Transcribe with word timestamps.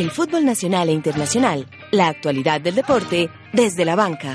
El 0.00 0.10
fútbol 0.10 0.46
nacional 0.46 0.88
e 0.88 0.92
internacional, 0.92 1.66
la 1.90 2.08
actualidad 2.08 2.58
del 2.58 2.74
deporte 2.74 3.28
desde 3.52 3.84
la 3.84 3.96
banca. 3.96 4.34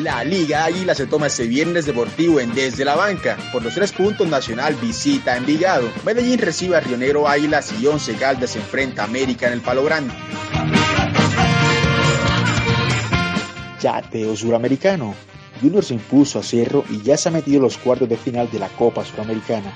La 0.00 0.24
Liga 0.24 0.64
Águila 0.64 0.94
se 0.94 1.06
toma 1.06 1.26
este 1.26 1.46
viernes 1.46 1.84
deportivo 1.84 2.40
en 2.40 2.54
Desde 2.54 2.86
la 2.86 2.96
Banca. 2.96 3.36
Por 3.52 3.62
los 3.62 3.74
tres 3.74 3.92
puntos, 3.92 4.26
Nacional 4.26 4.74
visita 4.76 5.36
Envigado. 5.36 5.92
Medellín 6.06 6.38
recibe 6.38 6.78
a 6.78 6.80
Río 6.80 6.96
Negro 6.96 7.28
Águilas 7.28 7.70
y 7.78 7.86
Once 7.86 8.14
Caldas 8.14 8.52
se 8.52 8.60
enfrenta 8.60 9.02
a 9.02 9.04
América 9.04 9.48
en 9.48 9.52
el 9.52 9.60
Palo 9.60 9.84
Grande. 9.84 10.14
Yateo 13.78 14.34
Suramericano. 14.34 15.14
Junior 15.62 15.84
se 15.84 15.94
impuso 15.94 16.40
a 16.40 16.42
Cerro 16.42 16.84
y 16.90 17.00
ya 17.02 17.16
se 17.16 17.28
ha 17.28 17.32
metido 17.32 17.58
en 17.58 17.62
los 17.62 17.78
cuartos 17.78 18.08
de 18.08 18.16
final 18.16 18.50
de 18.50 18.58
la 18.58 18.68
Copa 18.68 19.04
Suramericana. 19.04 19.72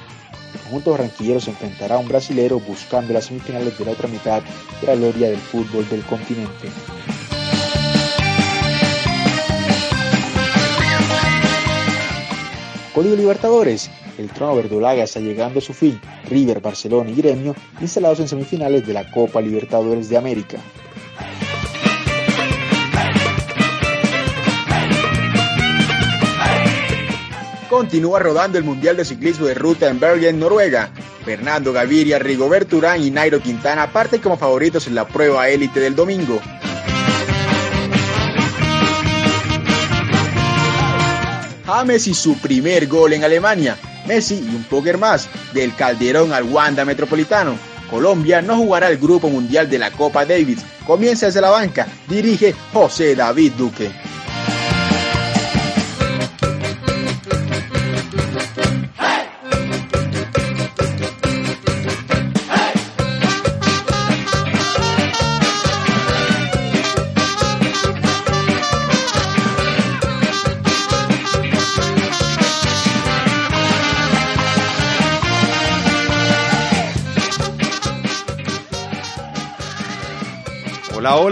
El 0.52 0.60
conjunto 0.60 0.90
barranquillero 0.90 1.38
se 1.38 1.50
enfrentará 1.50 1.95
a 1.95 1.98
un 1.98 2.09
brasilero 2.09 2.59
buscando 2.59 3.12
las 3.12 3.26
semifinales 3.26 3.78
de 3.78 3.84
la 3.84 3.92
otra 3.92 4.09
mitad 4.09 4.42
de 4.80 4.86
la 4.86 4.96
gloria 4.96 5.30
del 5.30 5.38
fútbol 5.38 5.88
del 5.88 6.02
continente. 6.02 6.68
Código 12.92 13.14
Libertadores. 13.14 13.88
El 14.18 14.30
trono 14.30 14.56
verdolaga 14.56 15.04
está 15.04 15.20
llegando 15.20 15.60
a 15.60 15.62
su 15.62 15.73
fin. 15.73 16.00
River, 16.28 16.60
Barcelona 16.60 17.10
y 17.10 17.14
Gremio 17.14 17.54
instalados 17.80 18.18
en 18.20 18.28
semifinales 18.28 18.84
de 18.87 18.95
la 18.95 19.09
Copa 19.10 19.40
Libertadores 19.40 20.09
de 20.09 20.16
América. 20.16 20.59
Continúa 27.77 28.19
rodando 28.21 28.57
el 28.57 28.65
Mundial 28.65 28.96
de 28.96 29.05
Ciclismo 29.05 29.45
de 29.45 29.52
Ruta 29.52 29.91
en 29.91 30.01
Bergen, 30.01 30.41
Noruega. 30.41 30.88
Fernando 31.27 31.74
Gaviria, 31.74 32.19
Rigoberto 32.19 32.79
Urán 32.79 33.02
y 33.02 33.10
Nairo 33.10 33.38
Quintana 33.38 33.93
parten 33.93 34.23
como 34.23 34.38
favoritos 34.38 34.87
en 34.87 34.95
la 34.95 35.07
prueba 35.07 35.51
élite 35.51 35.79
del 35.79 35.95
domingo. 35.95 36.41
James 41.66 42.07
y 42.07 42.15
su 42.15 42.38
primer 42.38 42.87
gol 42.87 43.13
en 43.13 43.24
Alemania. 43.24 43.77
Messi 44.07 44.37
y 44.37 44.57
un 44.57 44.65
póker 44.65 44.97
más, 44.97 45.29
del 45.52 45.74
Calderón 45.74 46.32
al 46.32 46.45
Wanda 46.45 46.87
Metropolitano. 46.87 47.59
Colombia 47.91 48.41
no 48.41 48.57
jugará 48.57 48.88
el 48.88 48.97
Grupo 48.97 49.29
Mundial 49.29 49.69
de 49.69 49.79
la 49.79 49.91
Copa 49.91 50.24
Davis. 50.24 50.65
Comienza 50.87 51.27
desde 51.27 51.43
la 51.43 51.51
banca, 51.51 51.87
dirige 52.09 52.54
José 52.73 53.15
David 53.15 53.52
Duque. 53.52 53.91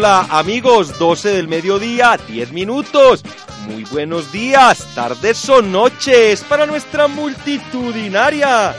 Amigos, 0.05 0.98
12 0.98 1.30
del 1.30 1.48
mediodía, 1.48 2.19
10 2.28 2.52
minutos. 2.52 3.22
Muy 3.66 3.84
buenos 3.84 4.30
días, 4.30 4.86
tardes 4.94 5.48
o 5.48 5.62
noches 5.62 6.42
para 6.42 6.66
nuestra 6.66 7.09
multitudinaria. 7.09 8.75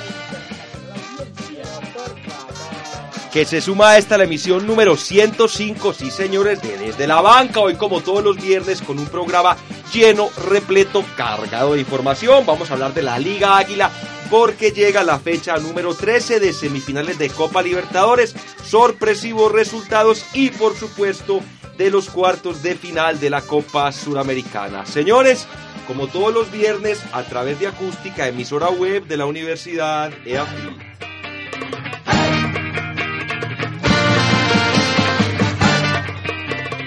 Que 3.34 3.44
se 3.44 3.60
suma 3.60 3.90
a 3.90 3.98
esta 3.98 4.20
la 4.20 4.26
emisión 4.26 4.68
número 4.68 4.96
105, 4.96 5.94
sí 5.94 6.12
señores, 6.12 6.62
de 6.62 6.78
Desde 6.78 7.08
la 7.08 7.22
Banca, 7.22 7.60
hoy 7.60 7.74
como 7.74 8.02
todos 8.02 8.24
los 8.24 8.38
viernes 8.38 8.84
con 8.84 9.00
un 9.00 9.08
programa 9.08 9.58
lleno, 9.92 10.30
repleto, 10.48 11.04
cargado 11.18 11.74
de 11.74 11.80
información. 11.80 12.46
Vamos 12.46 12.70
a 12.70 12.74
hablar 12.74 12.94
de 12.94 13.02
la 13.02 13.18
Liga 13.18 13.58
Águila 13.58 13.90
porque 14.38 14.72
llega 14.72 15.02
la 15.06 15.18
fecha 15.18 15.56
número 15.60 15.96
13 15.96 16.42
de 16.42 16.52
semifinales 16.52 17.18
de 17.18 17.30
Copa 17.30 17.62
Libertadores, 17.62 18.36
sorpresivos 18.66 19.50
resultados 19.50 20.26
y 20.34 20.50
por 20.50 20.76
supuesto 20.76 21.40
de 21.78 21.90
los 21.90 22.10
cuartos 22.10 22.62
de 22.62 22.76
final 22.76 23.18
de 23.22 23.30
la 23.30 23.40
Copa 23.40 23.90
Suramericana. 23.94 24.86
Señores, 24.86 25.48
como 25.88 26.08
todos 26.08 26.34
los 26.34 26.52
viernes, 26.52 27.02
a 27.14 27.24
través 27.24 27.62
de 27.62 27.68
acústica, 27.68 28.28
emisora 28.28 28.68
web 28.68 29.08
de 29.08 29.16
la 29.16 29.26
Universidad 29.26 30.12
EAFIL. 30.26 30.95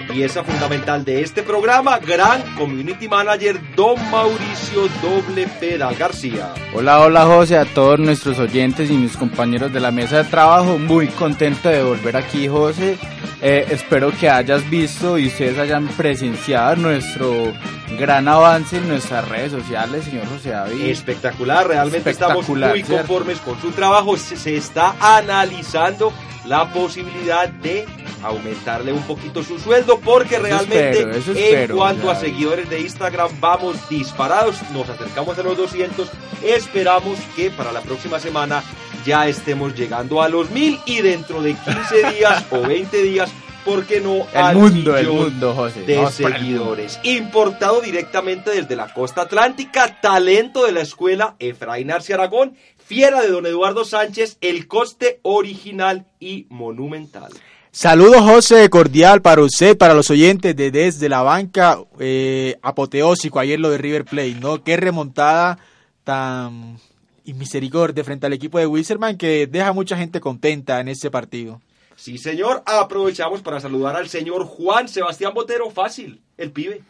Pieza 0.09 0.43
fundamental 0.43 1.05
de 1.05 1.21
este 1.21 1.43
programa, 1.43 1.99
gran 1.99 2.41
community 2.55 3.07
manager 3.07 3.59
Don 3.75 3.95
Mauricio 4.09 4.89
Doble 5.03 5.47
Pedal 5.59 5.95
García. 5.95 6.51
Hola, 6.73 7.01
hola 7.01 7.25
José, 7.25 7.57
a 7.59 7.65
todos 7.65 7.99
nuestros 7.99 8.39
oyentes 8.39 8.89
y 8.89 8.93
mis 8.93 9.15
compañeros 9.15 9.71
de 9.71 9.79
la 9.79 9.91
mesa 9.91 10.23
de 10.23 10.23
trabajo. 10.23 10.79
Muy 10.79 11.09
contento 11.09 11.69
de 11.69 11.83
volver 11.83 12.17
aquí, 12.17 12.47
José. 12.47 12.97
Eh, 13.43 13.67
espero 13.69 14.11
que 14.19 14.27
hayas 14.27 14.67
visto 14.67 15.19
y 15.19 15.27
ustedes 15.27 15.59
hayan 15.59 15.87
presenciado 15.89 16.75
nuestro 16.77 17.53
gran 17.99 18.27
avance 18.27 18.77
en 18.77 18.87
nuestras 18.87 19.27
redes 19.29 19.51
sociales, 19.51 20.05
señor 20.05 20.25
José 20.27 20.49
David. 20.49 20.85
Espectacular, 20.85 21.67
realmente 21.67 22.09
Espectacular, 22.09 22.39
estamos 22.41 22.71
muy 22.71 22.83
¿cierto? 22.83 23.07
conformes 23.07 23.39
con 23.41 23.61
su 23.61 23.71
trabajo. 23.71 24.17
Se, 24.17 24.35
se 24.37 24.57
está 24.57 24.95
analizando 24.99 26.11
la 26.45 26.73
posibilidad 26.73 27.47
de 27.47 27.85
aumentarle 28.23 28.91
un 28.91 29.03
poquito 29.03 29.43
su 29.43 29.59
sueldo 29.59 29.98
porque 29.99 30.39
realmente 30.39 31.01
espero, 31.17 31.73
en 31.73 31.77
cuanto 31.77 32.09
a 32.09 32.15
seguidores 32.15 32.69
de 32.69 32.81
Instagram 32.81 33.29
vamos 33.39 33.77
disparados, 33.89 34.57
nos 34.71 34.89
acercamos 34.89 35.37
a 35.37 35.43
los 35.43 35.57
200, 35.57 36.09
esperamos 36.43 37.17
que 37.35 37.51
para 37.51 37.71
la 37.71 37.81
próxima 37.81 38.19
semana 38.19 38.63
ya 39.05 39.27
estemos 39.27 39.75
llegando 39.75 40.21
a 40.21 40.29
los 40.29 40.49
1000 40.51 40.79
y 40.85 41.01
dentro 41.01 41.41
de 41.41 41.53
15 41.53 42.11
días 42.15 42.45
o 42.51 42.61
20 42.61 43.01
días, 43.01 43.31
¿por 43.65 43.85
qué 43.85 44.01
no? 44.01 44.27
El 44.33 44.37
al 44.37 44.55
mundo, 44.55 44.97
el 44.97 45.07
mundo, 45.09 45.53
José. 45.53 45.81
de 45.83 45.97
Vamos 45.97 46.13
seguidores. 46.13 46.99
Importado 47.03 47.81
directamente 47.81 48.51
desde 48.51 48.75
la 48.75 48.93
costa 48.93 49.21
atlántica, 49.21 49.99
talento 50.01 50.65
de 50.65 50.71
la 50.71 50.81
escuela 50.81 51.35
Efraín 51.39 51.91
Arce 51.91 52.13
Aragón, 52.13 52.55
fiera 52.77 53.21
de 53.21 53.29
don 53.29 53.45
Eduardo 53.45 53.85
Sánchez, 53.85 54.37
el 54.41 54.67
coste 54.67 55.19
original 55.23 56.07
y 56.19 56.47
monumental. 56.49 57.31
Saludos 57.71 58.21
José, 58.21 58.67
cordial 58.69 59.21
para 59.21 59.43
usted, 59.43 59.77
para 59.77 59.93
los 59.93 60.09
oyentes 60.09 60.55
de 60.55 60.71
Desde 60.71 61.07
la 61.07 61.21
Banca, 61.21 61.77
eh, 61.99 62.57
apoteósico 62.63 63.39
ayer 63.39 63.59
lo 63.59 63.69
de 63.69 63.77
River 63.77 64.05
Plate, 64.05 64.37
¿no? 64.41 64.63
Qué 64.63 64.75
remontada 64.75 65.59
tan 66.03 66.77
y 67.23 67.33
misericordia 67.35 68.03
frente 68.03 68.25
al 68.25 68.33
equipo 68.33 68.57
de 68.57 68.65
Wilserman 68.65 69.17
que 69.17 69.45
deja 69.45 69.71
mucha 69.71 69.95
gente 69.95 70.19
contenta 70.19 70.79
en 70.79 70.87
ese 70.87 71.11
partido. 71.11 71.61
Sí, 71.95 72.17
señor, 72.17 72.63
aprovechamos 72.65 73.41
para 73.41 73.59
saludar 73.59 73.95
al 73.95 74.09
señor 74.09 74.45
Juan 74.45 74.87
Sebastián 74.87 75.33
Botero, 75.35 75.69
fácil, 75.69 76.21
el 76.37 76.51
pibe. 76.51 76.81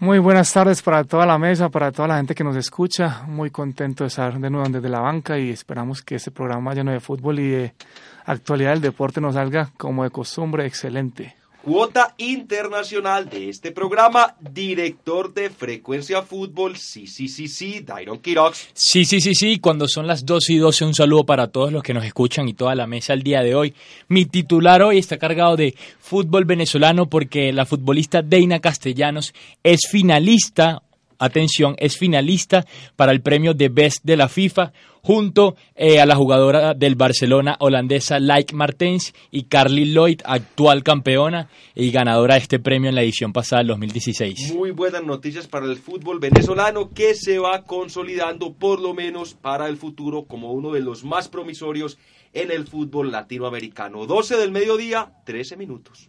Muy 0.00 0.18
buenas 0.18 0.52
tardes 0.52 0.82
para 0.82 1.04
toda 1.04 1.24
la 1.24 1.38
mesa, 1.38 1.68
para 1.68 1.92
toda 1.92 2.08
la 2.08 2.16
gente 2.16 2.34
que 2.34 2.42
nos 2.42 2.56
escucha. 2.56 3.22
Muy 3.28 3.50
contento 3.50 4.02
de 4.02 4.08
estar 4.08 4.38
de 4.40 4.50
nuevo 4.50 4.68
desde 4.68 4.88
la 4.88 4.98
banca 4.98 5.38
y 5.38 5.50
esperamos 5.50 6.02
que 6.02 6.16
este 6.16 6.32
programa 6.32 6.74
lleno 6.74 6.90
de 6.90 6.98
fútbol 6.98 7.38
y 7.38 7.48
de 7.48 7.74
actualidad 8.24 8.70
del 8.70 8.80
deporte 8.80 9.20
nos 9.20 9.34
salga 9.34 9.70
como 9.76 10.04
de 10.04 10.10
costumbre 10.10 10.66
excelente. 10.66 11.34
Cuota 11.64 12.14
internacional 12.18 13.30
de 13.30 13.48
este 13.48 13.72
programa, 13.72 14.36
director 14.38 15.32
de 15.32 15.48
Frecuencia 15.48 16.20
Fútbol, 16.20 16.76
sí, 16.76 17.06
sí, 17.06 17.26
sí, 17.26 17.48
sí, 17.48 17.80
Dairon 17.80 18.18
Quirox. 18.18 18.68
Sí, 18.74 19.06
sí, 19.06 19.22
sí, 19.22 19.34
sí, 19.34 19.58
cuando 19.60 19.88
son 19.88 20.06
las 20.06 20.26
12 20.26 20.52
y 20.52 20.56
12, 20.58 20.84
un 20.84 20.94
saludo 20.94 21.24
para 21.24 21.46
todos 21.46 21.72
los 21.72 21.82
que 21.82 21.94
nos 21.94 22.04
escuchan 22.04 22.48
y 22.48 22.52
toda 22.52 22.74
la 22.74 22.86
mesa 22.86 23.14
el 23.14 23.22
día 23.22 23.40
de 23.40 23.54
hoy. 23.54 23.72
Mi 24.08 24.26
titular 24.26 24.82
hoy 24.82 24.98
está 24.98 25.16
cargado 25.16 25.56
de 25.56 25.74
fútbol 26.00 26.44
venezolano 26.44 27.08
porque 27.08 27.50
la 27.50 27.64
futbolista 27.64 28.20
Deina 28.20 28.60
Castellanos 28.60 29.32
es 29.62 29.88
finalista, 29.90 30.82
atención, 31.18 31.74
es 31.78 31.96
finalista 31.96 32.64
para 32.96 33.12
el 33.12 33.20
premio 33.20 33.54
de 33.54 33.68
Best 33.68 34.04
de 34.04 34.16
la 34.16 34.28
FIFA 34.28 34.72
junto 35.04 35.54
eh, 35.76 36.00
a 36.00 36.06
la 36.06 36.16
jugadora 36.16 36.72
del 36.72 36.94
Barcelona 36.94 37.56
holandesa 37.60 38.18
Like 38.18 38.54
Martens 38.54 39.12
y 39.30 39.44
Carly 39.44 39.92
Lloyd, 39.92 40.22
actual 40.24 40.82
campeona 40.82 41.50
y 41.74 41.90
ganadora 41.90 42.34
de 42.34 42.40
este 42.40 42.58
premio 42.58 42.88
en 42.88 42.94
la 42.94 43.02
edición 43.02 43.32
pasada 43.32 43.60
del 43.60 43.68
2016. 43.68 44.54
Muy 44.54 44.70
buenas 44.70 45.04
noticias 45.04 45.46
para 45.46 45.66
el 45.66 45.76
fútbol 45.76 46.20
venezolano 46.20 46.90
que 46.90 47.14
se 47.14 47.38
va 47.38 47.64
consolidando 47.64 48.54
por 48.54 48.80
lo 48.80 48.94
menos 48.94 49.34
para 49.34 49.68
el 49.68 49.76
futuro 49.76 50.24
como 50.24 50.52
uno 50.52 50.72
de 50.72 50.80
los 50.80 51.04
más 51.04 51.28
promisorios 51.28 51.98
en 52.32 52.50
el 52.50 52.66
fútbol 52.66 53.12
latinoamericano. 53.12 54.06
12 54.06 54.38
del 54.38 54.52
mediodía, 54.52 55.12
13 55.26 55.56
minutos. 55.58 56.08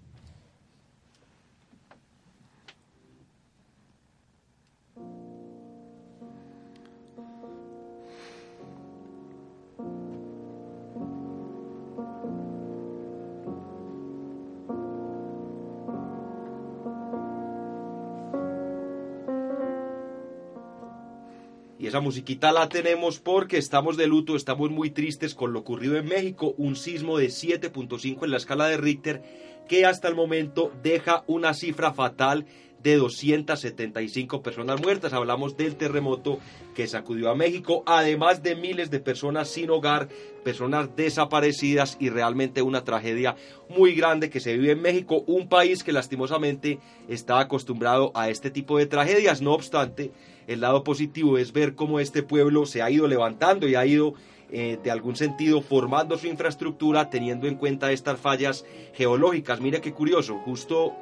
Musiquita 21.99 22.51
la 22.51 22.69
tenemos 22.69 23.19
porque 23.19 23.57
estamos 23.57 23.97
de 23.97 24.07
luto, 24.07 24.35
estamos 24.35 24.71
muy 24.71 24.89
tristes 24.89 25.35
con 25.35 25.53
lo 25.53 25.59
ocurrido 25.59 25.97
en 25.97 26.05
México, 26.05 26.53
un 26.57 26.75
sismo 26.75 27.17
de 27.17 27.27
7.5 27.27 28.23
en 28.23 28.31
la 28.31 28.37
escala 28.37 28.67
de 28.67 28.77
Richter 28.77 29.21
que 29.67 29.85
hasta 29.85 30.07
el 30.07 30.15
momento 30.15 30.71
deja 30.83 31.23
una 31.27 31.53
cifra 31.53 31.93
fatal 31.93 32.45
de 32.85 32.97
275 32.97 34.43
personas 34.43 34.79
muertas. 34.79 35.11
Hablamos 35.11 35.57
del 35.57 35.75
terremoto 35.75 36.37
que 36.75 36.87
sacudió 36.87 37.31
a 37.31 37.35
México, 37.35 37.81
además 37.87 38.43
de 38.43 38.55
miles 38.55 38.91
de 38.91 38.99
personas 38.99 39.49
sin 39.49 39.71
hogar, 39.71 40.07
personas 40.43 40.95
desaparecidas 40.95 41.97
y 41.99 42.09
realmente 42.09 42.61
una 42.61 42.83
tragedia 42.83 43.35
muy 43.69 43.95
grande 43.95 44.29
que 44.29 44.39
se 44.39 44.55
vive 44.55 44.73
en 44.73 44.83
México, 44.83 45.23
un 45.25 45.49
país 45.49 45.83
que 45.83 45.93
lastimosamente 45.93 46.77
está 47.07 47.39
acostumbrado 47.39 48.11
a 48.13 48.29
este 48.29 48.51
tipo 48.51 48.77
de 48.77 48.85
tragedias. 48.85 49.41
No 49.41 49.53
obstante, 49.53 50.11
el 50.47 50.61
lado 50.61 50.83
positivo 50.83 51.37
es 51.37 51.51
ver 51.51 51.75
cómo 51.75 51.99
este 51.99 52.23
pueblo 52.23 52.65
se 52.65 52.81
ha 52.81 52.89
ido 52.89 53.07
levantando 53.07 53.67
y 53.67 53.75
ha 53.75 53.85
ido 53.85 54.13
eh, 54.51 54.77
de 54.83 54.91
algún 54.91 55.15
sentido 55.15 55.61
formando 55.61 56.17
su 56.17 56.27
infraestructura 56.27 57.09
teniendo 57.09 57.47
en 57.47 57.55
cuenta 57.55 57.91
estas 57.91 58.19
fallas 58.19 58.63
geológicas. 58.93 59.59
Mire 59.59 59.81
qué 59.81 59.91
curioso, 59.91 60.39
justo 60.45 60.93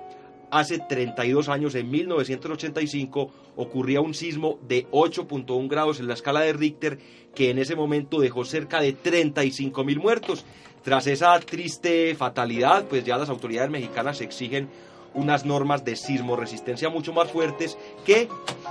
hace 0.53 0.79
32 0.79 1.49
años, 1.49 1.75
en 1.75 1.89
1985, 1.89 3.31
ocurría 3.55 4.01
un 4.01 4.13
sismo 4.13 4.59
de 4.67 4.87
8.1 4.91 5.67
grados 5.67 5.99
en 5.99 6.07
la 6.07 6.13
escala 6.13 6.41
de 6.41 6.53
Richter 6.53 6.99
que 7.33 7.49
en 7.49 7.57
ese 7.57 7.75
momento 7.75 8.19
dejó 8.19 8.45
cerca 8.45 8.79
de 8.79 8.93
35 8.93 9.83
mil 9.83 9.99
muertos. 9.99 10.45
Tras 10.83 11.07
esa 11.07 11.39
triste 11.39 12.13
fatalidad, 12.13 12.85
pues 12.85 13.03
ya 13.03 13.17
las 13.17 13.29
autoridades 13.29 13.71
mexicanas 13.71 14.21
exigen 14.21 14.69
unas 15.13 15.45
normas 15.45 15.83
de 15.85 15.95
sismo 15.95 16.35
resistencia 16.35 16.89
mucho 16.89 17.13
más 17.13 17.31
fuertes 17.31 17.77
que 18.05 18.27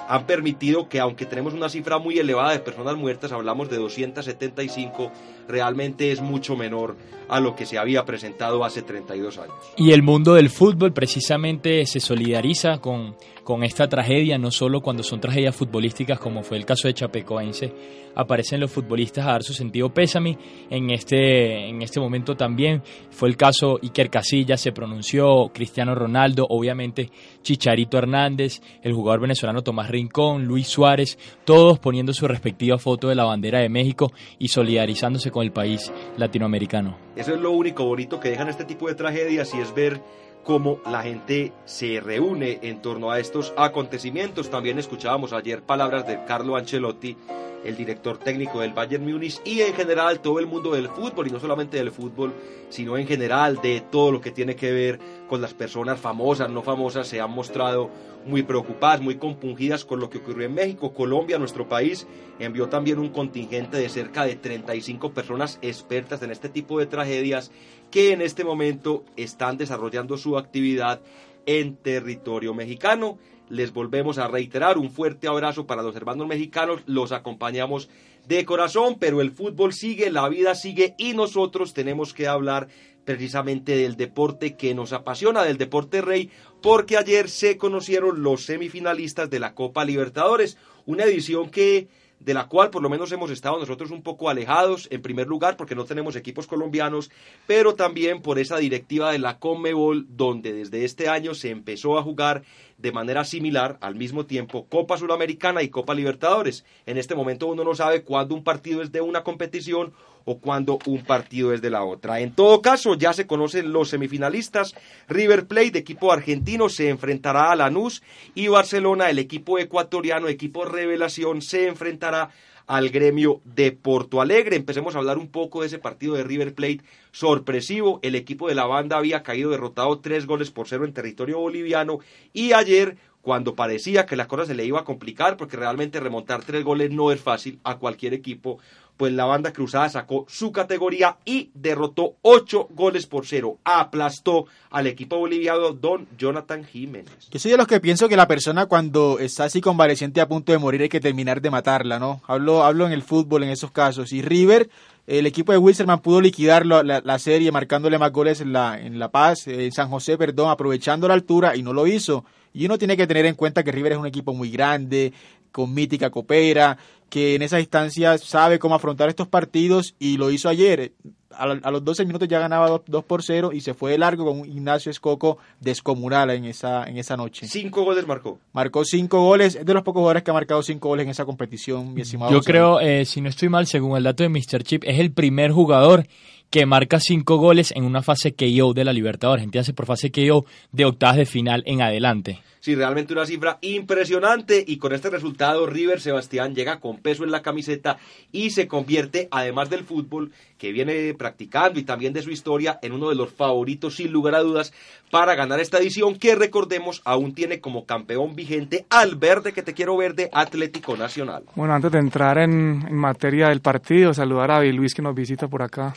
han 0.09 0.27
permitido 0.27 0.89
que 0.89 1.01
aunque 1.01 1.27
tenemos 1.27 1.55
una 1.55 1.69
cifra 1.69 1.99
muy 1.99 2.19
elevada 2.19 2.53
de 2.53 2.59
personas 2.59 2.97
muertas, 2.97 3.33
hablamos 3.33 3.71
de 3.71 3.77
275, 3.77 5.11
realmente 5.49 6.13
es 6.13 6.21
mucho 6.21 6.57
menor 6.57 6.97
a 7.29 7.41
lo 7.41 7.55
que 7.57 7.65
se 7.65 7.79
había 7.79 8.05
presentado 8.05 8.65
hace 8.65 8.83
32 8.83 9.39
años. 9.39 9.55
Y 9.77 9.93
el 9.93 10.03
mundo 10.03 10.35
del 10.35 10.51
fútbol 10.51 10.93
precisamente 10.93 11.87
se 11.87 11.99
solidariza 11.99 12.79
con, 12.79 13.17
con 13.43 13.65
esta 13.65 13.89
tragedia, 13.89 14.39
no 14.39 14.51
solo 14.51 14.81
cuando 14.81 15.03
son 15.03 15.21
tragedias 15.21 15.57
futbolísticas 15.57 16.19
como 16.19 16.43
fue 16.43 16.59
el 16.59 16.67
caso 16.67 16.89
de 16.89 16.95
Chapecoense, 16.95 17.73
aparecen 18.15 18.61
los 18.61 18.71
futbolistas 18.71 19.27
a 19.27 19.33
dar 19.33 19.43
su 19.43 19.55
sentido 19.55 19.93
pésame. 19.93 20.39
En 20.71 20.91
este, 20.91 21.69
en 21.69 21.83
este 21.83 22.01
momento 22.01 22.37
también 22.37 22.83
fue 23.11 23.29
el 23.29 23.37
caso 23.37 23.79
Iker 23.83 24.11
Casillas, 24.11 24.61
se 24.61 24.73
pronunció 24.73 25.51
Cristiano 25.53 25.95
Ronaldo, 25.95 26.47
obviamente 26.49 27.11
Chicharito 27.43 27.99
Hernández, 27.99 28.61
el 28.83 28.93
jugador 28.93 29.21
venezolano 29.21 29.63
Tomás 29.63 29.91
Rincón, 29.91 30.45
Luis 30.45 30.69
Suárez, 30.69 31.19
todos 31.45 31.79
poniendo 31.79 32.13
su 32.13 32.29
respectiva 32.29 32.79
foto 32.79 33.09
de 33.09 33.15
la 33.15 33.25
bandera 33.25 33.61
de 33.61 33.69
México 33.69 34.13
y 34.39 34.49
solidarizándose 34.49 35.31
con 35.31 35.42
el 35.43 35.53
país 35.53 35.93
latinoamericano. 36.17 36.97
Eso 37.17 37.35
es 37.35 37.41
lo 37.41 37.51
único 37.51 37.85
bonito 37.85 38.21
que 38.21 38.31
dejan 38.31 38.49
este 38.49 38.65
tipo 38.65 38.89
de 38.89 38.95
tragedias 38.95 39.55
y 39.55 39.61
es 39.61 39.75
ver 39.75 40.01
cómo 40.43 40.79
la 40.87 41.03
gente 41.03 41.53
se 41.65 42.01
reúne 42.01 42.59
en 42.63 42.81
torno 42.81 43.11
a 43.11 43.21
estos 43.21 43.53
acontecimientos. 43.57 44.51
También 44.51 44.79
escuchábamos 44.79 45.33
ayer 45.33 45.63
palabras 45.63 46.07
de 46.07 46.25
Carlo 46.25 46.57
Ancelotti, 46.57 47.17
el 47.65 47.77
director 47.77 48.19
técnico 48.19 48.61
del 48.61 48.73
Bayern 48.73 49.05
Múnich 49.05 49.41
y 49.45 49.61
en 49.61 49.75
general 49.75 50.21
todo 50.21 50.39
el 50.39 50.47
mundo 50.47 50.73
del 50.73 50.89
fútbol 50.89 51.29
y 51.29 51.31
no 51.31 51.41
solamente 51.41 51.77
del 51.77 51.91
fútbol, 51.91 52.33
sino 52.69 52.97
en 52.99 53.07
general 53.07 53.61
de 53.63 53.83
todo 53.91 54.13
lo 54.13 54.21
que 54.21 54.31
tiene 54.31 54.57
que 54.57 54.73
ver 54.73 54.99
con 55.29 55.41
las 55.41 55.55
personas 55.55 56.01
famosas, 56.01 56.51
no 56.51 56.63
famosas, 56.63 57.07
se 57.07 57.21
han 57.21 57.31
mostrado 57.31 57.91
muy 58.25 58.43
preocupadas, 58.43 59.01
muy 59.01 59.17
compungidas 59.17 59.85
con 59.85 60.01
lo 60.01 60.11
que 60.11 60.19
ocurrió 60.19 60.47
en 60.47 60.55
México. 60.55 60.93
Colombia, 60.93 61.39
nuestro 61.39 61.69
país, 61.69 62.07
envió 62.39 62.69
también 62.69 62.99
un 62.99 63.11
contingente 63.11 63.77
de 63.77 63.89
cerca 63.89 64.25
de 64.25 64.37
35 64.37 65.13
personas 65.13 65.59
expertas 65.63 66.23
en 66.23 66.31
este 66.31 66.49
tipo 66.49 66.79
de 66.79 66.87
tragedias 66.87 67.51
que 67.91 68.13
en 68.13 68.23
este 68.23 68.45
momento 68.45 69.05
están 69.17 69.57
desarrollando 69.59 70.17
su 70.17 70.39
actividad 70.39 71.01
en 71.47 71.77
territorio 71.77 72.55
mexicano. 72.55 73.19
Les 73.49 73.73
volvemos 73.73 74.19
a 74.19 74.29
reiterar 74.29 74.79
un 74.79 74.91
fuerte 74.91 75.29
abrazo 75.29 75.67
para 75.67 75.83
los 75.83 75.95
hermanos 75.97 76.27
mexicanos, 76.27 76.81
los 76.87 77.13
acompañamos 77.13 77.89
de 78.27 78.45
corazón, 78.45 78.97
pero 78.99 79.21
el 79.21 79.31
fútbol 79.31 79.73
sigue, 79.73 80.11
la 80.11 80.29
vida 80.29 80.55
sigue 80.55 80.95
y 80.99 81.13
nosotros 81.13 81.75
tenemos 81.75 82.15
que 82.15 82.29
hablar 82.29 82.69
precisamente 83.05 83.77
del 83.77 83.97
deporte 83.97 84.57
que 84.57 84.75
nos 84.75 84.93
apasiona, 84.93 85.43
del 85.43 85.59
deporte 85.59 86.01
rey, 86.01 86.31
porque 86.61 86.97
ayer 86.97 87.29
se 87.29 87.59
conocieron 87.59 88.23
los 88.23 88.45
semifinalistas 88.45 89.29
de 89.29 89.41
la 89.41 89.55
Copa 89.55 89.85
Libertadores, 89.85 90.57
una 90.87 91.05
edición 91.05 91.51
que 91.51 91.89
de 92.25 92.35
la 92.35 92.47
cual 92.47 92.71
por 92.71 92.83
lo 92.83 92.89
menos 92.89 93.11
hemos 93.11 93.31
estado 93.31 93.59
nosotros 93.59 93.91
un 93.91 94.03
poco 94.03 94.31
alejados, 94.31 94.87
en 94.93 95.03
primer 95.03 95.27
lugar 95.27 95.57
porque 95.57 95.75
no 95.75 95.85
tenemos 95.85 96.15
equipos 96.15 96.47
colombianos, 96.47 97.11
pero 97.49 97.75
también 97.75 98.23
por 98.23 98.39
esa 98.39 98.59
directiva 98.59 99.11
de 99.11 99.19
la 99.19 99.39
Conmebol, 99.39 100.07
donde 100.09 100.53
desde 100.53 100.85
este 100.85 101.09
año 101.09 101.35
se 101.35 101.51
empezó 101.51 101.99
a 101.99 102.03
jugar 102.03 102.45
de 102.83 102.93
manera 102.93 103.25
similar 103.25 103.79
al 103.81 103.95
mismo 103.95 104.27
tiempo 104.27 104.67
Copa 104.69 104.99
Suramericana 104.99 105.63
y 105.63 105.69
Copa 105.69 105.95
Libertadores. 105.95 106.65
En 106.85 106.99
este 106.99 107.15
momento 107.15 107.47
uno 107.47 107.63
no 107.63 107.75
sabe 107.75 108.03
cuándo 108.03 108.35
un 108.35 108.43
partido 108.43 108.83
es 108.83 108.91
de 108.91 109.01
una 109.01 109.23
competición 109.23 109.93
o 110.25 110.39
cuando 110.39 110.79
un 110.87 111.03
partido 111.05 111.53
es 111.53 111.63
de 111.63 111.71
la 111.71 111.85
otra. 111.85 112.21
En 112.21 112.33
todo 112.33 112.61
caso, 112.61 112.95
ya 112.95 113.13
se 113.13 113.27
conocen 113.27 113.73
los 113.73 113.89
semifinalistas. 113.89 114.75
River 115.09 115.47
Plate, 115.47 115.79
equipo 115.79 116.13
argentino, 116.13 116.69
se 116.69 116.89
enfrentará 116.89 117.51
a 117.51 117.57
Lanús 117.57 118.03
y 118.35 118.49
Barcelona, 118.49 119.11
el 119.11 119.19
equipo 119.19 119.59
ecuatoriano, 119.59 120.29
equipo 120.29 120.65
revelación, 120.65 121.43
se 121.43 121.67
enfrentará 121.69 122.31
al 122.67 122.91
gremio 122.91 123.41
de 123.45 123.73
Porto 123.73 124.21
Alegre. 124.21 124.57
Empecemos 124.57 124.95
a 124.95 124.99
hablar 124.99 125.19
un 125.19 125.29
poco 125.29 125.61
de 125.61 125.67
ese 125.67 125.79
partido 125.79 126.15
de 126.15 126.25
River 126.25 126.55
Plate 126.55 126.83
sorpresivo. 127.11 128.01
El 128.03 128.15
equipo 128.15 128.49
de 128.49 128.55
la 128.55 128.67
banda 128.67 128.97
había 128.97 129.23
caído 129.23 129.51
derrotado 129.51 130.01
tres 130.01 130.27
goles 130.27 130.51
por 130.51 130.69
cero 130.69 130.85
en 130.85 130.93
territorio 130.93 131.39
boliviano 131.39 131.99
y 132.33 132.53
ayer 132.53 132.97
cuando 133.23 133.55
parecía 133.55 134.05
que 134.05 134.17
la 134.17 134.27
cosa 134.27 134.45
se 134.45 134.55
le 134.55 134.67
iba 134.67 134.81
a 134.81 134.85
complicar, 134.85 135.37
porque 135.37 135.57
realmente 135.57 136.01
remontar 136.01 136.45
tres 136.45 136.65
goles 136.65 136.91
no 136.91 137.13
es 137.13 137.21
fácil 137.21 137.61
a 137.63 137.79
cualquier 137.79 138.15
equipo, 138.15 138.59
pues 138.97 139.13
la 139.13 139.25
banda 139.25 139.53
cruzada 139.53 139.89
sacó 139.89 140.27
su 140.29 140.53
categoría 140.53 141.17
y 141.25 141.51
derrotó 141.55 142.17
ocho 142.23 142.69
goles 142.71 143.07
por 143.07 143.27
cero. 143.27 143.59
Aplastó 143.65 144.47
al 144.71 144.87
equipo 144.87 145.19
boliviano 145.19 145.73
Don 145.73 146.07
Jonathan 146.19 146.65
Jiménez. 146.65 147.29
Yo 147.31 147.39
soy 147.39 147.53
de 147.53 147.57
los 147.57 147.67
que 147.67 147.81
pienso 147.81 148.09
que 148.09 148.17
la 148.17 148.29
persona 148.29 148.67
cuando 148.67 149.19
está 149.19 149.45
así 149.45 149.61
convaleciente 149.61 150.21
a 150.21 150.29
punto 150.29 150.53
de 150.53 150.59
morir 150.59 150.83
hay 150.83 150.89
que 150.89 151.01
terminar 151.01 151.41
de 151.41 151.51
matarla, 151.51 151.99
¿no? 151.99 152.23
Hablo, 152.27 152.65
hablo 152.65 152.87
en 152.87 152.93
el 152.93 153.03
fútbol 153.03 153.45
en 153.45 153.51
esos 153.51 153.71
casos. 153.71 154.13
Y 154.13 154.23
River, 154.23 154.69
el 155.07 155.27
equipo 155.27 155.53
de 155.53 155.59
Wilstermann 155.59 156.01
pudo 156.01 156.21
liquidar 156.21 156.67
la, 156.67 156.83
la, 156.83 157.19
serie 157.19 157.51
marcándole 157.51 157.99
más 157.99 158.13
goles 158.13 158.41
en 158.41 158.53
La, 158.53 158.81
en 158.81 158.99
la 158.99 159.11
Paz, 159.11 159.49
en 159.49 159.73
San 159.73 159.89
José, 159.89 160.17
perdón, 160.17 160.51
aprovechando 160.51 161.09
la 161.09 161.15
altura 161.15 161.57
y 161.57 161.63
no 161.63 161.73
lo 161.73 161.87
hizo. 161.87 162.25
Y 162.53 162.67
uno 162.67 162.79
tiene 162.79 162.97
que 162.97 163.07
tener 163.07 163.27
en 163.27 163.35
cuenta 163.35 163.63
que 163.63 163.73
River 163.73 163.93
es 163.93 163.99
un 163.99 164.07
equipo 164.07 164.35
muy 164.35 164.51
grande, 164.51 165.13
con 165.53 165.73
mítica 165.73 166.11
copera, 166.11 166.79
que 167.09 167.35
en 167.35 167.43
esa 167.43 167.61
instancia 167.61 168.17
sabe 168.19 168.59
cómo 168.59 168.75
afrontar 168.75 169.09
estos 169.09 169.29
partidos 169.29 169.95
y 169.99 170.17
lo 170.17 170.31
hizo 170.31 170.49
ayer. 170.49 170.93
A, 171.35 171.71
los 171.71 171.83
12 171.85 172.05
minutos 172.05 172.29
ya 172.29 172.39
ganaba 172.39 172.81
2, 172.87 173.05
por 173.05 173.23
0 173.23 173.53
y 173.53 173.61
se 173.63 173.73
fue 173.73 173.93
de 173.93 173.99
largo 173.99 174.27
con 174.27 174.41
un 174.41 174.47
Ignacio 174.47 174.91
Escoco 174.91 175.39
descomunal 175.61 176.31
en 176.31 176.45
esa, 176.45 176.85
en 176.85 176.99
esa 176.99 177.17
noche. 177.17 177.47
Cinco 177.49 177.85
goles 177.85 178.07
marcó. 178.07 178.39
Marcó 178.53 178.85
cinco 178.85 179.23
goles. 179.23 179.55
Es 179.55 179.65
de 179.65 179.75
los 179.75 179.83
pocos 179.83 180.01
jugadores 180.01 180.23
que 180.23 180.31
ha 180.31 180.35
marcado 180.35 180.63
cinco 180.63 180.89
goles 180.89 181.05
en 181.05 181.11
esa 181.11 181.25
competición, 181.25 181.95
mi 181.95 182.03
estimado. 182.03 182.33
Yo 182.33 182.43
creo, 182.43 182.81
eh, 182.81 183.05
si 183.07 183.23
no 183.23 183.31
estoy 183.31 183.49
mal, 183.49 183.67
según 183.67 183.97
el 183.97 184.05
dato 184.05 184.23
de 184.23 184.29
Mr. 184.29 184.63
Chip, 184.63 184.85
es 184.85 184.99
el 184.99 185.13
primer 185.13 185.53
jugador 185.53 186.07
que 186.53 186.67
marca 186.67 187.01
cinco 187.01 187.39
goles 187.39 187.73
en 187.75 187.85
una 187.85 188.03
fase 188.03 188.35
KO 188.35 188.75
de 188.75 188.85
la 188.85 188.93
Libertadores. 188.93 189.43
Entiéndase 189.43 189.73
por 189.73 189.87
fase 189.87 190.13
KO 190.13 190.45
de 190.71 190.85
octavas 190.85 191.17
de 191.17 191.25
final 191.25 191.63
en 191.65 191.81
adelante. 191.81 192.43
Sí, 192.61 192.77
realmente 192.77 193.15
una 193.15 193.27
cifra 193.27 193.59
impresionante 193.63 194.63
y 194.65 194.77
con 194.77 194.93
este 194.93 195.09
resultado 195.09 195.67
River 195.67 196.01
Sebastián 196.01 196.55
llega 196.55 196.79
con 196.79 196.99
peso 196.99 197.25
en 197.25 197.33
la 197.33 197.43
camiseta 197.43 197.97
y 198.31 198.51
se 198.51 198.69
convierte, 198.69 199.29
además 199.33 199.71
del 199.71 199.83
fútbol 199.83 200.31
que 200.59 200.73
viene 200.73 201.15
practicando 201.15 201.81
y 201.81 201.85
también 201.85 202.13
de 202.13 202.23
su 202.23 202.31
historia, 202.31 202.79
en 202.83 202.93
uno 202.93 203.09
de 203.09 203.17
los 203.17 203.33
favoritos 203.33 203.97
sin 203.97 204.13
lugar 204.13 204.35
a 204.35 204.43
dudas 204.43 204.73
para 205.11 205.35
ganar 205.35 205.59
esta 205.59 205.79
edición 205.79 206.17
que 206.19 206.37
recordemos 206.37 207.01
aún 207.05 207.35
tiene 207.35 207.61
como 207.61 207.87
campeón 207.87 208.37
vigente 208.37 208.85
al 208.91 209.17
verde 209.17 209.53
que 209.53 209.63
te 209.63 209.75
quiero 209.75 209.97
verde 209.97 210.29
Atlético 210.33 210.97
Nacional. 210.97 211.45
Bueno, 211.57 211.75
antes 211.75 211.91
de 211.91 211.99
entrar 211.99 212.39
en, 212.39 212.85
en 212.87 212.95
materia 212.95 213.49
del 213.49 213.63
partido, 213.63 214.13
saludar 214.15 214.51
a 214.51 214.63
Luis 214.63 214.95
que 214.95 215.03
nos 215.03 215.17
visita 215.17 215.49
por 215.49 215.63
acá 215.63 215.95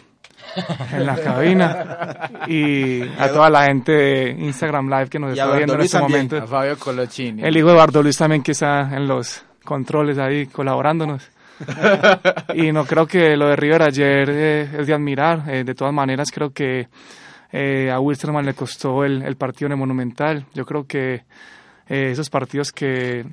en 0.91 1.05
la 1.05 1.15
cabina 1.15 2.29
y 2.47 3.01
a 3.01 3.29
toda 3.29 3.49
la 3.49 3.65
gente 3.65 3.91
de 3.91 4.29
Instagram 4.31 4.89
Live 4.89 5.09
que 5.09 5.19
nos 5.19 5.31
está 5.31 5.55
viendo 5.55 5.73
en 5.75 5.81
este 5.81 5.99
momento. 5.99 6.37
A 6.37 6.47
Fabio 6.47 6.77
Colocini. 6.77 7.43
El 7.43 7.57
hijo 7.57 7.67
de 7.67 7.73
Eduardo 7.73 8.03
Luis 8.03 8.17
también 8.17 8.41
que 8.41 8.51
está 8.51 8.95
en 8.95 9.07
los 9.07 9.43
controles 9.63 10.17
ahí 10.17 10.47
colaborándonos. 10.47 11.29
y 12.53 12.71
no 12.71 12.85
creo 12.85 13.07
que 13.07 13.35
lo 13.37 13.47
de 13.47 13.55
River 13.55 13.83
ayer 13.83 14.29
eh, 14.29 14.69
es 14.79 14.87
de 14.87 14.93
admirar. 14.93 15.43
Eh, 15.47 15.63
de 15.63 15.75
todas 15.75 15.93
maneras 15.93 16.29
creo 16.33 16.51
que 16.51 16.87
eh, 17.51 17.91
a 17.91 17.99
Wilstermann 17.99 18.45
le 18.45 18.53
costó 18.53 19.03
el, 19.03 19.21
el, 19.21 19.35
partido 19.35 19.67
en 19.67 19.73
el 19.73 19.77
Monumental. 19.77 20.45
Yo 20.53 20.65
creo 20.65 20.85
que 20.85 21.23
esos 21.87 22.31
partidos 22.31 22.71
que, 22.71 23.23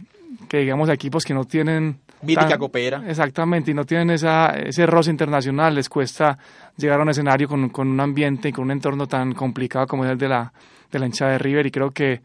que 0.46 0.58
digamos 0.58 0.90
equipos 0.90 1.24
que 1.24 1.32
no 1.32 1.44
tienen 1.44 2.01
Mítica 2.22 2.48
tan- 2.48 2.58
copera. 2.58 3.02
Exactamente, 3.06 3.70
y 3.70 3.74
no 3.74 3.84
tienen 3.84 4.10
esa, 4.10 4.50
ese 4.58 4.86
roce 4.86 5.10
internacional, 5.10 5.74
les 5.74 5.88
cuesta 5.88 6.38
llegar 6.76 7.00
a 7.00 7.02
un 7.02 7.08
escenario 7.10 7.48
con, 7.48 7.68
con 7.70 7.88
un 7.88 8.00
ambiente 8.00 8.48
y 8.48 8.52
con 8.52 8.64
un 8.64 8.70
entorno 8.72 9.06
tan 9.06 9.32
complicado 9.32 9.86
como 9.86 10.04
es 10.04 10.10
el 10.10 10.18
de 10.18 10.28
la, 10.28 10.52
de 10.90 10.98
la 10.98 11.06
hinchada 11.06 11.32
de 11.32 11.38
River, 11.38 11.66
y 11.66 11.70
creo 11.70 11.90
que 11.90 12.22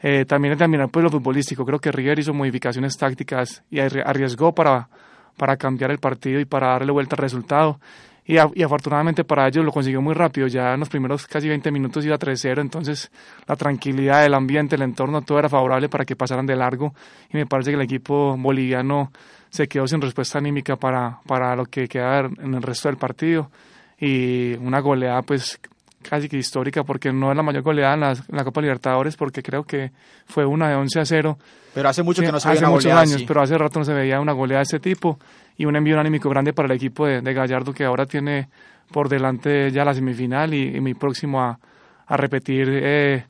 eh, 0.00 0.24
también 0.26 0.52
es 0.52 0.58
de 0.58 0.64
admirar 0.64 0.88
pues, 0.90 1.02
lo 1.02 1.10
futbolístico, 1.10 1.64
creo 1.64 1.78
que 1.78 1.90
River 1.90 2.18
hizo 2.18 2.32
modificaciones 2.34 2.96
tácticas 2.96 3.62
y 3.70 3.78
arri- 3.78 4.02
arriesgó 4.04 4.54
para, 4.54 4.88
para 5.36 5.56
cambiar 5.56 5.90
el 5.90 5.98
partido 5.98 6.38
y 6.40 6.44
para 6.44 6.68
darle 6.68 6.92
vuelta 6.92 7.16
al 7.16 7.22
resultado. 7.22 7.80
Y, 8.24 8.36
a- 8.36 8.50
y 8.54 8.62
afortunadamente 8.62 9.24
para 9.24 9.48
ellos 9.48 9.64
lo 9.64 9.72
consiguió 9.72 10.02
muy 10.02 10.12
rápido, 10.12 10.46
ya 10.48 10.74
en 10.74 10.80
los 10.80 10.90
primeros 10.90 11.26
casi 11.26 11.48
20 11.48 11.70
minutos 11.72 12.04
iba 12.04 12.18
3-0, 12.18 12.60
entonces 12.60 13.10
la 13.46 13.56
tranquilidad 13.56 14.20
del 14.22 14.34
ambiente, 14.34 14.76
el 14.76 14.82
entorno, 14.82 15.22
todo 15.22 15.38
era 15.38 15.48
favorable 15.48 15.88
para 15.88 16.04
que 16.04 16.14
pasaran 16.14 16.44
de 16.44 16.54
largo 16.54 16.92
y 17.32 17.38
me 17.38 17.46
parece 17.46 17.70
que 17.70 17.76
el 17.76 17.80
equipo 17.82 18.36
boliviano 18.36 19.10
se 19.50 19.68
quedó 19.68 19.86
sin 19.86 20.00
respuesta 20.00 20.38
anímica 20.38 20.76
para, 20.76 21.18
para 21.26 21.54
lo 21.56 21.64
que 21.66 21.88
queda 21.88 22.20
en 22.20 22.54
el 22.54 22.62
resto 22.62 22.88
del 22.88 22.96
partido. 22.98 23.50
Y 23.98 24.54
una 24.54 24.80
goleada 24.80 25.22
pues 25.22 25.58
casi 26.02 26.28
que 26.28 26.36
histórica 26.38 26.84
porque 26.84 27.12
no 27.12 27.30
es 27.30 27.36
la 27.36 27.42
mayor 27.42 27.62
goleada 27.62 27.94
en 27.94 28.00
la, 28.00 28.12
en 28.12 28.36
la 28.36 28.44
Copa 28.44 28.60
Libertadores 28.60 29.16
porque 29.16 29.42
creo 29.42 29.64
que 29.64 29.90
fue 30.26 30.46
una 30.46 30.68
de 30.68 30.76
11 30.76 31.00
a 31.00 31.04
0 31.04 31.38
Pero 31.74 31.88
hace 31.88 32.02
mucho 32.04 32.22
que 32.22 32.30
no 32.30 32.38
se 32.38 32.48
ve 32.48 32.54
hace 32.54 32.62
una 32.64 32.70
muchos 32.70 32.84
goleada 32.84 33.00
años, 33.02 33.14
así. 33.16 33.24
pero 33.26 33.42
hace 33.42 33.58
rato 33.58 33.80
no 33.80 33.84
se 33.84 33.92
veía 33.92 34.20
una 34.20 34.32
goleada 34.32 34.60
de 34.60 34.64
este 34.64 34.80
tipo. 34.80 35.18
Y 35.56 35.64
un 35.64 35.74
envío 35.74 35.98
anímico 35.98 36.28
grande 36.30 36.52
para 36.52 36.66
el 36.66 36.72
equipo 36.76 37.06
de, 37.06 37.20
de 37.20 37.34
Gallardo 37.34 37.72
que 37.72 37.84
ahora 37.84 38.06
tiene 38.06 38.48
por 38.92 39.08
delante 39.08 39.70
ya 39.72 39.84
la 39.84 39.92
semifinal 39.92 40.54
y, 40.54 40.76
y 40.76 40.80
muy 40.80 40.94
próximo 40.94 41.42
a, 41.42 41.58
a 42.06 42.16
repetir 42.16 42.68
eh, 42.70 43.24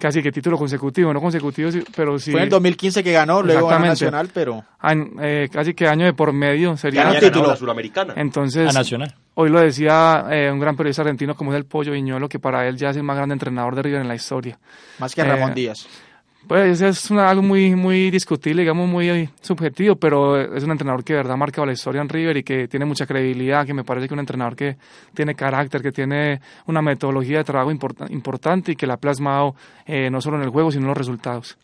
casi 0.00 0.20
que 0.22 0.32
título 0.32 0.56
consecutivo, 0.58 1.12
no 1.14 1.20
consecutivo, 1.20 1.70
pero 1.94 2.18
sí 2.18 2.32
Fue 2.32 2.40
en 2.40 2.44
el 2.44 2.50
2015 2.50 3.04
que 3.04 3.12
ganó, 3.12 3.42
luego 3.42 3.68
ganó. 3.68 3.86
Nacional, 3.86 4.28
pero 4.34 4.64
eh, 5.20 5.48
casi 5.52 5.74
que 5.74 5.86
año 5.86 6.06
de 6.06 6.12
por 6.14 6.32
medio 6.32 6.76
sería 6.76 7.04
Ganó 7.04 7.20
título. 7.20 7.48
la 7.48 7.56
Suramericana. 7.56 8.14
entonces 8.16 8.68
A 8.68 8.72
Nacional. 8.72 9.14
hoy 9.34 9.50
lo 9.50 9.60
decía 9.60 10.24
eh, 10.30 10.50
un 10.50 10.58
gran 10.58 10.74
periodista 10.76 11.02
argentino 11.02 11.36
como 11.36 11.52
es 11.52 11.56
el 11.58 11.64
Pollo 11.66 11.92
Viñuelo 11.92 12.28
que 12.28 12.38
para 12.40 12.66
él 12.66 12.76
ya 12.76 12.90
es 12.90 12.96
el 12.96 13.04
más 13.04 13.16
grande 13.16 13.34
entrenador 13.34 13.76
de 13.76 13.82
River 13.82 14.00
en 14.00 14.08
la 14.08 14.14
historia 14.16 14.58
más 14.98 15.14
que 15.14 15.22
Ramón 15.22 15.50
Eh, 15.50 15.54
Díaz. 15.54 15.86
Pues 16.50 16.80
es 16.80 17.08
una- 17.12 17.30
algo 17.30 17.42
muy, 17.42 17.76
muy 17.76 18.10
discutible, 18.10 18.62
digamos, 18.62 18.88
muy 18.88 19.08
eh, 19.08 19.30
subjetivo, 19.40 19.94
pero 19.94 20.36
es 20.56 20.64
un 20.64 20.72
entrenador 20.72 21.04
que 21.04 21.12
de 21.12 21.18
verdad 21.18 21.34
ha 21.34 21.36
marcado 21.36 21.64
la 21.64 21.74
historia 21.74 22.00
en 22.02 22.08
River 22.08 22.38
y 22.38 22.42
que 22.42 22.66
tiene 22.66 22.84
mucha 22.86 23.06
credibilidad, 23.06 23.64
que 23.64 23.72
me 23.72 23.84
parece 23.84 24.08
que 24.08 24.14
un 24.14 24.18
entrenador 24.18 24.56
que 24.56 24.76
tiene 25.14 25.36
carácter, 25.36 25.80
que 25.80 25.92
tiene 25.92 26.40
una 26.66 26.82
metodología 26.82 27.38
de 27.38 27.44
trabajo 27.44 27.70
importa- 27.70 28.06
importante 28.10 28.72
y 28.72 28.74
que 28.74 28.84
la 28.88 28.94
ha 28.94 28.96
plasmado 28.96 29.54
eh, 29.86 30.10
no 30.10 30.20
solo 30.20 30.38
en 30.38 30.42
el 30.42 30.50
juego, 30.50 30.72
sino 30.72 30.82
en 30.82 30.88
los 30.88 30.98
resultados. 30.98 31.56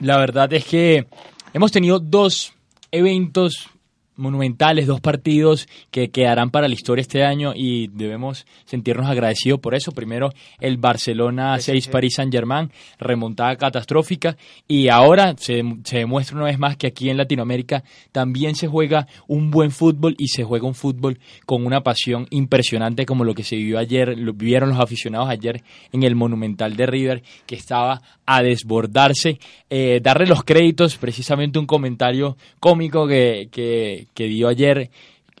La 0.00 0.18
verdad 0.18 0.52
es 0.52 0.66
que 0.66 1.06
hemos 1.54 1.72
tenido 1.72 1.98
dos 1.98 2.52
eventos 2.90 3.70
monumentales, 4.16 4.86
dos 4.86 5.00
partidos 5.00 5.66
que 5.90 6.10
quedarán 6.10 6.50
para 6.50 6.68
la 6.68 6.74
historia 6.74 7.02
este 7.02 7.24
año 7.24 7.52
y 7.54 7.88
debemos 7.88 8.46
sentirnos 8.64 9.08
agradecidos 9.08 9.60
por 9.60 9.74
eso. 9.74 9.92
Primero, 9.92 10.32
el 10.60 10.76
Barcelona 10.76 11.58
6 11.58 11.88
Paris 11.88 12.14
Saint-Germain, 12.16 12.70
remontada 12.98 13.56
catastrófica 13.56 14.36
y 14.68 14.88
ahora 14.88 15.34
se, 15.36 15.62
se 15.84 15.98
demuestra 15.98 16.36
una 16.36 16.46
vez 16.46 16.58
más 16.58 16.76
que 16.76 16.86
aquí 16.86 17.10
en 17.10 17.16
Latinoamérica 17.16 17.82
también 18.12 18.54
se 18.54 18.68
juega 18.68 19.06
un 19.26 19.50
buen 19.50 19.70
fútbol 19.70 20.14
y 20.18 20.28
se 20.28 20.44
juega 20.44 20.66
un 20.66 20.74
fútbol 20.74 21.18
con 21.46 21.66
una 21.66 21.82
pasión 21.82 22.26
impresionante 22.30 23.06
como 23.06 23.24
lo 23.24 23.34
que 23.34 23.44
se 23.44 23.56
vivió 23.56 23.78
ayer, 23.78 24.16
lo 24.18 24.32
vivieron 24.32 24.70
los 24.70 24.80
aficionados 24.80 25.28
ayer 25.28 25.62
en 25.92 26.02
el 26.02 26.14
Monumental 26.14 26.76
de 26.76 26.86
River 26.86 27.22
que 27.46 27.56
estaba 27.56 28.02
a 28.26 28.42
desbordarse. 28.42 29.38
Eh, 29.70 30.00
darle 30.02 30.26
los 30.26 30.44
créditos, 30.44 30.96
precisamente 30.96 31.58
un 31.58 31.66
comentario 31.66 32.36
cómico 32.60 33.06
que, 33.06 33.48
que, 33.50 34.03
que 34.14 34.24
dio 34.24 34.48
ayer 34.48 34.90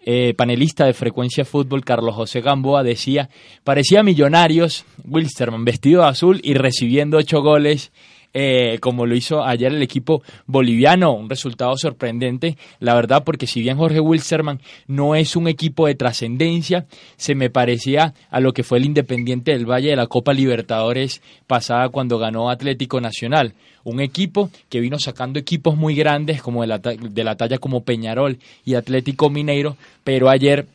eh, 0.06 0.34
panelista 0.34 0.84
de 0.84 0.92
Frecuencia 0.92 1.44
Fútbol, 1.44 1.84
Carlos 1.84 2.14
José 2.14 2.40
Gamboa, 2.40 2.82
decía, 2.82 3.30
parecía 3.64 4.02
Millonarios, 4.02 4.84
Wilstermann 5.04 5.64
vestido 5.64 6.02
de 6.02 6.08
azul 6.08 6.40
y 6.42 6.54
recibiendo 6.54 7.16
ocho 7.16 7.40
goles 7.42 7.90
eh, 8.34 8.78
como 8.80 9.06
lo 9.06 9.14
hizo 9.14 9.44
ayer 9.44 9.72
el 9.72 9.82
equipo 9.82 10.22
boliviano, 10.46 11.12
un 11.12 11.30
resultado 11.30 11.76
sorprendente, 11.76 12.58
la 12.80 12.94
verdad, 12.94 13.22
porque 13.24 13.46
si 13.46 13.60
bien 13.60 13.76
Jorge 13.76 14.00
Wilstermann 14.00 14.60
no 14.88 15.14
es 15.14 15.36
un 15.36 15.46
equipo 15.46 15.86
de 15.86 15.94
trascendencia, 15.94 16.86
se 17.16 17.36
me 17.36 17.48
parecía 17.48 18.12
a 18.30 18.40
lo 18.40 18.52
que 18.52 18.64
fue 18.64 18.78
el 18.78 18.86
Independiente 18.86 19.52
del 19.52 19.70
Valle 19.70 19.90
de 19.90 19.96
la 19.96 20.08
Copa 20.08 20.32
Libertadores 20.32 21.22
pasada 21.46 21.88
cuando 21.90 22.18
ganó 22.18 22.50
Atlético 22.50 23.00
Nacional, 23.00 23.54
un 23.84 24.00
equipo 24.00 24.50
que 24.68 24.80
vino 24.80 24.98
sacando 24.98 25.38
equipos 25.38 25.76
muy 25.76 25.94
grandes 25.94 26.42
como 26.42 26.62
de 26.62 26.66
la, 26.66 26.78
de 26.78 27.24
la 27.24 27.36
talla 27.36 27.58
como 27.58 27.84
Peñarol 27.84 28.38
y 28.64 28.74
Atlético 28.74 29.30
Mineiro, 29.30 29.76
pero 30.02 30.28
ayer 30.28 30.66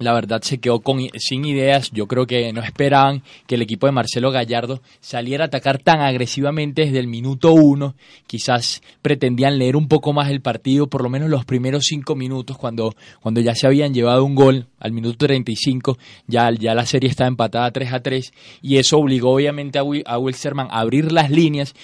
la 0.00 0.12
verdad 0.14 0.40
se 0.42 0.58
quedó 0.58 0.80
con, 0.80 0.98
sin 1.18 1.44
ideas. 1.44 1.90
Yo 1.92 2.06
creo 2.06 2.26
que 2.26 2.52
no 2.52 2.62
esperaban 2.62 3.22
que 3.46 3.54
el 3.54 3.62
equipo 3.62 3.86
de 3.86 3.92
Marcelo 3.92 4.30
Gallardo 4.30 4.80
saliera 5.00 5.44
a 5.44 5.46
atacar 5.48 5.78
tan 5.78 6.00
agresivamente 6.00 6.86
desde 6.86 6.98
el 6.98 7.06
minuto 7.06 7.52
uno. 7.52 7.94
Quizás 8.26 8.82
pretendían 9.02 9.58
leer 9.58 9.76
un 9.76 9.88
poco 9.88 10.12
más 10.12 10.30
el 10.30 10.40
partido, 10.40 10.86
por 10.88 11.02
lo 11.02 11.10
menos 11.10 11.28
los 11.28 11.44
primeros 11.44 11.84
cinco 11.86 12.16
minutos, 12.16 12.56
cuando, 12.56 12.94
cuando 13.20 13.40
ya 13.40 13.54
se 13.54 13.66
habían 13.66 13.92
llevado 13.92 14.24
un 14.24 14.34
gol 14.34 14.66
al 14.78 14.92
minuto 14.92 15.26
35, 15.26 15.98
ya, 16.26 16.50
ya 16.58 16.74
la 16.74 16.86
serie 16.86 17.10
estaba 17.10 17.28
empatada 17.28 17.70
3 17.70 17.92
a 17.92 18.00
3, 18.00 18.32
y 18.62 18.78
eso 18.78 18.96
obligó 18.98 19.34
obviamente 19.34 19.78
a, 19.78 19.82
Wi- 19.84 20.02
a 20.06 20.16
a 20.16 20.80
abrir 20.80 21.12
las 21.12 21.30
líneas. 21.30 21.74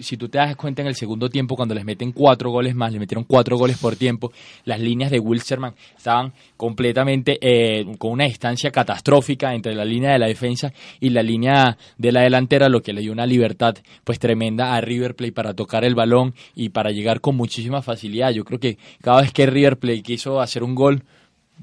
Si 0.00 0.16
tú 0.16 0.28
te 0.28 0.38
das 0.38 0.54
cuenta 0.54 0.82
en 0.82 0.88
el 0.88 0.94
segundo 0.94 1.28
tiempo, 1.28 1.56
cuando 1.56 1.74
les 1.74 1.84
meten 1.84 2.12
cuatro 2.12 2.50
goles 2.50 2.76
más, 2.76 2.92
le 2.92 3.00
metieron 3.00 3.24
cuatro 3.24 3.56
goles 3.58 3.76
por 3.78 3.96
tiempo, 3.96 4.30
las 4.64 4.78
líneas 4.78 5.10
de 5.10 5.18
Wilstermann 5.18 5.74
estaban 5.96 6.32
completamente 6.56 7.38
eh, 7.40 7.55
con 7.98 8.12
una 8.12 8.24
distancia 8.24 8.70
catastrófica 8.70 9.54
entre 9.54 9.74
la 9.74 9.84
línea 9.84 10.12
de 10.12 10.18
la 10.18 10.26
defensa 10.26 10.72
y 11.00 11.10
la 11.10 11.22
línea 11.22 11.76
de 11.98 12.12
la 12.12 12.22
delantera, 12.22 12.68
lo 12.68 12.82
que 12.82 12.92
le 12.92 13.00
dio 13.00 13.12
una 13.12 13.26
libertad 13.26 13.76
pues 14.04 14.18
tremenda 14.18 14.74
a 14.74 14.80
River 14.80 15.14
Plate 15.14 15.32
para 15.32 15.54
tocar 15.54 15.84
el 15.84 15.94
balón 15.94 16.34
y 16.54 16.70
para 16.70 16.90
llegar 16.90 17.20
con 17.20 17.36
muchísima 17.36 17.82
facilidad. 17.82 18.30
Yo 18.32 18.44
creo 18.44 18.60
que 18.60 18.78
cada 19.02 19.20
vez 19.22 19.32
que 19.32 19.46
River 19.46 19.78
Plate 19.78 20.02
quiso 20.02 20.40
hacer 20.40 20.62
un 20.62 20.74
gol, 20.74 21.02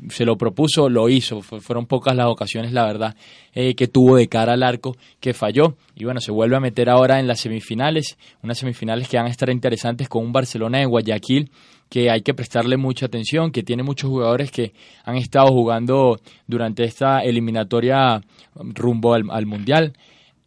se 0.09 0.25
lo 0.25 0.37
propuso, 0.37 0.89
lo 0.89 1.07
hizo. 1.07 1.41
Fu- 1.43 1.59
Fueron 1.61 1.85
pocas 1.85 2.15
las 2.15 2.25
ocasiones, 2.25 2.71
la 2.73 2.83
verdad, 2.85 3.15
eh, 3.53 3.75
que 3.75 3.87
tuvo 3.87 4.15
de 4.17 4.27
cara 4.27 4.53
al 4.53 4.63
arco 4.63 4.95
que 5.19 5.35
falló. 5.35 5.75
Y 5.95 6.03
bueno, 6.05 6.19
se 6.19 6.31
vuelve 6.31 6.55
a 6.55 6.59
meter 6.59 6.89
ahora 6.89 7.19
en 7.19 7.27
las 7.27 7.41
semifinales, 7.41 8.17
unas 8.41 8.57
semifinales 8.57 9.07
que 9.07 9.17
van 9.17 9.27
a 9.27 9.29
estar 9.29 9.51
interesantes 9.51 10.09
con 10.09 10.25
un 10.25 10.31
Barcelona 10.31 10.79
de 10.79 10.85
Guayaquil 10.85 11.51
que 11.93 12.09
hay 12.09 12.23
que 12.23 12.33
prestarle 12.33 12.75
mucha 12.75 13.05
atención, 13.05 13.51
que 13.51 13.61
tiene 13.61 13.83
muchos 13.83 14.09
jugadores 14.09 14.49
que 14.49 14.73
han 15.05 15.15
estado 15.15 15.49
jugando 15.49 16.19
durante 16.47 16.85
esta 16.85 17.19
eliminatoria 17.19 18.19
rumbo 18.55 19.13
al, 19.13 19.29
al 19.29 19.45
Mundial. 19.45 19.93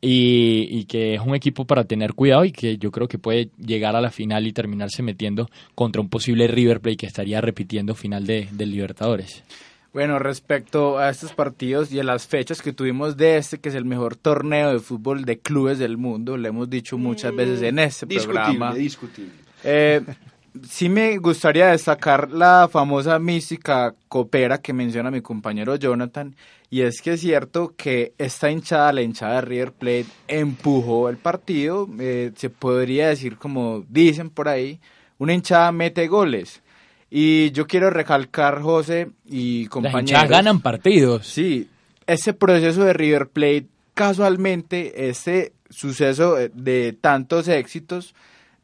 Y, 0.01 0.67
y 0.71 0.87
que 0.87 1.15
es 1.15 1.21
un 1.21 1.37
equipo 1.37 1.65
para 1.65 1.85
tener 1.85 2.15
cuidado 2.15 2.45
y 2.45 2.51
que 2.51 2.79
yo 2.79 2.91
creo 2.91 3.07
que 3.07 3.19
puede 3.19 3.51
llegar 3.65 3.95
a 3.95 4.01
la 4.01 4.11
final 4.11 4.45
y 4.49 4.53
terminarse 4.53 5.05
metiendo 5.05 5.49
contra 5.77 6.03
un 6.03 6.09
posible 6.09 6.49
River 6.49 6.81
Plate 6.81 6.97
que 6.97 7.07
estaría 7.07 7.41
repitiendo 7.41 7.95
final 7.95 8.27
de, 8.27 8.49
del 8.51 8.73
Libertadores. 8.73 9.45
Bueno, 9.93 10.19
respecto 10.19 10.99
a 10.99 11.11
estos 11.11 11.33
partidos 11.33 11.93
y 11.93 12.01
a 12.01 12.05
las 12.05 12.27
fechas 12.27 12.61
que 12.61 12.73
tuvimos 12.73 13.17
de 13.17 13.37
este, 13.37 13.59
que 13.59 13.69
es 13.69 13.77
el 13.77 13.85
mejor 13.85 14.17
torneo 14.17 14.73
de 14.73 14.81
fútbol 14.81 15.25
de 15.25 15.39
clubes 15.39 15.79
del 15.79 15.97
mundo, 15.97 16.37
lo 16.37 16.49
hemos 16.49 16.69
dicho 16.69 16.99
muchas 16.99 17.35
veces 17.37 17.63
en 17.63 17.79
este 17.79 18.05
Discutible, 18.05 18.43
programa. 18.43 18.75
discutible. 18.75 19.31
Eh, 19.63 20.03
sí 20.69 20.89
me 20.89 21.17
gustaría 21.19 21.69
destacar 21.69 22.31
la 22.31 22.69
famosa 22.71 23.19
mística 23.19 23.95
copera 24.09 24.59
que 24.59 24.73
menciona 24.73 25.11
mi 25.11 25.21
compañero 25.21 25.77
Jonathan, 25.77 26.35
y 26.71 26.83
es 26.83 27.01
que 27.01 27.13
es 27.13 27.21
cierto 27.21 27.75
que 27.77 28.13
esta 28.19 28.51
hinchada, 28.51 28.93
la 28.93 29.03
hinchada 29.03 29.37
de 29.37 29.41
River 29.43 29.73
Plate, 29.73 30.07
empujó 30.29 31.09
el 31.09 31.17
partido, 31.17 31.89
eh, 31.99 32.33
se 32.37 32.51
podría 32.51 33.09
decir 33.09 33.37
como 33.37 33.85
dicen 33.89 34.31
por 34.31 34.49
ahí, 34.49 34.81
una 35.19 35.35
hinchada 35.35 35.73
mete 35.73 36.09
goles. 36.09 36.63
Y 37.09 37.53
yo 37.53 37.67
quiero 37.67 37.91
recalcar, 37.91 38.61
José 38.61 39.11
y 39.25 39.67
compañeros... 39.67 40.29
ganan 40.29 40.61
partidos. 40.61 41.27
Sí, 41.27 41.69
ese 42.07 42.35
proceso 42.35 42.85
de 42.85 42.93
River 42.93 43.29
Plate, 43.29 43.67
casualmente, 43.95 45.09
ese 45.09 45.53
suceso 45.71 46.39
eh, 46.39 46.51
de 46.53 46.97
tantos 47.01 47.49
éxitos, 47.49 48.15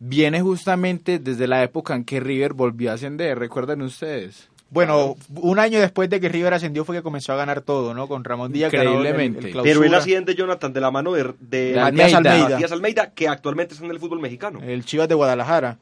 viene 0.04 0.40
justamente 0.42 1.18
desde 1.21 1.47
la 1.47 1.62
época 1.62 1.94
en 1.94 2.04
que 2.04 2.18
River 2.18 2.54
volvió 2.54 2.90
a 2.90 2.94
ascender, 2.94 3.38
¿recuerdan 3.38 3.82
ustedes? 3.82 4.49
Bueno, 4.71 5.16
un 5.35 5.59
año 5.59 5.78
después 5.80 6.09
de 6.11 6.18
que 6.18 6.28
River 6.30 6.54
ascendió 6.54 6.85
fue 6.85 6.97
que 6.97 7.02
comenzó 7.02 7.32
a 7.35 7.37
ganar 7.37 7.61
todo, 7.61 7.92
¿no? 7.94 8.09
Con 8.09 8.25
Ramón 8.25 8.52
Díaz 8.52 8.73
ganó 8.73 9.00
el- 9.00 9.06
el 9.06 9.12
Increíblemente. 9.12 9.61
Pero 9.62 9.85
él 9.85 9.94
asciende, 9.94 10.35
Jonathan, 10.35 10.73
de 10.73 10.80
la 10.80 10.90
mano 10.90 11.12
de, 11.12 11.25
de 11.40 11.73
De 11.75 11.80
Matías 11.80 12.14
Almeida. 12.14 12.49
Matías 12.49 12.73
Almeida, 12.73 13.11
que 13.11 13.28
actualmente 13.28 13.75
está 13.75 13.85
en 13.85 13.90
el 13.92 14.00
fútbol 14.00 14.21
mexicano. 14.21 14.61
el 14.62 14.85
Chivas 14.85 15.09
de 15.09 15.14
Guadalajara. 15.14 15.78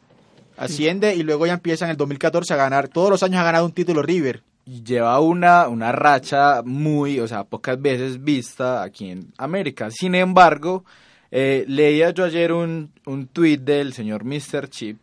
Asciende 0.57 1.15
y 1.15 1.23
luego 1.23 1.47
ya 1.47 1.55
empieza 1.55 1.85
en 1.87 1.93
el 1.93 1.97
2014 1.97 2.53
a 2.53 2.57
ganar. 2.57 2.89
Todos 2.89 3.09
los 3.11 3.23
años 3.23 3.41
ha 3.41 3.45
ganado 3.45 3.65
un 3.65 3.73
título 3.73 4.03
River. 4.03 4.43
Lleva 4.67 5.19
una, 5.21 5.69
una 5.69 5.91
racha 5.93 6.61
muy, 6.65 7.19
o 7.21 7.27
sea, 7.27 7.45
pocas 7.45 7.81
veces 7.81 8.23
vista 8.23 8.83
aquí 8.83 9.11
en 9.11 9.33
América. 9.39 9.89
Sin 9.91 10.15
embargo, 10.15 10.85
eh, 11.31 11.65
leía 11.69 12.11
yo 12.11 12.25
ayer 12.25 12.53
un, 12.53 12.91
un 13.07 13.27
tuit 13.29 13.61
del 13.61 13.93
señor 13.93 14.25
Mr. 14.25 14.69
Chip 14.69 14.99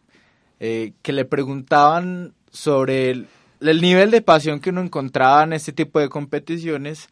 eh, 0.60 0.94
que 1.02 1.14
le 1.14 1.26
preguntaban 1.26 2.34
sobre 2.52 3.12
el, 3.12 3.28
el 3.62 3.82
nivel 3.82 4.12
de 4.12 4.22
pasión 4.22 4.60
que 4.60 4.72
uno 4.72 4.82
encontraba 4.82 5.44
en 5.44 5.54
este 5.54 5.72
tipo 5.72 6.00
de 6.00 6.10
competiciones, 6.10 7.08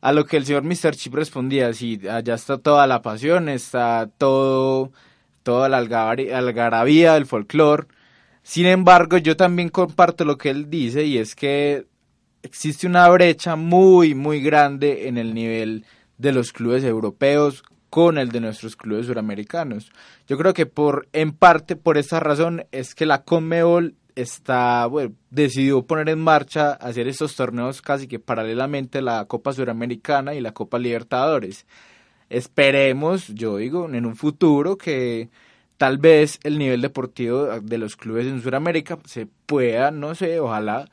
a 0.00 0.12
lo 0.12 0.24
que 0.26 0.36
el 0.36 0.44
señor 0.46 0.62
Mr. 0.62 0.94
Chip 0.96 1.14
respondía, 1.14 1.72
sí, 1.72 2.00
allá 2.10 2.34
está 2.34 2.58
toda 2.58 2.86
la 2.86 3.02
pasión, 3.02 3.48
está 3.48 4.08
todo, 4.18 4.92
toda 5.42 5.68
la 5.68 5.78
algar- 5.78 6.32
algarabía 6.32 7.14
del 7.14 7.26
folclore. 7.26 7.86
Sin 8.42 8.66
embargo, 8.66 9.16
yo 9.18 9.36
también 9.36 9.68
comparto 9.70 10.24
lo 10.24 10.38
que 10.38 10.50
él 10.50 10.70
dice 10.70 11.04
y 11.04 11.18
es 11.18 11.34
que 11.34 11.86
existe 12.42 12.86
una 12.86 13.08
brecha 13.08 13.56
muy, 13.56 14.14
muy 14.14 14.40
grande 14.40 15.08
en 15.08 15.18
el 15.18 15.34
nivel 15.34 15.84
de 16.18 16.32
los 16.32 16.52
clubes 16.52 16.84
europeos 16.84 17.64
con 17.96 18.18
el 18.18 18.28
de 18.28 18.42
nuestros 18.42 18.76
clubes 18.76 19.06
suramericanos. 19.06 19.90
Yo 20.28 20.36
creo 20.36 20.52
que 20.52 20.66
por 20.66 21.08
en 21.14 21.32
parte 21.32 21.76
por 21.76 21.96
esta 21.96 22.20
razón 22.20 22.66
es 22.70 22.94
que 22.94 23.06
la 23.06 23.22
Conmebol 23.22 23.94
está 24.14 24.84
bueno, 24.84 25.14
decidió 25.30 25.86
poner 25.86 26.10
en 26.10 26.20
marcha 26.20 26.72
hacer 26.72 27.08
estos 27.08 27.34
torneos 27.34 27.80
casi 27.80 28.06
que 28.06 28.18
paralelamente 28.18 29.00
la 29.00 29.24
Copa 29.24 29.54
Suramericana 29.54 30.34
y 30.34 30.42
la 30.42 30.52
Copa 30.52 30.78
Libertadores. 30.78 31.64
Esperemos, 32.28 33.28
yo 33.28 33.56
digo, 33.56 33.88
en 33.88 34.04
un 34.04 34.14
futuro 34.14 34.76
que 34.76 35.30
tal 35.78 35.96
vez 35.96 36.38
el 36.42 36.58
nivel 36.58 36.82
deportivo 36.82 37.46
de 37.62 37.78
los 37.78 37.96
clubes 37.96 38.26
en 38.26 38.42
Sudamérica 38.42 38.98
se 39.06 39.26
pueda, 39.46 39.90
no 39.90 40.14
sé, 40.14 40.38
ojalá 40.38 40.86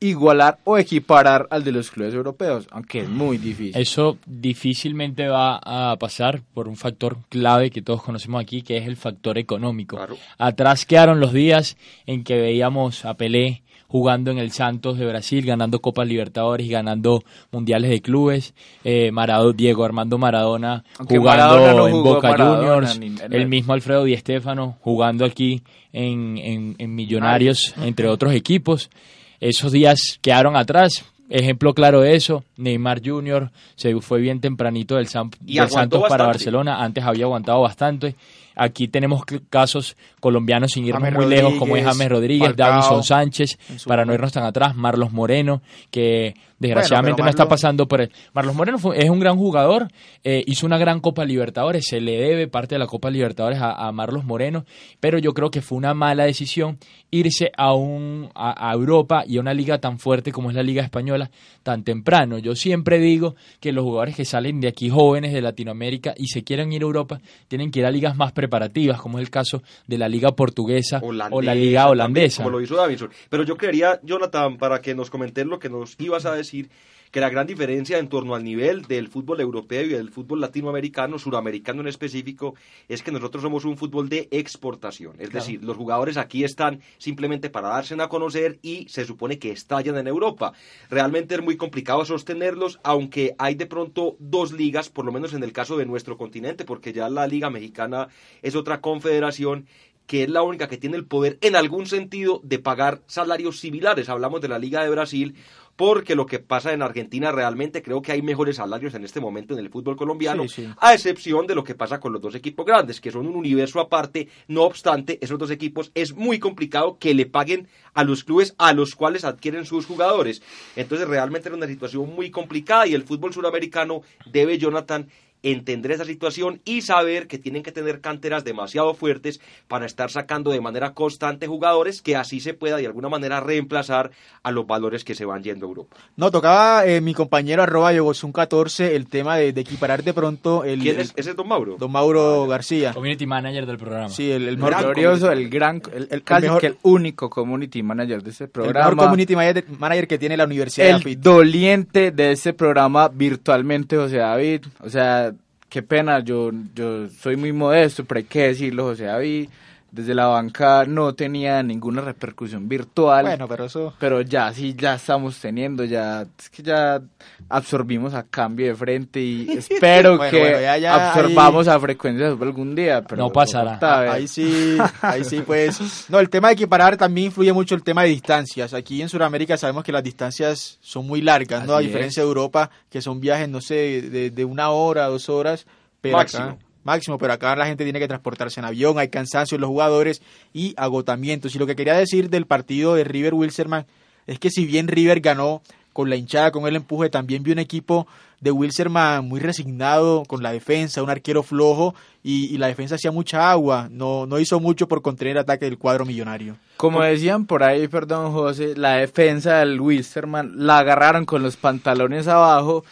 igualar 0.00 0.58
o 0.64 0.76
equiparar 0.78 1.46
al 1.50 1.64
de 1.64 1.72
los 1.72 1.90
clubes 1.90 2.12
europeos, 2.14 2.66
aunque 2.70 3.00
es 3.00 3.08
muy 3.08 3.38
difícil. 3.38 3.80
Eso 3.80 4.18
difícilmente 4.26 5.26
va 5.28 5.58
a 5.62 5.96
pasar 5.96 6.42
por 6.54 6.68
un 6.68 6.76
factor 6.76 7.16
clave 7.28 7.70
que 7.70 7.82
todos 7.82 8.02
conocemos 8.02 8.40
aquí, 8.42 8.62
que 8.62 8.76
es 8.76 8.86
el 8.86 8.96
factor 8.96 9.38
económico. 9.38 9.96
Claro. 9.96 10.16
Atrás 10.38 10.84
quedaron 10.86 11.20
los 11.20 11.32
días 11.32 11.76
en 12.06 12.24
que 12.24 12.36
veíamos 12.40 13.04
a 13.04 13.14
Pelé 13.14 13.62
jugando 13.88 14.32
en 14.32 14.38
el 14.38 14.50
Santos 14.50 14.98
de 14.98 15.06
Brasil, 15.06 15.46
ganando 15.46 15.80
Copas 15.80 16.08
Libertadores 16.08 16.66
y 16.66 16.70
ganando 16.70 17.22
Mundiales 17.52 17.88
de 17.88 18.02
Clubes, 18.02 18.52
eh, 18.82 19.12
Marado, 19.12 19.52
Diego 19.52 19.84
Armando 19.84 20.18
Maradona 20.18 20.82
Aunque 20.98 21.16
jugando 21.18 21.44
Maradona 21.56 21.72
no 21.74 21.86
en 21.88 22.02
Boca 22.02 22.28
Maradona 22.30 22.58
Juniors, 22.58 22.98
ni- 22.98 23.06
en 23.06 23.20
el 23.32 23.42
el- 23.42 23.48
mismo 23.48 23.72
Alfredo 23.74 24.02
Di 24.04 24.16
Stéfano 24.16 24.76
jugando 24.80 25.24
aquí 25.24 25.62
en, 25.92 26.36
en- 26.36 26.74
en 26.78 26.94
Millonarios, 26.96 27.74
entre 27.80 28.08
otros 28.08 28.34
equipos. 28.34 28.90
Esos 29.40 29.72
días 29.72 30.18
quedaron 30.20 30.56
atrás. 30.56 31.04
Ejemplo 31.28 31.74
claro 31.74 32.02
de 32.02 32.14
eso, 32.14 32.44
Neymar 32.56 33.02
Jr. 33.04 33.50
se 33.74 34.00
fue 34.00 34.20
bien 34.20 34.40
tempranito 34.40 34.94
del, 34.94 35.08
Y 35.44 35.58
del 35.58 35.68
Santos 35.68 36.00
para 36.02 36.10
bastante. 36.10 36.26
Barcelona, 36.26 36.84
antes 36.84 37.02
había 37.02 37.24
aguantado 37.24 37.60
bastante. 37.62 38.14
Aquí 38.56 38.88
tenemos 38.88 39.22
casos 39.50 39.96
colombianos 40.20 40.72
sin 40.72 40.86
irnos 40.86 41.02
James 41.02 41.14
muy 41.14 41.26
lejos, 41.36 41.52
como 41.58 41.76
es 41.76 41.84
James 41.84 42.08
Rodríguez, 42.08 42.48
Falcao, 42.48 42.66
Davinson 42.70 43.04
Sánchez, 43.04 43.58
para 43.86 44.04
no 44.06 44.14
irnos 44.14 44.32
tan 44.32 44.44
atrás, 44.44 44.74
Marlos 44.74 45.12
Moreno, 45.12 45.60
que 45.90 46.34
desgraciadamente 46.58 47.20
no 47.22 47.28
está 47.28 47.42
pasando 47.50 47.86
por 47.86 48.00
el... 48.00 48.10
Marlos 48.32 48.54
Moreno 48.54 48.78
fue- 48.78 48.98
es 49.02 49.10
un 49.10 49.20
gran 49.20 49.36
jugador, 49.36 49.88
eh, 50.24 50.42
hizo 50.46 50.64
una 50.66 50.78
gran 50.78 51.00
Copa 51.00 51.24
Libertadores, 51.26 51.84
se 51.86 52.00
le 52.00 52.12
debe 52.16 52.48
parte 52.48 52.74
de 52.76 52.78
la 52.78 52.86
Copa 52.86 53.10
Libertadores 53.10 53.60
a, 53.60 53.72
a 53.86 53.92
Marlos 53.92 54.24
Moreno, 54.24 54.64
pero 55.00 55.18
yo 55.18 55.34
creo 55.34 55.50
que 55.50 55.60
fue 55.60 55.76
una 55.76 55.92
mala 55.92 56.24
decisión 56.24 56.78
irse 57.10 57.52
a, 57.56 57.74
un, 57.74 58.30
a, 58.34 58.70
a 58.70 58.72
Europa 58.72 59.22
y 59.26 59.36
a 59.36 59.40
una 59.40 59.52
liga 59.54 59.78
tan 59.78 59.98
fuerte 59.98 60.32
como 60.32 60.48
es 60.50 60.56
la 60.56 60.62
Liga 60.62 60.82
Española 60.82 61.30
tan 61.62 61.84
temprano. 61.84 62.38
Yo 62.38 62.54
siempre 62.56 62.98
digo 62.98 63.36
que 63.60 63.72
los 63.72 63.84
jugadores 63.84 64.16
que 64.16 64.24
salen 64.24 64.60
de 64.60 64.68
aquí 64.68 64.88
jóvenes 64.88 65.32
de 65.34 65.42
Latinoamérica 65.42 66.14
y 66.16 66.28
se 66.28 66.42
quieren 66.42 66.72
ir 66.72 66.82
a 66.82 66.86
Europa 66.86 67.20
tienen 67.48 67.70
que 67.70 67.80
ir 67.80 67.86
a 67.86 67.90
ligas 67.90 68.16
más 68.16 68.32
preparativas, 68.46 69.00
como 69.00 69.18
es 69.18 69.22
el 69.22 69.30
caso 69.30 69.62
de 69.86 69.98
la 69.98 70.08
Liga 70.08 70.32
Portuguesa 70.32 71.00
o 71.02 71.12
la 71.12 71.26
Holandesa 71.26 71.54
Liga 71.54 71.80
también, 71.80 71.92
Holandesa. 71.92 72.42
como 72.42 72.56
lo 72.56 72.62
hizo 72.62 72.76
Davinson. 72.76 73.10
Pero 73.28 73.42
yo 73.42 73.56
creería, 73.56 74.00
Jonathan, 74.02 74.56
para 74.56 74.80
que 74.80 74.94
nos 74.94 75.10
comentes 75.10 75.44
lo 75.46 75.58
que 75.58 75.68
nos 75.68 75.96
ibas 75.98 76.26
a 76.26 76.34
decir, 76.34 76.68
que 77.16 77.20
la 77.20 77.30
gran 77.30 77.46
diferencia 77.46 77.96
en 77.96 78.10
torno 78.10 78.34
al 78.34 78.44
nivel 78.44 78.82
del 78.82 79.08
fútbol 79.08 79.40
europeo 79.40 79.86
y 79.86 79.88
del 79.88 80.10
fútbol 80.10 80.38
latinoamericano, 80.38 81.18
suramericano 81.18 81.80
en 81.80 81.88
específico, 81.88 82.54
es 82.88 83.02
que 83.02 83.10
nosotros 83.10 83.42
somos 83.42 83.64
un 83.64 83.78
fútbol 83.78 84.10
de 84.10 84.28
exportación. 84.30 85.16
Es 85.18 85.30
decir, 85.30 85.64
los 85.64 85.78
jugadores 85.78 86.18
aquí 86.18 86.44
están 86.44 86.82
simplemente 86.98 87.48
para 87.48 87.68
darse 87.68 87.94
a 87.98 88.08
conocer 88.10 88.58
y 88.60 88.86
se 88.90 89.06
supone 89.06 89.38
que 89.38 89.50
estallan 89.50 89.96
en 89.96 90.08
Europa. 90.08 90.52
Realmente 90.90 91.36
es 91.36 91.42
muy 91.42 91.56
complicado 91.56 92.04
sostenerlos, 92.04 92.80
aunque 92.82 93.34
hay 93.38 93.54
de 93.54 93.64
pronto 93.64 94.16
dos 94.18 94.52
ligas, 94.52 94.90
por 94.90 95.06
lo 95.06 95.12
menos 95.12 95.32
en 95.32 95.42
el 95.42 95.54
caso 95.54 95.78
de 95.78 95.86
nuestro 95.86 96.18
continente, 96.18 96.66
porque 96.66 96.92
ya 96.92 97.08
la 97.08 97.26
Liga 97.26 97.48
Mexicana 97.48 98.08
es 98.42 98.54
otra 98.54 98.82
confederación 98.82 99.66
que 100.06 100.22
es 100.22 100.30
la 100.30 100.42
única 100.42 100.68
que 100.68 100.76
tiene 100.76 100.96
el 100.96 101.04
poder 101.04 101.36
en 101.40 101.56
algún 101.56 101.86
sentido 101.86 102.40
de 102.44 102.58
pagar 102.58 103.02
salarios 103.06 103.58
similares. 103.58 104.08
Hablamos 104.08 104.40
de 104.40 104.48
la 104.48 104.58
Liga 104.58 104.82
de 104.82 104.90
Brasil, 104.90 105.34
porque 105.76 106.14
lo 106.14 106.26
que 106.26 106.38
pasa 106.38 106.72
en 106.72 106.82
Argentina 106.82 107.30
realmente 107.32 107.82
creo 107.82 108.00
que 108.02 108.12
hay 108.12 108.22
mejores 108.22 108.56
salarios 108.56 108.94
en 108.94 109.04
este 109.04 109.20
momento 109.20 109.54
en 109.54 109.60
el 109.60 109.70
fútbol 109.70 109.94
colombiano, 109.96 110.42
Sí, 110.48 110.62
sí. 110.64 110.68
a 110.80 110.94
excepción 110.94 111.46
de 111.46 111.54
lo 111.54 111.62
que 111.64 111.74
pasa 111.74 112.00
con 112.00 112.12
los 112.12 112.22
dos 112.22 112.34
equipos 112.34 112.64
grandes, 112.64 113.00
que 113.00 113.10
son 113.10 113.26
un 113.26 113.36
universo 113.36 113.78
aparte. 113.80 114.28
No 114.48 114.62
obstante, 114.62 115.18
esos 115.20 115.38
dos 115.38 115.50
equipos 115.50 115.92
es 115.94 116.14
muy 116.14 116.38
complicado 116.38 116.96
que 116.98 117.14
le 117.14 117.26
paguen 117.26 117.68
a 117.94 118.04
los 118.04 118.24
clubes 118.24 118.54
a 118.58 118.72
los 118.72 118.94
cuales 118.94 119.24
adquieren 119.24 119.64
sus 119.66 119.86
jugadores. 119.86 120.42
Entonces 120.76 121.06
realmente 121.06 121.48
era 121.48 121.56
una 121.56 121.66
situación 121.66 122.14
muy 122.14 122.30
complicada 122.30 122.86
y 122.86 122.94
el 122.94 123.02
fútbol 123.02 123.32
suramericano 123.34 124.00
debe, 124.32 124.58
Jonathan, 124.58 125.08
entender 125.52 125.92
esa 125.92 126.04
situación 126.04 126.60
y 126.64 126.82
saber 126.82 127.26
que 127.28 127.38
tienen 127.38 127.62
que 127.62 127.72
tener 127.72 128.00
canteras 128.00 128.44
demasiado 128.44 128.94
fuertes 128.94 129.40
para 129.68 129.86
estar 129.86 130.10
sacando 130.10 130.50
de 130.50 130.60
manera 130.60 130.92
constante 130.92 131.46
jugadores 131.46 132.02
que 132.02 132.16
así 132.16 132.40
se 132.40 132.52
pueda 132.54 132.76
de 132.78 132.86
alguna 132.86 133.08
manera 133.08 133.40
reemplazar 133.40 134.10
a 134.42 134.50
los 134.50 134.66
valores 134.66 135.04
que 135.04 135.14
se 135.14 135.24
van 135.24 135.42
yendo 135.42 135.66
a 135.66 135.68
Europa. 135.68 135.96
No, 136.16 136.30
tocaba 136.30 136.84
eh, 136.86 137.00
mi 137.00 137.14
compañero 137.14 137.62
arroba 137.62 137.92
Yogosun 137.92 138.32
14 138.32 138.96
el 138.96 139.06
tema 139.08 139.36
de, 139.36 139.52
de 139.52 139.60
equiparar 139.60 140.02
de 140.02 140.12
pronto 140.14 140.64
el, 140.64 140.80
¿Quién 140.80 140.96
el- 140.96 141.02
es? 141.02 141.12
¿Ese 141.16 141.30
es 141.30 141.36
Don 141.36 141.46
Mauro? 141.48 141.76
don 141.78 141.92
Mauro 141.92 142.46
García. 142.46 142.92
Community 142.92 143.26
Manager 143.26 143.66
del 143.66 143.78
programa. 143.78 144.08
Sí, 144.08 144.30
el, 144.30 144.42
el 144.42 144.48
El 144.48 144.58
mejor, 144.58 144.78
glorioso, 144.82 145.30
el 145.30 145.48
gran, 145.48 145.80
el, 145.94 146.08
el 146.10 146.22
casi 146.22 146.42
mejor- 146.46 146.60
que 146.60 146.66
el 146.68 146.76
único 146.82 147.30
community 147.30 147.82
manager 147.82 148.22
de 148.22 148.30
este 148.30 148.44
el 148.44 148.50
programa. 148.50 148.90
mejor 148.90 149.04
community 149.04 149.36
manager, 149.36 149.64
manager 149.78 150.08
que 150.08 150.18
tiene 150.18 150.36
la 150.36 150.44
Universidad 150.44 150.86
de 151.00 151.10
el 151.12 151.20
doliente 151.20 152.10
de 152.10 152.32
este 152.32 152.52
programa 152.52 153.08
virtualmente, 153.08 153.96
José 153.96 154.16
David. 154.18 154.64
O 154.82 154.90
sea, 154.90 155.32
qué 155.76 155.82
pena, 155.82 156.20
yo, 156.20 156.52
yo 156.74 157.06
soy 157.10 157.36
muy 157.36 157.52
modesto, 157.52 158.02
pero 158.06 158.16
hay 158.16 158.24
que 158.24 158.48
decirlo, 158.48 158.84
José 158.84 159.04
David. 159.04 159.50
Desde 159.90 160.14
la 160.14 160.26
banca 160.26 160.84
no 160.86 161.14
tenía 161.14 161.62
ninguna 161.62 162.02
repercusión 162.02 162.68
virtual. 162.68 163.24
Bueno, 163.24 163.48
pero 163.48 163.64
eso... 163.64 163.94
pero 163.98 164.20
ya 164.20 164.52
sí, 164.52 164.74
ya 164.76 164.94
estamos 164.96 165.38
teniendo, 165.40 165.84
ya, 165.84 166.26
es 166.38 166.50
que 166.50 166.62
ya 166.62 167.00
absorbimos 167.48 168.12
a 168.14 168.24
cambio 168.24 168.66
de 168.66 168.74
frente 168.74 169.20
y 169.20 169.50
espero 169.56 170.16
Bueno, 170.16 170.30
que 170.30 170.38
bueno, 170.40 170.60
ya- 170.60 170.78
ya 170.78 171.10
absorbamos 171.12 171.68
a 171.68 171.78
frecuencia 171.80 172.26
algún 172.28 172.74
día. 172.74 173.02
Pero 173.02 173.22
No 173.22 173.32
pasará. 173.32 173.78
ver. 174.00 174.08
Ahí 174.10 174.28
sí, 174.28 174.76
ahí 175.00 175.24
sí, 175.24 175.42
pues. 175.46 176.06
No, 176.08 176.18
el 176.18 176.28
tema 176.28 176.48
de 176.48 176.54
equiparar 176.54 176.96
también 176.96 177.28
influye 177.28 177.52
mucho 177.52 177.74
el 177.74 177.82
tema 177.82 178.02
de 178.02 178.08
distancias. 178.10 178.74
Aquí 178.74 179.00
en 179.02 179.08
Sudamérica 179.08 179.56
sabemos 179.56 179.84
que 179.84 179.92
las 179.92 180.02
distancias 180.02 180.78
son 180.80 181.06
muy 181.06 181.22
largas, 181.22 181.66
¿no? 181.66 181.74
A 181.74 181.80
diferencia 181.80 182.22
de 182.22 182.28
Europa, 182.28 182.70
que 182.90 183.00
son 183.00 183.20
viajes, 183.20 183.48
no 183.48 183.60
sé, 183.60 184.02
de, 184.02 184.30
de 184.30 184.44
una 184.44 184.70
hora, 184.70 185.06
dos 185.06 185.28
horas. 185.28 185.66
Pero 186.00 186.18
Máximo. 186.18 186.44
Acá, 186.44 186.56
máximo, 186.86 187.18
pero 187.18 187.34
acá 187.34 187.54
la 187.54 187.66
gente 187.66 187.84
tiene 187.84 187.98
que 187.98 188.08
transportarse 188.08 188.60
en 188.60 188.64
avión, 188.64 188.98
hay 188.98 189.08
cansancio 189.08 189.56
en 189.56 189.60
los 189.60 189.68
jugadores 189.68 190.22
y 190.54 190.72
agotamientos. 190.78 191.54
Y 191.54 191.58
lo 191.58 191.66
que 191.66 191.76
quería 191.76 191.94
decir 191.94 192.30
del 192.30 192.46
partido 192.46 192.94
de 192.94 193.04
River 193.04 193.34
Wilserman 193.34 193.84
es 194.26 194.38
que 194.38 194.48
si 194.48 194.64
bien 194.64 194.88
River 194.88 195.20
ganó 195.20 195.60
con 195.92 196.10
la 196.10 196.16
hinchada, 196.16 196.50
con 196.50 196.66
el 196.66 196.76
empuje, 196.76 197.08
también 197.08 197.42
vi 197.42 197.52
un 197.52 197.58
equipo 197.58 198.06
de 198.40 198.50
Wilserman 198.50 199.26
muy 199.26 199.40
resignado 199.40 200.24
con 200.26 200.42
la 200.42 200.52
defensa, 200.52 201.02
un 201.02 201.08
arquero 201.08 201.42
flojo 201.42 201.94
y, 202.22 202.54
y 202.54 202.58
la 202.58 202.66
defensa 202.66 202.96
hacía 202.96 203.10
mucha 203.10 203.50
agua, 203.50 203.88
no, 203.90 204.26
no 204.26 204.38
hizo 204.38 204.60
mucho 204.60 204.88
por 204.88 205.00
contener 205.00 205.32
el 205.32 205.38
ataque 205.38 205.64
del 205.64 205.78
cuadro 205.78 206.04
millonario. 206.04 206.56
Como 206.76 207.02
decían 207.02 207.46
por 207.46 207.62
ahí, 207.62 207.88
perdón 207.88 208.32
José, 208.32 208.74
la 208.76 208.96
defensa 208.96 209.60
del 209.60 209.80
Wisterman 209.80 210.66
la 210.66 210.78
agarraron 210.80 211.24
con 211.24 211.42
los 211.42 211.56
pantalones 211.56 212.28
abajo 212.28 212.84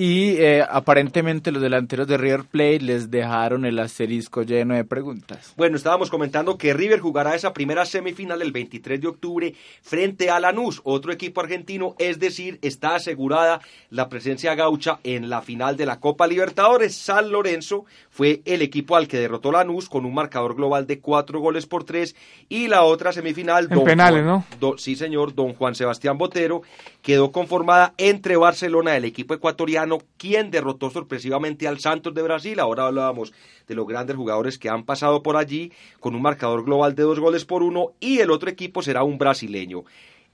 y 0.00 0.36
eh, 0.36 0.62
aparentemente 0.70 1.50
los 1.50 1.60
delanteros 1.60 2.06
de 2.06 2.16
River 2.16 2.44
Plate 2.44 2.78
les 2.82 3.10
dejaron 3.10 3.64
el 3.64 3.80
asterisco 3.80 4.44
lleno 4.44 4.76
de 4.76 4.84
preguntas. 4.84 5.52
Bueno, 5.56 5.76
estábamos 5.76 6.08
comentando 6.08 6.56
que 6.56 6.72
River 6.72 7.00
jugará 7.00 7.34
esa 7.34 7.52
primera 7.52 7.84
semifinal 7.84 8.40
el 8.40 8.52
23 8.52 9.00
de 9.00 9.08
octubre 9.08 9.54
frente 9.82 10.30
a 10.30 10.38
Lanús, 10.38 10.80
otro 10.84 11.10
equipo 11.12 11.40
argentino, 11.40 11.96
es 11.98 12.20
decir, 12.20 12.60
está 12.62 12.94
asegurada 12.94 13.60
la 13.90 14.08
presencia 14.08 14.54
gaucha 14.54 15.00
en 15.02 15.28
la 15.30 15.42
final 15.42 15.76
de 15.76 15.86
la 15.86 15.98
Copa 15.98 16.28
Libertadores. 16.28 16.94
San 16.94 17.32
Lorenzo 17.32 17.84
fue 18.08 18.40
el 18.44 18.62
equipo 18.62 18.94
al 18.94 19.08
que 19.08 19.18
derrotó 19.18 19.50
Lanús 19.50 19.88
con 19.88 20.06
un 20.06 20.14
marcador 20.14 20.54
global 20.54 20.86
de 20.86 21.00
cuatro 21.00 21.40
goles 21.40 21.66
por 21.66 21.82
tres 21.82 22.14
y 22.48 22.68
la 22.68 22.84
otra 22.84 23.10
semifinal... 23.12 23.66
En 23.68 23.82
penales, 23.82 24.22
Juan- 24.22 24.26
¿no? 24.26 24.44
do- 24.60 24.78
sí, 24.78 24.94
señor, 24.94 25.34
don 25.34 25.54
Juan 25.54 25.74
Sebastián 25.74 26.18
Botero 26.18 26.62
quedó 27.02 27.32
conformada 27.32 27.94
entre 27.98 28.36
Barcelona, 28.36 28.96
el 28.96 29.04
equipo 29.04 29.34
ecuatoriano, 29.34 29.87
Belgrano, 29.88 29.98
quien 30.16 30.50
derrotó 30.50 30.90
sorpresivamente 30.90 31.66
al 31.66 31.78
Santos 31.80 32.14
de 32.14 32.22
Brasil. 32.22 32.60
Ahora 32.60 32.86
hablábamos 32.86 33.32
de 33.66 33.74
los 33.74 33.86
grandes 33.86 34.16
jugadores 34.16 34.58
que 34.58 34.68
han 34.68 34.84
pasado 34.84 35.22
por 35.22 35.36
allí 35.36 35.72
con 36.00 36.14
un 36.14 36.22
marcador 36.22 36.64
global 36.64 36.94
de 36.94 37.02
dos 37.02 37.20
goles 37.20 37.44
por 37.44 37.62
uno 37.62 37.92
y 38.00 38.18
el 38.18 38.30
otro 38.30 38.50
equipo 38.50 38.82
será 38.82 39.02
un 39.02 39.18
brasileño 39.18 39.84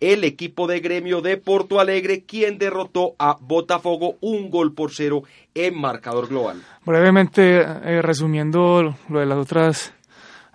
el 0.01 0.25
equipo 0.25 0.67
de 0.67 0.81
gremio 0.81 1.23
de 1.23 1.37
Porto 1.39 1.81
Alegre, 1.81 2.25
quien 2.27 2.59
derrotó 2.59 3.15
a 3.19 3.37
Botafogo 3.41 4.17
un 4.21 4.51
gol 4.51 4.75
por 4.75 4.91
cero 4.91 5.23
en 5.55 5.81
marcador 5.81 6.29
global. 6.29 6.61
Brevemente, 6.85 7.61
eh, 7.61 8.03
resumiendo 8.03 8.83
lo 9.09 9.21
de 9.21 9.25
las 9.25 9.39
otras 9.39 9.95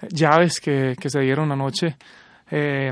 llaves 0.10 0.60
que, 0.60 0.94
se 1.04 1.20
dieron 1.22 1.52
anoche, 1.52 1.96
eh, 2.52 2.92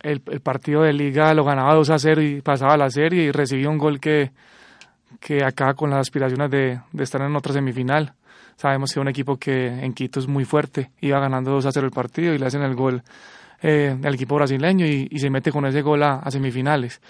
el, 0.00 0.20
partido 0.42 0.82
de 0.82 0.92
liga 0.92 1.32
lo 1.32 1.44
ganaba 1.44 1.74
2 1.74 1.88
a 1.88 1.98
0 1.98 2.22
y 2.22 2.42
pasaba 2.42 2.76
la 2.76 2.90
serie 2.90 3.22
y 3.22 3.30
recibió 3.30 3.70
un 3.70 3.78
gol 3.78 3.98
que, 3.98 4.32
que 5.24 5.42
acaba 5.42 5.72
con 5.72 5.88
las 5.88 6.00
aspiraciones 6.00 6.50
de, 6.50 6.78
de 6.92 7.02
estar 7.02 7.22
en 7.22 7.34
otra 7.34 7.54
semifinal. 7.54 8.12
Sabemos 8.56 8.92
que 8.92 9.00
un 9.00 9.08
equipo 9.08 9.38
que 9.38 9.68
en 9.68 9.94
Quito 9.94 10.20
es 10.20 10.28
muy 10.28 10.44
fuerte, 10.44 10.90
iba 11.00 11.18
ganando 11.18 11.50
2 11.52 11.64
a 11.64 11.72
0 11.72 11.86
el 11.86 11.92
partido 11.92 12.34
y 12.34 12.38
le 12.38 12.44
hacen 12.44 12.60
el 12.60 12.74
gol 12.74 13.02
eh, 13.62 13.96
el 14.02 14.14
equipo 14.14 14.34
brasileño 14.34 14.84
y, 14.84 15.18
se 15.18 15.30
mete 15.30 15.50
con 15.50 15.64
ese 15.64 15.80
gol 15.80 16.02
a, 16.02 16.30
semifinales. 16.30 17.00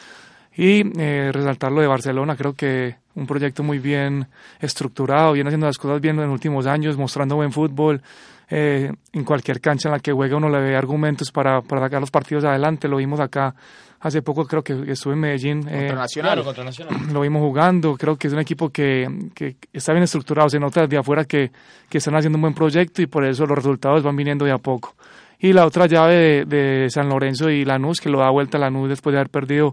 Y 0.57 0.83
eh, 0.97 1.33
resaltar 1.33 1.73
lo 1.73 1.81
de 1.81 1.89
Barcelona, 1.89 2.37
creo 2.37 2.53
que 2.53 2.95
un 3.17 3.27
proyecto 3.27 3.65
muy 3.65 3.81
bien 3.81 4.29
estructurado, 4.61 5.33
viene 5.33 5.49
haciendo 5.49 5.67
las 5.67 5.79
cosas 5.79 6.01
bien 6.01 6.15
en 6.15 6.27
los 6.27 6.33
últimos 6.33 6.69
años, 6.69 6.97
mostrando 6.97 7.35
buen 7.35 7.51
fútbol. 7.51 8.01
Eh, 8.49 8.93
en 9.13 9.25
cualquier 9.25 9.61
cancha 9.61 9.89
en 9.89 9.95
la 9.95 9.99
que 9.99 10.13
juega 10.13 10.37
uno 10.37 10.49
le 10.49 10.61
ve 10.61 10.77
argumentos 10.77 11.33
para, 11.33 11.63
para 11.63 11.81
sacar 11.81 12.01
los 12.01 12.13
partidos 12.13 12.45
adelante. 12.45 12.87
Lo 12.87 12.99
vimos 12.99 13.19
acá 13.19 13.57
hace 14.05 14.21
poco, 14.21 14.45
creo 14.45 14.63
que 14.63 14.93
estuve 14.93 15.15
en 15.15 15.21
Medellín. 15.21 15.67
Eh, 15.67 15.93
Nacional. 15.95 16.45
Lo 17.13 17.23
vimos 17.23 17.41
jugando. 17.41 17.97
Creo 17.97 18.17
que 18.17 18.29
es 18.29 18.35
un 18.35 18.39
equipo 18.39 18.69
que, 18.69 19.07
que 19.35 19.57
está 19.73 19.93
bien 19.93 20.05
estructurado. 20.05 20.49
Se 20.51 20.61
nota 20.61 20.87
de 20.87 20.99
afuera 20.99 21.25
que, 21.25 21.51
que 21.89 21.99
están 21.99 22.15
haciendo 22.15 22.37
un 22.37 22.43
buen 22.43 22.55
proyecto 22.55 23.01
y 23.01 23.07
por 23.07 23.25
eso 23.25 23.47
los 23.47 23.57
resultados 23.57 24.03
van 24.03 24.15
viniendo 24.15 24.45
de 24.45 24.53
a 24.53 24.59
poco. 24.59 24.95
Y 25.39 25.55
la 25.55 25.65
otra 25.65 25.87
llave 25.87 26.45
de, 26.45 26.89
San 26.91 27.09
Lorenzo 27.09 27.49
y 27.49 27.65
Lanús, 27.65 28.01
que 28.01 28.11
lo 28.11 28.19
da 28.21 28.31
vuelta 28.31 28.59
a 28.59 28.61
Lanús 28.61 28.91
después 28.91 29.15
de 29.15 29.21
haber 29.21 29.31
perdido 29.31 29.73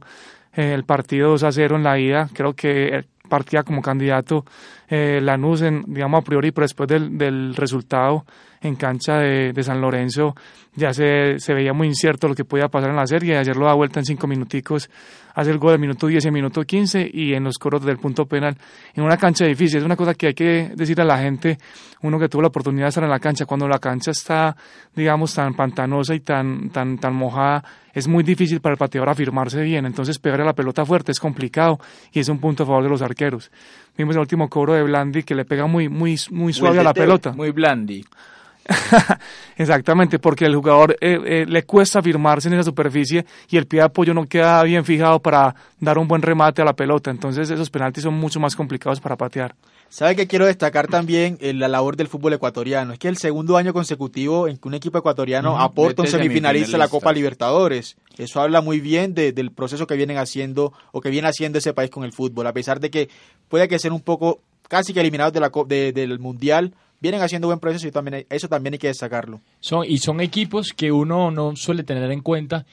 eh, 0.53 0.73
el 0.73 0.85
partido 0.85 1.29
2 1.31 1.43
a 1.43 1.51
0 1.51 1.75
en 1.75 1.83
la 1.83 1.99
ida. 1.99 2.29
Creo 2.33 2.53
que 2.53 3.03
partía 3.27 3.63
como 3.63 3.81
candidato 3.81 4.45
eh, 4.93 5.21
Lanús, 5.21 5.61
en, 5.61 5.83
digamos 5.87 6.19
a 6.19 6.23
priori, 6.23 6.51
pero 6.51 6.65
después 6.65 6.89
del, 6.89 7.17
del 7.17 7.55
resultado 7.55 8.25
en 8.59 8.75
cancha 8.75 9.19
de, 9.19 9.53
de 9.53 9.63
San 9.63 9.79
Lorenzo 9.79 10.35
ya 10.75 10.93
se, 10.93 11.39
se, 11.39 11.53
veía 11.53 11.73
muy 11.73 11.87
incierto 11.87 12.27
lo 12.27 12.35
que 12.35 12.45
podía 12.45 12.67
pasar 12.67 12.91
en 12.91 12.95
la 12.95 13.05
serie. 13.05 13.37
Ayer 13.37 13.55
lo 13.57 13.65
da 13.65 13.73
vuelta 13.73 13.99
en 13.99 14.05
cinco 14.05 14.27
minuticos, 14.27 14.89
hace 15.33 15.51
el 15.51 15.57
gol 15.57 15.71
del 15.71 15.81
minuto 15.81 16.07
10 16.07 16.25
y 16.25 16.31
minuto 16.31 16.61
15 16.61 17.09
y 17.11 17.33
en 17.33 17.43
los 17.43 17.57
coros 17.57 17.83
del 17.83 17.97
punto 17.97 18.25
penal 18.25 18.55
en 18.93 19.03
una 19.03 19.17
cancha 19.17 19.45
difícil. 19.45 19.79
Es 19.79 19.85
una 19.85 19.95
cosa 19.95 20.13
que 20.13 20.27
hay 20.27 20.33
que 20.33 20.71
decir 20.75 21.01
a 21.01 21.05
la 21.05 21.17
gente, 21.17 21.57
uno 22.03 22.17
que 22.19 22.29
tuvo 22.29 22.43
la 22.43 22.47
oportunidad 22.49 22.85
de 22.85 22.89
estar 22.89 23.03
en 23.03 23.09
la 23.09 23.19
cancha, 23.19 23.45
cuando 23.45 23.67
la 23.67 23.79
cancha 23.79 24.11
está, 24.11 24.55
digamos, 24.95 25.33
tan 25.33 25.55
pantanosa 25.55 26.15
y 26.15 26.21
tan, 26.21 26.69
tan, 26.69 26.97
tan 26.97 27.15
mojada, 27.15 27.63
es 27.93 28.07
muy 28.07 28.23
difícil 28.23 28.61
para 28.61 28.73
el 28.73 28.77
pateador 28.77 29.09
afirmarse 29.09 29.61
bien. 29.61 29.85
Entonces 29.85 30.19
pegarle 30.19 30.43
a 30.43 30.47
la 30.47 30.53
pelota 30.53 30.85
fuerte 30.85 31.11
es 31.11 31.19
complicado 31.19 31.79
y 32.13 32.19
es 32.19 32.29
un 32.29 32.39
punto 32.39 32.63
a 32.63 32.65
favor 32.65 32.83
de 32.83 32.89
los 32.89 33.01
arqueros. 33.01 33.51
Vimos 33.97 34.15
el 34.15 34.21
último 34.21 34.47
cobro 34.47 34.73
de 34.73 34.80
Blandi 34.83 35.23
que 35.23 35.35
le 35.35 35.45
pega 35.45 35.67
muy, 35.67 35.89
muy, 35.89 36.19
muy 36.29 36.53
suave 36.53 36.79
a 36.79 36.83
la 36.83 36.93
pelota. 36.93 37.31
Muy 37.33 37.51
Blandi. 37.51 38.03
Exactamente, 39.57 40.19
porque 40.19 40.45
el 40.45 40.55
jugador 40.55 40.97
eh, 41.01 41.19
eh, 41.25 41.45
le 41.47 41.63
cuesta 41.63 42.01
firmarse 42.01 42.47
en 42.47 42.55
esa 42.55 42.63
superficie 42.63 43.25
y 43.49 43.57
el 43.57 43.65
pie 43.65 43.79
de 43.79 43.85
apoyo 43.85 44.13
no 44.13 44.25
queda 44.25 44.61
bien 44.63 44.85
fijado 44.85 45.19
para 45.19 45.55
dar 45.79 45.97
un 45.97 46.07
buen 46.07 46.21
remate 46.21 46.61
a 46.61 46.65
la 46.65 46.73
pelota. 46.73 47.11
Entonces 47.11 47.49
esos 47.49 47.69
penaltis 47.69 48.03
son 48.03 48.13
mucho 48.13 48.39
más 48.39 48.55
complicados 48.55 48.99
para 48.99 49.15
patear. 49.15 49.55
¿Sabe 49.89 50.15
que 50.15 50.25
quiero 50.25 50.45
destacar 50.45 50.87
también 50.87 51.37
en 51.41 51.59
la 51.59 51.67
labor 51.67 51.97
del 51.97 52.07
fútbol 52.07 52.31
ecuatoriano? 52.31 52.93
Es 52.93 52.99
que 52.99 53.09
el 53.09 53.17
segundo 53.17 53.57
año 53.57 53.73
consecutivo 53.73 54.47
en 54.47 54.55
que 54.55 54.67
un 54.69 54.73
equipo 54.73 54.97
ecuatoriano 54.97 55.59
aporta 55.59 56.03
un 56.03 56.07
semifinalista 56.07 56.77
a 56.77 56.79
la 56.79 56.87
Copa 56.87 57.11
Libertadores. 57.11 57.97
Eso 58.17 58.39
habla 58.39 58.61
muy 58.61 58.79
bien 58.79 59.13
del 59.13 59.51
proceso 59.51 59.87
que 59.87 59.97
vienen 59.97 60.17
haciendo 60.17 60.71
o 60.93 61.01
que 61.01 61.09
viene 61.09 61.27
haciendo 61.27 61.57
ese 61.57 61.73
país 61.73 61.89
con 61.89 62.05
el 62.05 62.13
fútbol, 62.13 62.47
a 62.47 62.53
pesar 62.53 62.79
de 62.79 62.89
que 62.89 63.09
puede 63.49 63.67
que 63.67 63.79
ser 63.79 63.91
un 63.91 63.99
poco 63.99 64.39
casi 64.71 64.93
que 64.93 65.01
eliminados 65.01 65.33
de 65.33 65.41
la, 65.41 65.51
del 65.67 66.17
Mundial, 66.19 66.73
vienen 67.01 67.21
haciendo 67.21 67.49
buen 67.49 67.59
proceso 67.59 67.89
y 67.89 67.91
también 67.91 68.25
eso 68.29 68.47
también 68.47 68.75
hay 68.75 68.79
que 68.79 68.87
destacarlo. 68.87 69.41
Son, 69.59 69.83
y 69.85 69.97
son 69.97 70.21
equipos 70.21 70.71
que 70.71 70.93
uno 70.93 71.29
no 71.29 71.57
suele 71.57 71.83
tener 71.83 72.09
en 72.09 72.21
cuenta. 72.21 72.65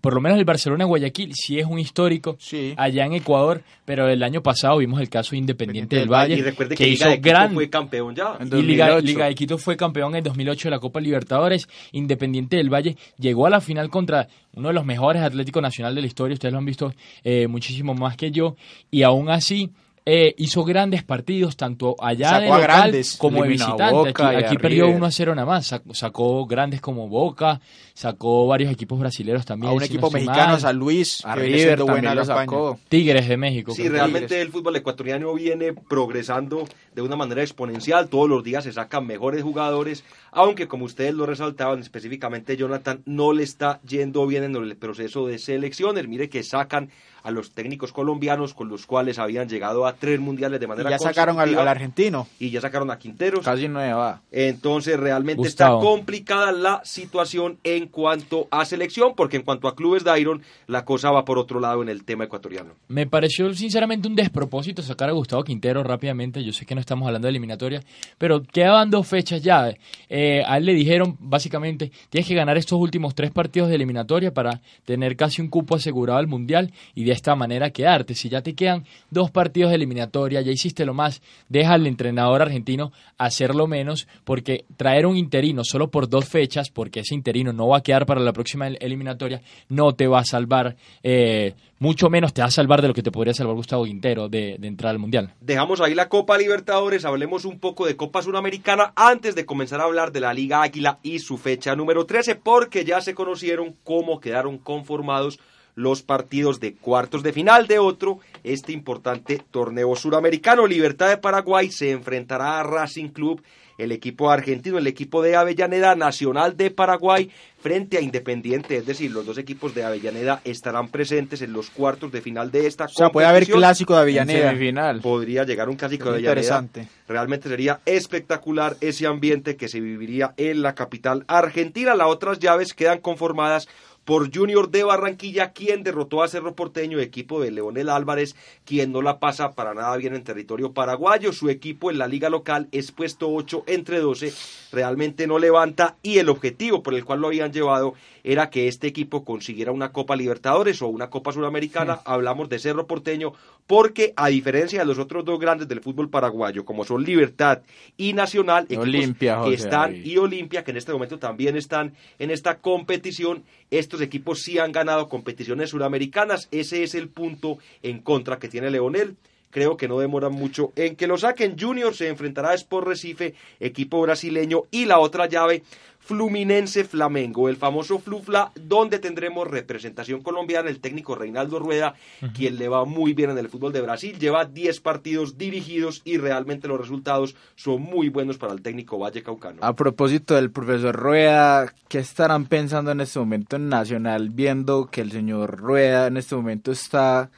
Por 0.00 0.14
lo 0.14 0.20
menos 0.20 0.36
el 0.36 0.44
Barcelona 0.44 0.84
Guayaquil 0.84 1.32
sí 1.32 1.60
es 1.60 1.66
un 1.66 1.78
histórico 1.78 2.36
allá 2.76 3.06
en 3.06 3.12
Ecuador, 3.12 3.62
pero 3.84 4.08
el 4.08 4.24
año 4.24 4.42
pasado 4.42 4.78
vimos 4.78 5.00
el 5.00 5.08
caso 5.08 5.36
Independiente 5.36 5.94
del 5.94 6.08
Valle. 6.12 6.34
Y 6.34 6.42
recuerde 6.42 6.74
que, 6.74 6.86
Liga 6.86 7.10
de 7.10 7.20
Quito 7.20 7.50
fue 7.54 7.70
campeón 7.70 8.16
ya. 8.16 8.36
y 8.40 8.62
Liga, 8.62 8.98
Liga, 8.98 9.26
de 9.26 9.34
Quito 9.36 9.56
fue 9.56 9.76
campeón 9.76 10.16
en 10.16 10.24
2008 10.24 10.66
de 10.66 10.70
la 10.72 10.80
Copa 10.80 11.00
Libertadores. 11.00 11.68
Independiente 11.92 12.56
del 12.56 12.68
Valle 12.68 12.96
llegó 13.16 13.46
a 13.46 13.50
la 13.50 13.60
final 13.60 13.90
contra 13.90 14.26
uno 14.54 14.68
de 14.68 14.74
los 14.74 14.84
mejores 14.84 15.22
Atlético 15.22 15.60
Nacional 15.60 15.94
de 15.94 16.00
la 16.00 16.06
historia. 16.08 16.34
Ustedes 16.34 16.52
lo 16.52 16.58
han 16.58 16.66
visto 16.66 16.92
eh, 17.22 17.46
muchísimo 17.46 17.94
más 17.94 18.16
que 18.16 18.32
yo. 18.32 18.56
Y 18.90 19.04
aún 19.04 19.30
así 19.30 19.70
eh, 20.06 20.34
hizo 20.36 20.64
grandes 20.64 21.02
partidos, 21.02 21.56
tanto 21.56 21.96
allá 21.98 22.38
de 22.38 22.48
local 22.48 22.94
como 23.16 23.42
de 23.42 23.48
visitante. 23.48 24.22
aquí, 24.22 24.58
perdió 24.58 24.88
1 24.88 25.06
a 25.06 25.10
0 25.10 25.34
nada 25.34 25.46
más. 25.46 25.74
Sacó, 25.92 26.44
grandes 26.44 26.82
como 26.82 27.08
Boca, 27.08 27.58
sacó 27.94 28.46
varios 28.46 28.70
equipos 28.70 28.98
brasileños 28.98 29.46
también. 29.46 29.72
A 29.72 29.74
un 29.74 29.82
equipo 29.82 30.10
mexicano, 30.10 30.60
San 30.60 30.76
Luis, 30.76 31.24
a 31.24 31.34
River 31.34 31.84
buena 31.84 32.14
lo 32.14 32.24
sacó. 32.24 32.78
Tigres 32.88 33.26
de 33.28 33.38
México. 33.38 33.72
Sí, 33.72 33.88
realmente 33.88 34.42
el 34.42 34.50
fútbol 34.50 34.76
ecuatoriano 34.76 35.32
viene 35.32 35.72
progresando 35.72 36.64
de 36.94 37.00
una 37.00 37.16
manera 37.16 37.40
exponencial. 37.40 38.08
Todos 38.10 38.28
los 38.28 38.44
días 38.44 38.64
se 38.64 38.72
sacan 38.72 39.06
mejores 39.06 39.42
jugadores, 39.42 40.04
aunque 40.32 40.68
como 40.68 40.84
ustedes 40.84 41.14
lo 41.14 41.24
resaltaban, 41.24 41.80
específicamente 41.80 42.58
Jonathan, 42.58 43.00
no 43.06 43.32
le 43.32 43.42
está 43.42 43.80
yendo 43.88 44.26
bien 44.26 44.44
en 44.44 44.56
el 44.56 44.76
proceso 44.76 45.26
de 45.26 45.38
selecciones. 45.38 46.06
Mire 46.08 46.28
que 46.28 46.42
sacan 46.42 46.90
a 47.24 47.30
los 47.30 47.50
técnicos 47.52 47.90
colombianos 47.90 48.52
con 48.52 48.68
los 48.68 48.86
cuales 48.86 49.18
habían 49.18 49.48
llegado 49.48 49.86
a 49.86 49.94
tres 49.94 50.20
mundiales 50.20 50.60
de 50.60 50.66
manera 50.66 50.90
y 50.90 50.92
ya 50.92 50.98
sacaron 50.98 51.40
al, 51.40 51.56
argentino. 51.66 52.28
y 52.38 52.50
ya 52.50 52.60
sacaron 52.60 52.90
a 52.90 52.98
Quinteros. 52.98 53.44
Casi 53.44 53.66
nueva 53.66 54.20
entonces 54.30 55.00
realmente 55.00 55.48
está 55.48 55.70
complicada 55.70 56.52
la 56.52 56.82
situación 56.84 57.58
en 57.64 57.88
cuanto 57.88 58.46
a 58.50 58.64
selección 58.66 59.14
porque 59.16 59.38
en 59.38 59.42
cuanto 59.42 59.68
a 59.68 59.74
clubes 59.74 60.04
de 60.04 60.20
Iron 60.20 60.42
la 60.66 60.84
cosa 60.84 61.10
va 61.10 61.24
por 61.24 61.38
otro 61.38 61.60
lado 61.60 61.82
en 61.82 61.88
el 61.88 62.04
tema 62.04 62.24
ecuatoriano. 62.24 62.74
Me 62.88 63.06
pareció 63.06 63.52
sinceramente 63.54 64.06
un 64.06 64.14
despropósito 64.14 64.82
sacar 64.82 65.08
a 65.08 65.12
Gustavo 65.12 65.44
Quintero 65.44 65.82
rápidamente. 65.82 66.44
Yo 66.44 66.52
sé 66.52 66.66
que 66.66 66.74
no 66.74 66.80
estamos 66.82 67.06
hablando 67.06 67.26
de 67.26 67.30
eliminatoria 67.30 67.82
pero 68.18 68.42
quedaban 68.42 68.90
dos 68.90 69.06
fechas 69.06 69.42
ya. 69.42 69.74
Eh, 70.10 70.42
a 70.46 70.58
él 70.58 70.66
le 70.66 70.74
dijeron 70.74 71.16
básicamente 71.20 71.90
tienes 72.10 72.28
que 72.28 72.34
ganar 72.34 72.58
estos 72.58 72.78
últimos 72.78 73.14
tres 73.14 73.30
partidos 73.30 73.70
de 73.70 73.76
eliminatoria 73.76 74.32
para 74.32 74.60
tener 74.84 75.16
casi 75.16 75.40
un 75.40 75.48
cupo 75.48 75.76
asegurado 75.76 76.18
al 76.18 76.26
mundial 76.26 76.72
y 76.94 77.04
de 77.04 77.13
esta 77.14 77.34
manera 77.34 77.70
quedarte. 77.70 78.14
Si 78.14 78.28
ya 78.28 78.42
te 78.42 78.54
quedan 78.54 78.84
dos 79.10 79.30
partidos 79.30 79.70
de 79.70 79.76
eliminatoria, 79.76 80.40
ya 80.40 80.52
hiciste 80.52 80.84
lo 80.84 80.94
más, 80.94 81.22
deja 81.48 81.74
al 81.74 81.86
entrenador 81.86 82.42
argentino 82.42 82.92
hacerlo 83.18 83.66
menos, 83.66 84.06
porque 84.24 84.64
traer 84.76 85.06
un 85.06 85.16
interino 85.16 85.64
solo 85.64 85.90
por 85.90 86.08
dos 86.08 86.28
fechas, 86.28 86.70
porque 86.70 87.00
ese 87.00 87.14
interino 87.14 87.52
no 87.52 87.68
va 87.68 87.78
a 87.78 87.82
quedar 87.82 88.06
para 88.06 88.20
la 88.20 88.32
próxima 88.32 88.68
eliminatoria, 88.68 89.40
no 89.68 89.94
te 89.94 90.06
va 90.06 90.20
a 90.20 90.24
salvar, 90.24 90.76
eh, 91.02 91.54
mucho 91.78 92.08
menos 92.08 92.32
te 92.32 92.42
va 92.42 92.48
a 92.48 92.50
salvar 92.50 92.82
de 92.82 92.88
lo 92.88 92.94
que 92.94 93.02
te 93.02 93.10
podría 93.10 93.34
salvar 93.34 93.56
Gustavo 93.56 93.84
Quintero 93.84 94.28
de, 94.28 94.56
de 94.58 94.68
entrar 94.68 94.90
al 94.90 94.98
Mundial. 94.98 95.34
Dejamos 95.40 95.80
ahí 95.80 95.94
la 95.94 96.08
Copa 96.08 96.38
Libertadores, 96.38 97.04
hablemos 97.04 97.44
un 97.44 97.58
poco 97.58 97.86
de 97.86 97.96
Copa 97.96 98.22
Sudamericana 98.22 98.92
antes 98.96 99.34
de 99.34 99.46
comenzar 99.46 99.80
a 99.80 99.84
hablar 99.84 100.12
de 100.12 100.20
la 100.20 100.34
Liga 100.34 100.62
Águila 100.62 100.98
y 101.02 101.18
su 101.18 101.36
fecha 101.36 101.76
número 101.76 102.06
13, 102.06 102.36
porque 102.36 102.84
ya 102.84 103.00
se 103.00 103.14
conocieron 103.14 103.76
cómo 103.84 104.20
quedaron 104.20 104.58
conformados 104.58 105.38
los 105.74 106.02
partidos 106.02 106.60
de 106.60 106.74
cuartos 106.74 107.22
de 107.22 107.32
final 107.32 107.66
de 107.66 107.78
otro, 107.78 108.18
este 108.42 108.72
importante 108.72 109.42
torneo 109.50 109.94
suramericano. 109.96 110.66
Libertad 110.66 111.08
de 111.08 111.18
Paraguay 111.18 111.70
se 111.70 111.90
enfrentará 111.90 112.60
a 112.60 112.62
Racing 112.62 113.08
Club, 113.08 113.42
el 113.78 113.92
equipo 113.92 114.30
argentino, 114.30 114.78
el 114.78 114.86
equipo 114.86 115.22
de 115.22 115.36
Avellaneda 115.36 115.96
Nacional 115.96 116.56
de 116.56 116.70
Paraguay 116.70 117.30
frente 117.64 117.96
a 117.96 118.00
Independiente, 118.00 118.76
es 118.76 118.86
decir, 118.86 119.10
los 119.10 119.24
dos 119.24 119.38
equipos 119.38 119.74
de 119.74 119.84
Avellaneda 119.84 120.42
estarán 120.44 120.88
presentes 120.88 121.40
en 121.40 121.52
los 121.52 121.70
cuartos 121.70 122.12
de 122.12 122.20
final 122.20 122.50
de 122.50 122.66
esta 122.66 122.86
o 123.00 123.10
puede 123.10 123.26
haber 123.26 123.46
clásico 123.46 123.94
de 123.94 124.00
Avellaneda. 124.02 124.54
Final. 124.54 125.00
Podría 125.00 125.44
llegar 125.44 125.68
un 125.68 125.76
clásico 125.76 126.04
de 126.04 126.18
Avellaneda. 126.18 126.42
Interesante. 126.42 126.88
Realmente 127.08 127.48
sería 127.48 127.80
espectacular 127.86 128.76
ese 128.80 129.06
ambiente 129.06 129.56
que 129.56 129.68
se 129.68 129.80
viviría 129.80 130.34
en 130.36 130.62
la 130.62 130.74
capital 130.74 131.24
argentina. 131.26 131.94
Las 131.94 132.08
otras 132.08 132.38
llaves 132.38 132.74
quedan 132.74 133.00
conformadas 133.00 133.66
por 134.04 134.34
Junior 134.34 134.70
de 134.70 134.84
Barranquilla, 134.84 135.52
quien 135.52 135.82
derrotó 135.82 136.22
a 136.22 136.28
Cerro 136.28 136.54
Porteño, 136.54 137.00
equipo 137.00 137.40
de 137.40 137.50
Leonel 137.50 137.88
Álvarez, 137.88 138.36
quien 138.64 138.92
no 138.92 139.02
la 139.02 139.18
pasa 139.18 139.52
para 139.52 139.74
nada 139.74 139.96
bien 139.96 140.14
en 140.14 140.24
territorio 140.24 140.72
paraguayo. 140.72 141.32
Su 141.32 141.48
equipo 141.48 141.90
en 141.90 141.98
la 141.98 142.06
liga 142.06 142.28
local 142.28 142.68
es 142.72 142.92
puesto 142.92 143.32
8 143.32 143.64
entre 143.66 144.00
12, 144.00 144.32
realmente 144.72 145.26
no 145.26 145.38
levanta 145.38 145.96
y 146.02 146.18
el 146.18 146.28
objetivo 146.28 146.82
por 146.82 146.94
el 146.94 147.04
cual 147.04 147.20
lo 147.20 147.28
habían 147.28 147.52
llevado 147.52 147.94
era 148.22 148.50
que 148.50 148.68
este 148.68 148.86
equipo 148.86 149.24
consiguiera 149.24 149.72
una 149.72 149.92
Copa 149.92 150.16
Libertadores 150.16 150.80
o 150.80 150.88
una 150.88 151.10
Copa 151.10 151.32
Suramericana. 151.32 152.00
Hablamos 152.04 152.48
de 152.48 152.58
Cerro 152.58 152.86
Porteño 152.86 153.34
porque 153.66 154.12
a 154.16 154.28
diferencia 154.28 154.80
de 154.80 154.84
los 154.84 154.98
otros 154.98 155.24
dos 155.24 155.38
grandes 155.38 155.68
del 155.68 155.80
fútbol 155.80 156.10
paraguayo, 156.10 156.64
como 156.64 156.84
son 156.84 157.02
Libertad 157.02 157.62
y 157.96 158.12
Nacional, 158.12 158.66
Olimpia, 158.76 159.40
que 159.44 159.54
están 159.54 159.92
David. 159.92 160.04
y 160.04 160.18
Olimpia, 160.18 160.64
que 160.64 160.70
en 160.70 160.76
este 160.76 160.92
momento 160.92 161.18
también 161.18 161.56
están 161.56 161.94
en 162.18 162.30
esta 162.30 162.58
competición, 162.58 163.44
estos 163.70 164.00
equipos 164.00 164.42
sí 164.42 164.58
han 164.58 164.72
ganado 164.72 165.08
competiciones 165.08 165.70
suramericanas, 165.70 166.48
ese 166.50 166.82
es 166.82 166.94
el 166.94 167.08
punto 167.08 167.58
en 167.82 168.00
contra 168.00 168.38
que 168.38 168.48
tiene 168.48 168.70
Leonel. 168.70 169.16
Creo 169.54 169.76
que 169.76 169.86
no 169.86 170.00
demoran 170.00 170.32
mucho 170.32 170.72
en 170.74 170.96
que 170.96 171.06
lo 171.06 171.16
saquen. 171.16 171.54
Junior 171.56 171.94
se 171.94 172.08
enfrentará 172.08 172.50
a 172.50 172.54
Sport 172.54 172.88
Recife, 172.88 173.34
equipo 173.60 174.00
brasileño, 174.00 174.62
y 174.72 174.84
la 174.84 174.98
otra 174.98 175.26
llave, 175.26 175.62
Fluminense 176.00 176.82
Flamengo, 176.82 177.48
el 177.48 177.54
famoso 177.54 178.00
Flufla, 178.00 178.50
donde 178.56 178.98
tendremos 178.98 179.46
representación 179.46 180.22
colombiana, 180.22 180.70
el 180.70 180.80
técnico 180.80 181.14
Reinaldo 181.14 181.60
Rueda, 181.60 181.94
quien 182.34 182.56
le 182.58 182.66
va 182.66 182.84
muy 182.84 183.12
bien 183.12 183.30
en 183.30 183.38
el 183.38 183.48
fútbol 183.48 183.72
de 183.72 183.80
Brasil, 183.80 184.18
lleva 184.18 184.44
10 184.44 184.80
partidos 184.80 185.38
dirigidos 185.38 186.02
y 186.04 186.18
realmente 186.18 186.66
los 186.66 186.80
resultados 186.80 187.36
son 187.54 187.80
muy 187.80 188.08
buenos 188.08 188.38
para 188.38 188.54
el 188.54 188.60
técnico 188.60 188.98
Valle 188.98 189.22
Caucano. 189.22 189.62
A 189.62 189.76
propósito 189.76 190.34
del 190.34 190.50
profesor 190.50 190.96
Rueda, 190.96 191.72
¿qué 191.88 192.00
estarán 192.00 192.46
pensando 192.46 192.90
en 192.90 193.00
este 193.00 193.20
momento 193.20 193.54
en 193.54 193.68
Nacional 193.68 194.30
viendo 194.30 194.86
que 194.86 195.00
el 195.00 195.12
señor 195.12 195.58
Rueda 195.58 196.08
en 196.08 196.16
este 196.16 196.34
momento 196.34 196.72
está 196.72 197.30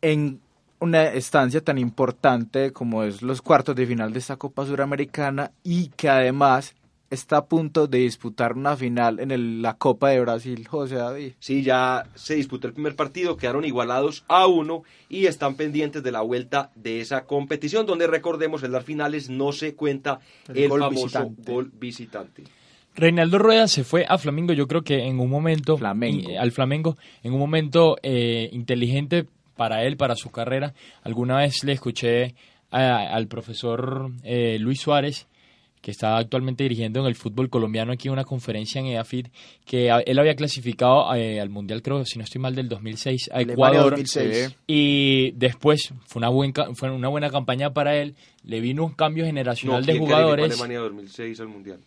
en 0.00 0.40
una 0.80 1.04
estancia 1.06 1.60
tan 1.62 1.78
importante 1.78 2.72
como 2.72 3.02
es 3.02 3.22
los 3.22 3.42
cuartos 3.42 3.74
de 3.76 3.86
final 3.86 4.12
de 4.12 4.18
esta 4.20 4.36
Copa 4.36 4.64
Suramericana 4.66 5.50
y 5.64 5.88
que 5.96 6.08
además 6.08 6.74
está 7.10 7.38
a 7.38 7.46
punto 7.46 7.86
de 7.86 7.98
disputar 8.00 8.52
una 8.52 8.76
final 8.76 9.18
en 9.18 9.30
el- 9.30 9.62
la 9.62 9.74
Copa 9.78 10.10
de 10.10 10.20
Brasil, 10.20 10.68
José 10.68 10.96
David? 10.96 11.32
Sí, 11.40 11.62
ya 11.62 12.04
se 12.14 12.34
disputó 12.34 12.66
el 12.68 12.74
primer 12.74 12.96
partido, 12.96 13.38
quedaron 13.38 13.64
igualados 13.64 14.24
a 14.28 14.46
uno 14.46 14.82
y 15.08 15.24
están 15.24 15.54
pendientes 15.54 16.02
de 16.02 16.12
la 16.12 16.20
vuelta 16.20 16.70
de 16.74 17.00
esa 17.00 17.24
competición, 17.24 17.86
donde 17.86 18.06
recordemos 18.06 18.62
en 18.62 18.72
las 18.72 18.84
finales 18.84 19.30
no 19.30 19.52
se 19.52 19.74
cuenta 19.74 20.20
El 20.48 20.58
el, 20.58 20.68
gol 20.68 20.80
famoso 20.80 21.04
visitante. 21.06 21.52
gol 21.52 21.70
visitante. 21.80 22.44
Reinaldo 22.94 23.38
Rueda 23.38 23.68
se 23.68 23.84
fue 23.84 24.04
a 24.08 24.18
Flamengo, 24.18 24.52
yo 24.52 24.66
creo 24.68 24.82
que 24.82 25.04
en 25.06 25.18
un 25.20 25.30
momento, 25.30 25.78
Flamengo. 25.78 26.30
y- 26.30 26.36
al 26.36 26.52
Flamengo, 26.52 26.96
en 27.22 27.32
un 27.32 27.38
momento 27.38 27.96
eh, 28.02 28.50
inteligente 28.52 29.24
para 29.58 29.82
él, 29.84 29.98
para 29.98 30.14
su 30.16 30.30
carrera. 30.30 30.72
Alguna 31.02 31.36
vez 31.36 31.62
le 31.64 31.72
escuché 31.74 32.34
a- 32.70 33.14
al 33.14 33.26
profesor 33.28 34.10
eh, 34.24 34.56
Luis 34.58 34.80
Suárez, 34.80 35.26
que 35.82 35.90
está 35.92 36.16
actualmente 36.16 36.64
dirigiendo 36.64 37.00
en 37.00 37.06
el 37.06 37.14
fútbol 37.14 37.48
colombiano 37.50 37.92
aquí 37.92 38.08
una 38.08 38.24
conferencia 38.24 38.80
en 38.80 38.86
EAFIT, 38.88 39.28
que 39.64 39.90
a- 39.92 40.00
él 40.00 40.18
había 40.18 40.34
clasificado 40.34 41.14
eh, 41.14 41.40
al 41.40 41.50
Mundial, 41.50 41.82
creo, 41.82 42.04
si 42.04 42.18
no 42.18 42.24
estoy 42.24 42.40
mal, 42.40 42.54
del 42.54 42.68
2006 42.68 43.30
a 43.32 43.40
Ecuador. 43.42 43.90
2006. 43.90 44.56
Y 44.66 45.30
después 45.32 45.92
fue 46.06 46.20
una, 46.20 46.28
buen, 46.30 46.52
fue 46.74 46.90
una 46.90 47.08
buena 47.08 47.30
campaña 47.30 47.70
para 47.72 47.96
él. 47.96 48.14
Le 48.44 48.60
vino 48.60 48.84
un 48.84 48.92
cambio 48.94 49.24
generacional 49.24 49.84
de 49.86 49.92
¿quién 49.92 50.04
calificó 50.04 50.14
a 50.16 50.22
jugadores. 50.22 50.52
Alemania 50.52 50.78
2006 50.80 51.40
al 51.40 51.48
Mundial. 51.48 51.78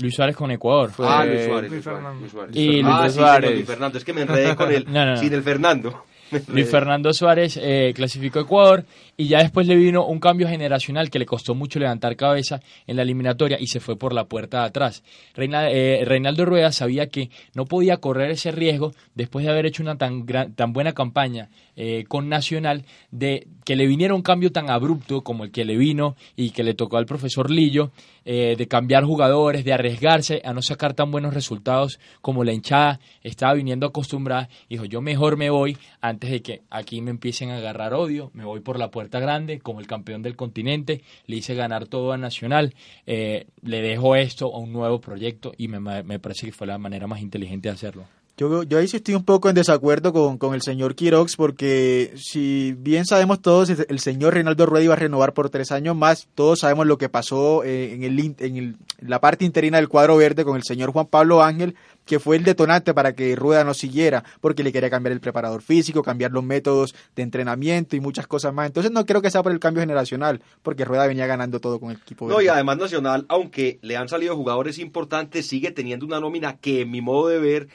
Luis 0.00 0.14
Suárez 0.14 0.36
con 0.36 0.50
Ecuador. 0.50 0.90
Fue- 0.90 1.06
ah, 1.08 1.24
Luis 1.24 1.44
Suárez. 1.44 1.70
Luis 1.70 1.72
Luis 1.72 1.84
Suárez, 1.84 2.00
Fernando. 2.02 2.20
Luis 2.20 2.32
Suárez. 2.32 2.56
Y 2.56 2.80
ah, 2.82 3.00
Luis 3.00 3.12
sí, 3.12 3.18
Suárez. 3.18 3.40
señor, 3.44 3.54
Luis 3.56 3.66
Fernando. 3.66 3.98
Es 3.98 4.04
que 4.04 4.12
me 4.12 4.20
enredé 4.22 4.56
con 4.56 4.72
el, 4.72 4.84
No, 4.92 5.04
no, 5.06 5.10
no. 5.12 5.16
sin 5.18 5.32
el 5.32 5.42
Fernando. 5.42 6.04
Luis 6.48 6.70
Fernando 6.70 7.12
Suárez 7.12 7.58
eh, 7.60 7.92
clasificó 7.94 8.40
Ecuador 8.40 8.84
y 9.16 9.28
ya 9.28 9.38
después 9.38 9.66
le 9.66 9.76
vino 9.76 10.06
un 10.06 10.18
cambio 10.20 10.48
generacional 10.48 11.10
que 11.10 11.18
le 11.18 11.26
costó 11.26 11.54
mucho 11.54 11.78
levantar 11.78 12.16
cabeza 12.16 12.60
en 12.86 12.96
la 12.96 13.02
eliminatoria 13.02 13.58
y 13.60 13.66
se 13.66 13.80
fue 13.80 13.96
por 13.96 14.12
la 14.12 14.24
puerta 14.24 14.60
de 14.60 14.66
atrás. 14.66 15.02
Reina- 15.34 15.70
eh, 15.70 16.02
Reinaldo 16.04 16.44
Rueda 16.44 16.72
sabía 16.72 17.08
que 17.08 17.30
no 17.54 17.64
podía 17.66 17.98
correr 17.98 18.30
ese 18.30 18.50
riesgo 18.52 18.92
después 19.14 19.44
de 19.44 19.50
haber 19.52 19.66
hecho 19.66 19.82
una 19.82 19.96
tan, 19.98 20.24
gran- 20.26 20.54
tan 20.54 20.72
buena 20.72 20.92
campaña 20.92 21.50
eh, 21.76 22.04
con 22.08 22.28
Nacional 22.28 22.84
de 23.10 23.46
que 23.64 23.76
le 23.76 23.86
viniera 23.86 24.14
un 24.14 24.22
cambio 24.22 24.52
tan 24.52 24.70
abrupto 24.70 25.22
como 25.22 25.44
el 25.44 25.50
que 25.50 25.64
le 25.64 25.76
vino 25.76 26.16
y 26.36 26.50
que 26.50 26.62
le 26.62 26.74
tocó 26.74 26.96
al 26.96 27.06
profesor 27.06 27.50
Lillo 27.50 27.90
eh, 28.24 28.54
de 28.56 28.68
cambiar 28.68 29.04
jugadores, 29.04 29.64
de 29.64 29.72
arriesgarse 29.72 30.42
a 30.44 30.52
no 30.52 30.62
sacar 30.62 30.94
tan 30.94 31.10
buenos 31.10 31.34
resultados 31.34 31.98
como 32.20 32.44
la 32.44 32.52
hinchada 32.52 33.00
estaba 33.22 33.54
viniendo 33.54 33.86
acostumbrada. 33.86 34.48
Dijo, 34.68 34.84
yo 34.84 35.00
mejor 35.00 35.36
me 35.36 35.50
voy 35.50 35.76
antes 36.00 36.30
de 36.30 36.42
que 36.42 36.62
aquí 36.70 37.00
me 37.00 37.10
empiecen 37.10 37.50
a 37.50 37.56
agarrar 37.56 37.94
odio, 37.94 38.30
me 38.34 38.44
voy 38.44 38.60
por 38.60 38.78
la 38.78 38.90
puerta 38.90 39.20
grande 39.20 39.60
como 39.60 39.80
el 39.80 39.86
campeón 39.86 40.22
del 40.22 40.36
continente, 40.36 41.02
le 41.26 41.36
hice 41.36 41.54
ganar 41.54 41.86
todo 41.86 42.12
a 42.12 42.18
Nacional, 42.18 42.74
eh, 43.06 43.46
le 43.62 43.82
dejo 43.82 44.14
esto 44.16 44.54
a 44.54 44.58
un 44.58 44.72
nuevo 44.72 45.00
proyecto 45.00 45.52
y 45.56 45.68
me, 45.68 45.80
me 45.80 46.18
parece 46.18 46.46
que 46.46 46.52
fue 46.52 46.66
la 46.66 46.78
manera 46.78 47.06
más 47.06 47.20
inteligente 47.20 47.68
de 47.68 47.74
hacerlo. 47.74 48.21
Yo, 48.38 48.62
yo 48.62 48.78
ahí 48.78 48.88
sí 48.88 48.96
estoy 48.96 49.14
un 49.14 49.24
poco 49.24 49.50
en 49.50 49.54
desacuerdo 49.54 50.12
con, 50.12 50.38
con 50.38 50.54
el 50.54 50.62
señor 50.62 50.94
Quirox 50.94 51.36
porque 51.36 52.14
si 52.16 52.74
bien 52.78 53.04
sabemos 53.04 53.42
todos, 53.42 53.68
el 53.68 53.98
señor 54.00 54.32
Reinaldo 54.34 54.64
Rueda 54.64 54.84
iba 54.84 54.94
a 54.94 54.96
renovar 54.96 55.34
por 55.34 55.50
tres 55.50 55.70
años 55.70 55.94
más, 55.94 56.28
todos 56.34 56.60
sabemos 56.60 56.86
lo 56.86 56.96
que 56.96 57.10
pasó 57.10 57.62
eh, 57.62 57.92
en, 57.92 58.02
el, 58.04 58.34
en 58.38 58.56
el- 58.56 58.76
la 59.00 59.20
parte 59.20 59.44
interina 59.44 59.76
del 59.76 59.88
cuadro 59.88 60.16
verde 60.16 60.44
con 60.44 60.56
el 60.56 60.62
señor 60.62 60.92
Juan 60.92 61.06
Pablo 61.06 61.42
Ángel, 61.42 61.74
que 62.06 62.18
fue 62.20 62.36
el 62.36 62.42
detonante 62.44 62.94
para 62.94 63.14
que 63.14 63.36
Rueda 63.36 63.64
no 63.64 63.74
siguiera, 63.74 64.24
porque 64.40 64.62
le 64.64 64.72
quería 64.72 64.88
cambiar 64.90 65.12
el 65.12 65.20
preparador 65.20 65.60
físico, 65.60 66.02
cambiar 66.02 66.30
los 66.32 66.42
métodos 66.42 66.94
de 67.14 67.22
entrenamiento 67.22 67.96
y 67.96 68.00
muchas 68.00 68.26
cosas 68.26 68.54
más. 68.54 68.66
Entonces 68.66 68.92
no 68.92 69.04
creo 69.04 69.20
que 69.20 69.30
sea 69.30 69.42
por 69.42 69.52
el 69.52 69.60
cambio 69.60 69.82
generacional, 69.82 70.40
porque 70.62 70.84
Rueda 70.86 71.06
venía 71.06 71.26
ganando 71.26 71.60
todo 71.60 71.78
con 71.78 71.90
el 71.90 71.98
equipo 71.98 72.26
No, 72.28 72.36
verde. 72.36 72.46
y 72.46 72.48
además 72.48 72.78
Nacional, 72.78 73.26
aunque 73.28 73.78
le 73.82 73.96
han 73.96 74.08
salido 74.08 74.36
jugadores 74.36 74.78
importantes, 74.78 75.46
sigue 75.46 75.70
teniendo 75.70 76.06
una 76.06 76.18
nómina 76.20 76.56
que, 76.56 76.80
en 76.82 76.90
mi 76.90 77.00
modo 77.02 77.28
de 77.28 77.38
ver, 77.40 77.68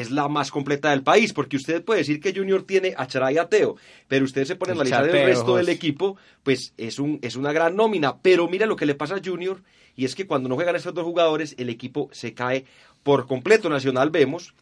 es 0.00 0.10
la 0.10 0.28
más 0.28 0.50
completa 0.50 0.90
del 0.90 1.02
país, 1.02 1.32
porque 1.32 1.56
usted 1.56 1.84
puede 1.84 2.00
decir 2.00 2.20
que 2.20 2.34
Junior 2.34 2.62
tiene 2.62 2.94
a 2.96 3.06
Charay 3.06 3.36
y 3.36 3.38
a 3.38 3.48
Teo, 3.48 3.76
pero 4.06 4.24
usted 4.24 4.44
se 4.44 4.56
pone 4.56 4.72
a 4.72 4.74
analizar 4.74 5.04
el 5.04 5.12
resto 5.12 5.56
del 5.56 5.68
equipo, 5.68 6.16
pues 6.42 6.72
es, 6.76 6.98
un, 6.98 7.18
es 7.22 7.36
una 7.36 7.52
gran 7.52 7.76
nómina, 7.76 8.18
pero 8.18 8.48
mira 8.48 8.66
lo 8.66 8.76
que 8.76 8.86
le 8.86 8.94
pasa 8.94 9.16
a 9.16 9.20
Junior, 9.24 9.62
y 9.96 10.04
es 10.04 10.14
que 10.14 10.26
cuando 10.26 10.48
no 10.48 10.54
juegan 10.54 10.76
estos 10.76 10.94
dos 10.94 11.04
jugadores, 11.04 11.54
el 11.58 11.68
equipo 11.70 12.08
se 12.12 12.32
cae 12.32 12.64
por 13.02 13.26
completo. 13.26 13.68
Nacional 13.68 14.10
vemos 14.10 14.54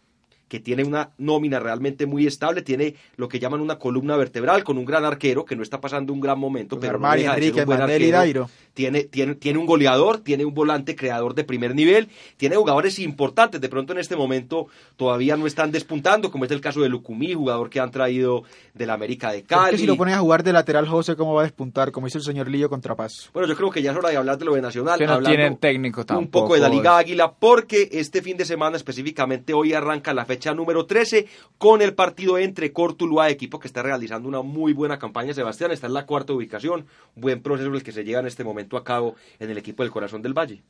que 0.48 0.60
tiene 0.60 0.84
una 0.84 1.10
nómina 1.18 1.58
realmente 1.58 2.06
muy 2.06 2.26
estable, 2.26 2.62
tiene 2.62 2.94
lo 3.16 3.28
que 3.28 3.38
llaman 3.38 3.60
una 3.60 3.78
columna 3.78 4.16
vertebral 4.16 4.64
con 4.64 4.78
un 4.78 4.84
gran 4.84 5.04
arquero 5.04 5.44
que 5.44 5.56
no 5.56 5.62
está 5.62 5.80
pasando 5.80 6.12
un 6.12 6.20
gran 6.20 6.38
momento, 6.38 6.78
pero 6.78 6.94
Armani, 6.94 7.24
no 7.24 7.34
deja 7.34 7.36
de 7.36 7.52
ser 7.52 7.60
un 7.60 7.66
buen 7.66 7.82
arquero. 7.82 8.50
Tiene, 8.76 9.04
tiene, 9.04 9.34
tiene 9.36 9.58
un 9.58 9.64
goleador, 9.64 10.18
tiene 10.18 10.44
un 10.44 10.52
volante 10.52 10.94
creador 10.94 11.34
de 11.34 11.44
primer 11.44 11.74
nivel, 11.74 12.10
tiene 12.36 12.56
jugadores 12.56 12.98
importantes. 12.98 13.58
De 13.58 13.70
pronto 13.70 13.94
en 13.94 13.98
este 14.00 14.16
momento 14.16 14.66
todavía 14.96 15.34
no 15.38 15.46
están 15.46 15.72
despuntando, 15.72 16.30
como 16.30 16.44
es 16.44 16.50
el 16.50 16.60
caso 16.60 16.82
de 16.82 16.90
Lucumí, 16.90 17.32
jugador 17.32 17.70
que 17.70 17.80
han 17.80 17.90
traído 17.90 18.42
del 18.74 18.90
América 18.90 19.32
de 19.32 19.38
Es 19.38 19.44
Cali. 19.44 19.70
que 19.70 19.78
si 19.78 19.86
lo 19.86 19.96
pones 19.96 20.14
a 20.14 20.18
jugar 20.18 20.42
de 20.42 20.52
lateral, 20.52 20.86
José, 20.86 21.16
¿cómo 21.16 21.32
va 21.32 21.40
a 21.40 21.44
despuntar? 21.44 21.90
Como 21.90 22.06
hizo 22.06 22.18
el 22.18 22.24
señor 22.24 22.48
Lillo 22.50 22.68
contra 22.68 22.94
Paz. 22.94 23.30
Bueno, 23.32 23.48
yo 23.48 23.56
creo 23.56 23.70
que 23.70 23.80
ya 23.80 23.92
es 23.92 23.96
hora 23.96 24.10
de 24.10 24.18
hablar 24.18 24.36
de 24.36 24.44
lo 24.44 24.54
de 24.54 24.60
Nacional. 24.60 24.98
Que 24.98 25.06
no 25.06 25.22
tienen 25.22 25.56
técnico 25.56 26.02
Un 26.02 26.06
tampoco. 26.06 26.44
poco 26.44 26.54
de 26.56 26.60
la 26.60 26.68
Liga 26.68 26.98
Águila, 26.98 27.32
porque 27.32 27.88
este 27.92 28.20
fin 28.20 28.36
de 28.36 28.44
semana, 28.44 28.76
específicamente 28.76 29.54
hoy, 29.54 29.72
arranca 29.72 30.12
la 30.12 30.26
fecha 30.26 30.52
número 30.52 30.84
13 30.84 31.26
con 31.56 31.80
el 31.80 31.94
partido 31.94 32.36
entre 32.36 32.74
Cortuluá, 32.74 33.30
equipo 33.30 33.58
que 33.58 33.68
está 33.68 33.82
realizando 33.82 34.28
una 34.28 34.42
muy 34.42 34.74
buena 34.74 34.98
campaña. 34.98 35.32
Sebastián 35.32 35.70
está 35.70 35.86
en 35.86 35.94
la 35.94 36.04
cuarta 36.04 36.34
ubicación. 36.34 36.84
Buen 37.14 37.40
proceso 37.40 37.70
el 37.72 37.82
que 37.82 37.92
se 37.92 38.04
llega 38.04 38.20
en 38.20 38.26
este 38.26 38.44
momento 38.44 38.65
a 38.74 38.82
cabo 38.84 39.14
en 39.38 39.50
el 39.50 39.58
equipo 39.58 39.82
del 39.82 39.92
Corazón 39.92 40.22
del 40.22 40.32
Valle. 40.32 40.62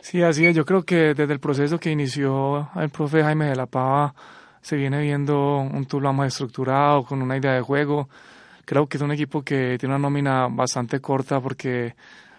Sí, 0.00 0.22
así 0.22 0.46
es. 0.46 0.56
Yo 0.56 0.64
creo 0.64 0.82
que 0.82 1.14
desde 1.14 1.32
el 1.32 1.40
proceso 1.40 1.78
que 1.78 1.90
inició 1.90 2.70
el 2.76 2.88
profe 2.88 3.22
Jaime 3.22 3.46
de 3.46 3.56
la 3.56 3.66
Pava 3.66 4.14
se 4.62 4.76
viene 4.76 5.00
viendo 5.00 5.58
un 5.58 5.86
Tuluá 5.86 6.12
más 6.12 6.28
estructurado, 6.28 7.04
con 7.04 7.22
una 7.22 7.36
idea 7.36 7.52
de 7.52 7.60
juego. 7.60 8.08
Creo 8.64 8.86
que 8.86 8.96
es 8.96 9.02
un 9.02 9.12
equipo 9.12 9.42
que 9.42 9.76
tiene 9.78 9.94
una 9.94 10.02
nómina 10.02 10.48
bastante 10.48 11.00
corta 11.00 11.40
porque 11.40 11.94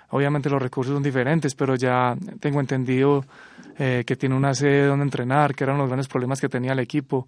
obviamente 0.10 0.50
los 0.50 0.62
recursos 0.62 0.94
son 0.94 1.04
diferentes, 1.04 1.56
pero 1.56 1.76
ya 1.76 2.16
tengo 2.40 2.60
entendido 2.60 3.26
eh, 3.78 4.04
que 4.06 4.16
tiene 4.16 4.36
una 4.36 4.54
sede 4.54 4.88
donde 4.88 5.04
entrenar, 5.04 5.56
que 5.56 5.64
eran 5.64 5.78
los 5.78 5.88
grandes 5.88 6.08
problemas 6.08 6.40
que 6.40 6.50
tenía 6.50 6.74
el 6.74 6.80
equipo. 6.80 7.28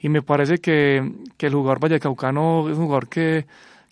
Y 0.00 0.08
me 0.08 0.22
parece 0.22 0.58
que, 0.58 1.02
que 1.36 1.46
el 1.46 1.54
jugador 1.54 1.80
vallecaucano 1.80 2.68
es 2.68 2.76
un 2.76 2.84
jugador 2.84 3.08
que, 3.08 3.46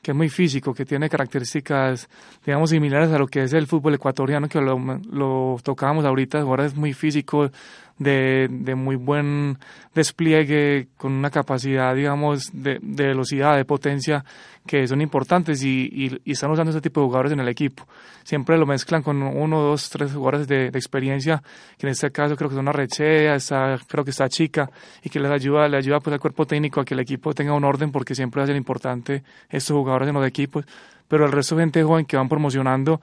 que 0.06 0.12
es 0.12 0.16
muy 0.16 0.28
físico, 0.28 0.72
que 0.72 0.84
tiene 0.84 1.08
características, 1.08 2.08
digamos, 2.44 2.70
similares 2.70 3.10
a 3.10 3.18
lo 3.18 3.26
que 3.26 3.42
es 3.42 3.52
el 3.52 3.66
fútbol 3.66 3.94
ecuatoriano, 3.94 4.48
que 4.48 4.60
lo, 4.60 4.78
lo 5.10 5.56
tocábamos 5.64 6.04
ahorita, 6.04 6.38
ahora 6.42 6.64
es 6.64 6.76
muy 6.76 6.92
físico, 6.92 7.50
de, 7.98 8.46
de 8.50 8.74
muy 8.74 8.96
buen 8.96 9.58
despliegue, 9.94 10.88
con 10.98 11.12
una 11.12 11.30
capacidad, 11.30 11.94
digamos, 11.94 12.50
de, 12.52 12.78
de 12.82 13.06
velocidad, 13.06 13.56
de 13.56 13.64
potencia, 13.64 14.22
que 14.66 14.86
son 14.86 15.00
importantes 15.00 15.62
y, 15.62 15.88
y, 15.90 16.20
y 16.24 16.32
están 16.32 16.50
usando 16.50 16.70
ese 16.70 16.82
tipo 16.82 17.00
de 17.00 17.06
jugadores 17.06 17.32
en 17.32 17.40
el 17.40 17.48
equipo. 17.48 17.86
Siempre 18.22 18.58
lo 18.58 18.66
mezclan 18.66 19.02
con 19.02 19.22
uno, 19.22 19.62
dos, 19.62 19.88
tres 19.88 20.12
jugadores 20.12 20.46
de, 20.46 20.70
de 20.70 20.78
experiencia, 20.78 21.42
que 21.78 21.86
en 21.86 21.92
este 21.92 22.10
caso 22.10 22.36
creo 22.36 22.50
que 22.50 22.56
son 22.56 22.68
Arrechea, 22.68 23.36
está, 23.36 23.78
creo 23.88 24.04
que 24.04 24.10
está 24.10 24.28
Chica, 24.28 24.68
y 25.02 25.08
que 25.08 25.18
les 25.18 25.30
ayuda, 25.30 25.66
le 25.66 25.78
ayuda 25.78 26.00
pues 26.00 26.12
al 26.12 26.20
cuerpo 26.20 26.44
técnico 26.46 26.80
a 26.80 26.84
que 26.84 26.92
el 26.92 27.00
equipo 27.00 27.32
tenga 27.32 27.54
un 27.54 27.64
orden, 27.64 27.92
porque 27.92 28.14
siempre 28.14 28.42
es 28.42 28.50
importante 28.50 29.22
estos 29.48 29.74
jugadores 29.74 29.95
en 30.02 30.14
los 30.14 30.26
equipos, 30.26 30.64
pero 31.09 31.26
el 31.26 31.32
resto 31.32 31.56
de 31.56 31.62
gente 31.62 31.82
joven 31.82 32.04
que 32.04 32.16
van 32.16 32.28
promocionando 32.28 33.00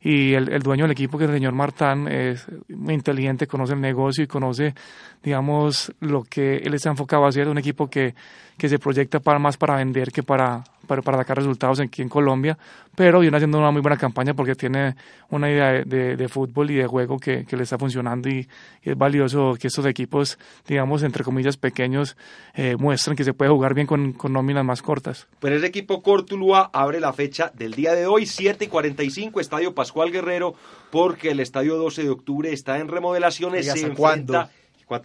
y 0.00 0.34
el, 0.34 0.52
el, 0.52 0.62
dueño 0.62 0.84
del 0.84 0.92
equipo, 0.92 1.18
que 1.18 1.24
es 1.24 1.30
el 1.30 1.36
señor 1.36 1.54
Martán, 1.54 2.06
es 2.08 2.46
muy 2.68 2.94
inteligente, 2.94 3.46
conoce 3.46 3.74
el 3.74 3.80
negocio 3.80 4.24
y 4.24 4.26
conoce, 4.26 4.74
digamos, 5.22 5.92
lo 6.00 6.22
que 6.22 6.58
él 6.58 6.74
está 6.74 6.90
enfocado 6.90 7.24
a 7.24 7.28
hacer, 7.28 7.48
un 7.48 7.58
equipo 7.58 7.88
que, 7.88 8.14
que 8.56 8.68
se 8.68 8.78
proyecta 8.78 9.20
para, 9.20 9.38
más 9.38 9.56
para 9.56 9.76
vender 9.76 10.10
que 10.10 10.22
para, 10.22 10.64
para, 10.86 11.02
para 11.02 11.18
sacar 11.18 11.38
resultados 11.38 11.80
aquí 11.80 12.02
en 12.02 12.08
Colombia, 12.08 12.56
pero 12.94 13.20
viene 13.20 13.36
haciendo 13.36 13.58
una 13.58 13.70
muy 13.70 13.82
buena 13.82 13.98
campaña 13.98 14.32
porque 14.34 14.54
tiene 14.54 14.94
una 15.30 15.50
idea 15.50 15.82
de, 15.84 16.16
de, 16.16 16.28
fútbol 16.28 16.70
y 16.70 16.76
de 16.76 16.86
juego 16.86 17.18
que, 17.18 17.44
que 17.44 17.56
le 17.56 17.64
está 17.64 17.76
funcionando 17.76 18.28
y, 18.28 18.48
y, 18.82 18.90
es 18.90 18.96
valioso 18.96 19.54
que 19.60 19.66
estos 19.66 19.84
equipos, 19.86 20.38
digamos, 20.66 21.02
entre 21.02 21.22
comillas, 21.22 21.56
pequeños, 21.56 22.16
eh, 22.54 22.76
muestren 22.78 23.16
que 23.16 23.24
se 23.24 23.34
puede 23.34 23.50
jugar 23.50 23.74
bien 23.74 23.86
con, 23.86 24.12
con 24.12 24.32
nóminas 24.32 24.64
más 24.64 24.80
cortas. 24.80 25.26
Pues 25.40 25.52
ese 25.52 25.66
equipo 25.66 26.02
Cortulúa 26.02 26.70
abre 26.72 27.00
la 27.00 27.12
fecha 27.12 27.52
del 27.54 27.74
día 27.74 27.92
de 27.92 28.06
hoy, 28.06 28.24
7 28.24 28.64
y 28.64 28.68
45, 28.68 29.40
Estadio 29.40 29.74
Pascual 29.86 30.10
Guerrero, 30.10 30.54
porque 30.90 31.30
el 31.30 31.38
Estadio 31.38 31.76
12 31.76 32.02
de 32.02 32.10
octubre 32.10 32.52
está 32.52 32.78
en 32.78 32.88
remodelaciones. 32.88 33.66
¿Y 33.68 33.70
se 33.70 33.86
enfrenta 33.86 34.50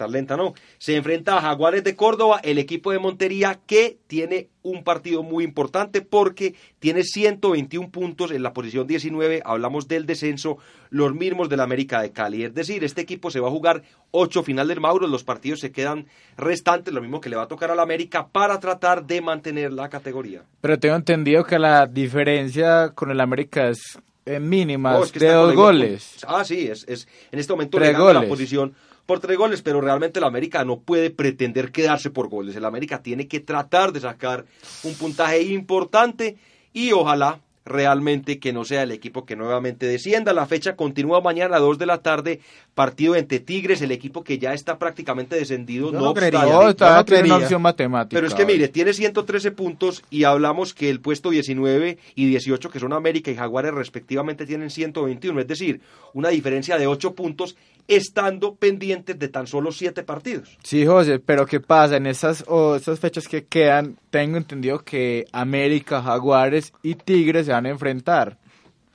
lenta 0.09 0.37
¿no? 0.37 0.53
Se 0.77 0.95
enfrenta 0.95 1.37
a 1.37 1.41
Jaguares 1.41 1.83
de 1.83 1.95
Córdoba, 1.95 2.39
el 2.43 2.57
equipo 2.57 2.91
de 2.91 2.99
Montería, 2.99 3.59
que 3.65 3.97
tiene 4.07 4.49
un 4.63 4.83
partido 4.83 5.23
muy 5.23 5.43
importante 5.43 6.01
porque 6.01 6.53
tiene 6.79 7.03
121 7.03 7.89
puntos 7.89 8.31
en 8.31 8.43
la 8.43 8.53
posición 8.53 8.85
19, 8.85 9.41
hablamos 9.43 9.87
del 9.87 10.05
descenso, 10.05 10.57
los 10.91 11.15
mismos 11.15 11.49
del 11.49 11.61
América 11.61 12.01
de 12.01 12.11
Cali. 12.11 12.43
Es 12.43 12.53
decir, 12.53 12.83
este 12.83 13.01
equipo 13.01 13.31
se 13.31 13.39
va 13.39 13.47
a 13.47 13.51
jugar 13.51 13.81
ocho 14.11 14.43
finales 14.43 14.79
Mauro, 14.79 15.07
los 15.07 15.23
partidos 15.23 15.59
se 15.59 15.71
quedan 15.71 16.05
restantes, 16.37 16.93
lo 16.93 17.01
mismo 17.01 17.19
que 17.19 17.29
le 17.29 17.35
va 17.35 17.43
a 17.43 17.47
tocar 17.47 17.71
al 17.71 17.79
América 17.79 18.27
para 18.27 18.59
tratar 18.59 19.05
de 19.05 19.21
mantener 19.21 19.73
la 19.73 19.89
categoría. 19.89 20.43
Pero 20.61 20.77
tengo 20.77 20.95
entendido 20.95 21.43
que 21.43 21.57
la 21.57 21.87
diferencia 21.87 22.91
con 22.93 23.09
el 23.09 23.19
América 23.19 23.69
es 23.69 23.99
mínima, 24.25 24.97
oh, 24.97 25.03
es 25.03 25.11
que 25.11 25.19
de 25.19 25.31
dos 25.31 25.55
goles. 25.55 26.17
Ah, 26.27 26.43
sí, 26.43 26.67
es, 26.67 26.85
es 26.87 27.07
en 27.31 27.39
este 27.39 27.53
momento 27.53 27.79
le 27.79 27.91
gana 27.91 28.13
la 28.13 28.27
posición 28.27 28.75
por 29.05 29.19
tres 29.19 29.37
goles, 29.37 29.61
pero 29.61 29.81
realmente 29.81 30.19
el 30.19 30.25
América 30.25 30.63
no 30.63 30.79
puede 30.79 31.09
pretender 31.09 31.71
quedarse 31.71 32.09
por 32.11 32.29
goles. 32.29 32.55
El 32.55 32.65
América 32.65 33.01
tiene 33.01 33.27
que 33.27 33.39
tratar 33.39 33.91
de 33.91 33.99
sacar 33.99 34.45
un 34.83 34.93
puntaje 34.95 35.41
importante 35.41 36.37
y 36.71 36.91
ojalá 36.91 37.41
realmente 37.65 38.39
que 38.39 38.53
no 38.53 38.65
sea 38.65 38.83
el 38.83 38.91
equipo 38.91 39.25
que 39.25 39.35
nuevamente 39.35 39.85
descienda. 39.85 40.33
La 40.33 40.45
fecha 40.45 40.75
continúa 40.75 41.21
mañana 41.21 41.57
a 41.57 41.59
2 41.59 41.77
de 41.77 41.85
la 41.85 41.99
tarde, 41.99 42.39
partido 42.73 43.15
entre 43.15 43.39
Tigres, 43.39 43.81
el 43.81 43.91
equipo 43.91 44.23
que 44.23 44.37
ya 44.37 44.53
está 44.53 44.77
prácticamente 44.77 45.35
descendido. 45.35 45.91
no, 45.91 45.99
no 45.99 46.13
creería, 46.13 46.45
no, 46.45 46.69
está, 46.69 47.03
no 47.03 47.19
una 47.25 47.37
opción 47.37 47.61
matemática. 47.61 48.15
Pero 48.15 48.27
es 48.27 48.33
que 48.33 48.45
mire, 48.45 48.67
tiene 48.67 48.93
113 48.93 49.51
puntos 49.51 50.03
y 50.09 50.23
hablamos 50.23 50.73
que 50.73 50.89
el 50.89 50.99
puesto 50.99 51.29
19 51.29 51.97
y 52.15 52.25
18, 52.25 52.69
que 52.69 52.79
son 52.79 52.93
América 52.93 53.31
y 53.31 53.35
Jaguares 53.35 53.73
respectivamente, 53.73 54.45
tienen 54.45 54.69
121. 54.69 55.41
Es 55.41 55.47
decir, 55.47 55.81
una 56.13 56.29
diferencia 56.29 56.77
de 56.77 56.87
8 56.87 57.13
puntos 57.13 57.55
estando 57.87 58.55
pendientes 58.55 59.17
de 59.17 59.27
tan 59.27 59.47
solo 59.47 59.71
7 59.71 60.03
partidos. 60.03 60.57
Sí, 60.63 60.85
José, 60.85 61.19
pero 61.19 61.45
¿qué 61.45 61.59
pasa? 61.59 61.97
En 61.97 62.07
esas, 62.07 62.43
oh, 62.47 62.75
esas 62.75 62.99
fechas 62.99 63.27
que 63.27 63.45
quedan, 63.45 63.97
tengo 64.09 64.37
entendido 64.37 64.79
que 64.79 65.25
América, 65.31 66.01
Jaguares 66.01 66.73
y 66.83 66.95
Tigres 66.95 67.45
se 67.45 67.51
van 67.51 67.65
a 67.65 67.69
enfrentar. 67.69 68.37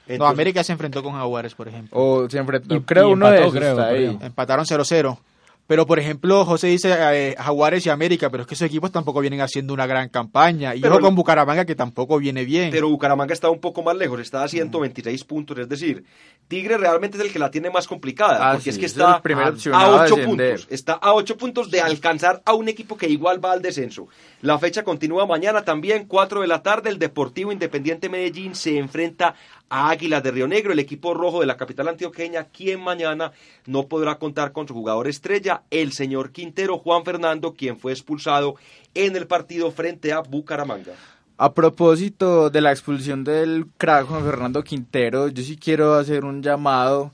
Entonces, 0.08 0.18
no, 0.20 0.26
América 0.26 0.62
se 0.62 0.72
enfrentó 0.72 1.02
con 1.02 1.14
Jaguares, 1.14 1.54
por 1.54 1.66
ejemplo. 1.66 1.98
O 1.98 2.30
se 2.30 2.38
enfrentó, 2.38 2.80
creo 2.84 3.10
uno 3.10 3.28
de 3.28 3.40
esos 3.40 3.52
creo, 3.52 3.80
ahí. 3.82 4.16
Empataron 4.22 4.64
0-0. 4.64 5.18
Pero, 5.66 5.84
por 5.84 5.98
ejemplo, 5.98 6.44
José 6.44 6.68
dice 6.68 6.94
eh, 6.96 7.34
Jaguares 7.36 7.84
y 7.86 7.90
América, 7.90 8.30
pero 8.30 8.42
es 8.42 8.46
que 8.46 8.54
esos 8.54 8.66
equipos 8.66 8.92
tampoco 8.92 9.20
vienen 9.20 9.40
haciendo 9.40 9.74
una 9.74 9.86
gran 9.86 10.08
campaña. 10.08 10.76
Y 10.76 10.80
pero, 10.80 11.00
con 11.00 11.16
Bucaramanga, 11.16 11.64
que 11.64 11.74
tampoco 11.74 12.18
viene 12.18 12.44
bien. 12.44 12.70
Pero 12.70 12.88
Bucaramanga 12.88 13.32
está 13.32 13.50
un 13.50 13.58
poco 13.58 13.82
más 13.82 13.96
lejos, 13.96 14.20
está 14.20 14.44
a 14.44 14.48
126 14.48 15.24
mm. 15.24 15.26
puntos. 15.26 15.58
Es 15.58 15.68
decir, 15.68 16.04
Tigre 16.46 16.78
realmente 16.78 17.18
es 17.18 17.24
el 17.24 17.32
que 17.32 17.40
la 17.40 17.50
tiene 17.50 17.70
más 17.70 17.88
complicada. 17.88 18.48
Ah, 18.48 18.52
porque 18.52 18.64
sí, 18.64 18.70
es 18.70 18.78
que 18.78 18.86
está 18.86 19.20
es 19.24 19.66
a 19.66 20.04
8 20.04 20.16
puntos. 20.24 20.66
Está 20.70 20.92
a 20.92 21.14
8 21.14 21.36
puntos 21.36 21.70
de 21.70 21.80
alcanzar 21.80 22.42
a 22.44 22.54
un 22.54 22.68
equipo 22.68 22.96
que 22.96 23.08
igual 23.08 23.44
va 23.44 23.50
al 23.50 23.62
descenso. 23.62 24.06
La 24.42 24.58
fecha 24.58 24.84
continúa 24.84 25.26
mañana 25.26 25.64
también, 25.64 26.06
4 26.06 26.42
de 26.42 26.46
la 26.46 26.62
tarde. 26.62 26.90
El 26.90 27.00
Deportivo 27.00 27.50
Independiente 27.50 28.08
Medellín 28.08 28.54
se 28.54 28.78
enfrenta 28.78 29.34
a 29.68 29.90
Águilas 29.90 30.22
de 30.22 30.30
Río 30.30 30.46
Negro, 30.48 30.72
el 30.72 30.78
equipo 30.78 31.14
rojo 31.14 31.40
de 31.40 31.46
la 31.46 31.56
capital 31.56 31.88
antioqueña, 31.88 32.44
quien 32.44 32.80
mañana 32.80 33.32
no 33.66 33.86
podrá 33.86 34.16
contar 34.18 34.52
con 34.52 34.68
su 34.68 34.74
jugador 34.74 35.08
estrella, 35.08 35.62
el 35.70 35.92
señor 35.92 36.30
Quintero 36.30 36.78
Juan 36.78 37.04
Fernando, 37.04 37.54
quien 37.54 37.78
fue 37.78 37.92
expulsado 37.92 38.56
en 38.94 39.16
el 39.16 39.26
partido 39.26 39.70
frente 39.70 40.12
a 40.12 40.20
Bucaramanga. 40.20 40.92
A 41.38 41.52
propósito 41.52 42.48
de 42.48 42.60
la 42.62 42.70
expulsión 42.70 43.22
del 43.22 43.66
crack 43.76 44.06
Juan 44.06 44.24
Fernando 44.24 44.62
Quintero, 44.62 45.28
yo 45.28 45.42
sí 45.42 45.56
quiero 45.56 45.94
hacer 45.94 46.24
un 46.24 46.42
llamado 46.42 47.10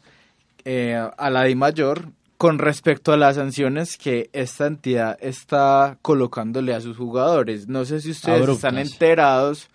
eh, 0.65 0.97
a 1.17 1.31
la 1.31 1.45
Di 1.45 1.57
Mayor 1.57 2.09
con 2.43 2.59
respecto 2.59 3.13
a 3.13 3.17
las 3.17 3.37
sanciones 3.37 3.97
que 3.97 4.29
esta 4.33 4.67
entidad 4.67 5.17
está 5.21 5.97
colocándole 6.03 6.75
a 6.75 6.81
sus 6.81 6.97
jugadores. 6.97 7.69
No 7.69 7.85
sé 7.85 8.01
si 8.01 8.11
ustedes 8.11 8.41
Abruptas. 8.43 8.73
están 8.73 8.79
enterados, 8.79 9.69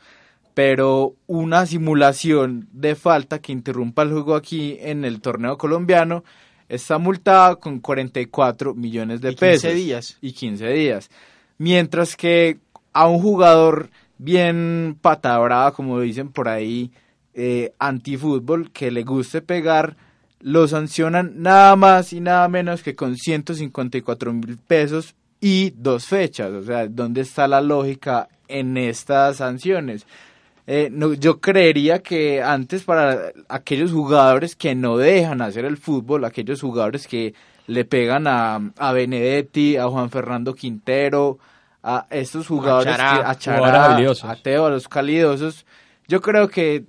pero 0.57 1.13
una 1.27 1.67
simulación 1.67 2.67
de 2.71 2.95
falta 2.95 3.37
que 3.37 3.51
interrumpa 3.51 4.01
el 4.01 4.09
juego 4.09 4.33
aquí 4.33 4.75
en 4.81 5.05
el 5.05 5.21
torneo 5.21 5.55
colombiano 5.55 6.23
está 6.67 6.97
multada 6.97 7.57
con 7.57 7.79
44 7.79 8.73
millones 8.73 9.21
de 9.21 9.33
Y 9.33 9.35
15 9.35 9.39
pesos. 9.39 9.73
días. 9.75 10.17
Y 10.19 10.31
15 10.31 10.67
días. 10.69 11.11
Mientras 11.59 12.15
que 12.15 12.57
a 12.91 13.07
un 13.07 13.19
jugador 13.19 13.91
bien 14.17 14.97
pata 14.99 15.37
brava, 15.37 15.73
como 15.73 15.99
dicen 15.99 16.29
por 16.31 16.49
ahí, 16.49 16.89
eh, 17.35 17.73
antifútbol, 17.77 18.71
que 18.71 18.89
le 18.89 19.03
guste 19.03 19.43
pegar, 19.43 19.95
lo 20.39 20.67
sancionan 20.67 21.33
nada 21.35 21.75
más 21.75 22.13
y 22.13 22.19
nada 22.19 22.47
menos 22.47 22.81
que 22.81 22.95
con 22.95 23.15
154 23.15 24.33
mil 24.33 24.57
pesos 24.57 25.13
y 25.39 25.71
dos 25.77 26.07
fechas. 26.07 26.49
O 26.51 26.63
sea, 26.63 26.87
¿dónde 26.87 27.21
está 27.21 27.47
la 27.47 27.61
lógica 27.61 28.27
en 28.47 28.75
estas 28.77 29.37
sanciones? 29.37 30.07
Eh, 30.69 30.89
no, 30.91 31.13
yo 31.13 31.39
creería 31.39 32.03
que 32.03 32.41
antes 32.43 32.83
para 32.83 33.31
aquellos 33.47 33.91
jugadores 33.93 34.55
que 34.55 34.75
no 34.75 34.97
dejan 34.97 35.41
hacer 35.41 35.63
el 35.63 35.77
fútbol, 35.77 36.25
aquellos 36.25 36.59
jugadores 36.61 37.07
que 37.07 37.33
le 37.67 37.85
pegan 37.85 38.27
a, 38.27 38.59
a 38.77 38.91
Benedetti, 38.91 39.77
a 39.77 39.87
Juan 39.87 40.09
Fernando 40.09 40.53
Quintero, 40.53 41.39
a 41.83 42.05
estos 42.09 42.47
jugadores, 42.47 42.97
Chará, 42.97 43.15
que- 43.15 43.25
a 43.25 43.35
Chará, 43.35 43.59
a 44.23 44.35
Teo, 44.35 44.65
a 44.65 44.69
los 44.69 44.87
calidosos, 44.89 45.65
yo 46.07 46.19
creo 46.21 46.49
que 46.49 46.83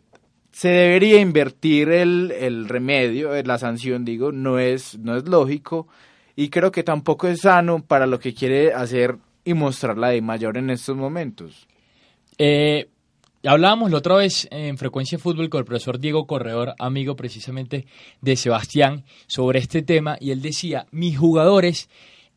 se 0.50 0.68
debería 0.70 1.20
invertir 1.20 1.88
el, 1.90 2.32
el 2.32 2.68
remedio, 2.68 3.32
eh, 3.36 3.44
la 3.44 3.58
sanción, 3.58 4.04
digo, 4.04 4.32
no 4.32 4.58
es, 4.58 4.98
no 4.98 5.16
es 5.16 5.28
lógico 5.28 5.86
y 6.34 6.48
creo 6.48 6.72
que 6.72 6.82
tampoco 6.82 7.28
es 7.28 7.42
sano 7.42 7.80
para 7.84 8.06
lo 8.06 8.18
que 8.18 8.34
quiere 8.34 8.72
hacer 8.72 9.16
y 9.44 9.54
mostrar 9.54 9.96
la 9.98 10.08
de 10.08 10.20
mayor 10.20 10.56
en 10.56 10.70
estos 10.70 10.96
momentos. 10.96 11.68
Eh, 12.38 12.88
hablábamos 13.44 13.90
la 13.90 13.98
otra 13.98 14.16
vez 14.16 14.48
en 14.50 14.78
Frecuencia 14.78 15.18
Fútbol 15.18 15.48
con 15.48 15.60
el 15.60 15.64
profesor 15.64 15.98
Diego 15.98 16.26
Corredor, 16.26 16.74
amigo 16.78 17.16
precisamente 17.16 17.86
de 18.20 18.36
Sebastián, 18.36 19.04
sobre 19.26 19.58
este 19.60 19.82
tema, 19.82 20.16
y 20.20 20.30
él 20.30 20.42
decía, 20.42 20.86
mis 20.90 21.18
jugadores, 21.18 21.88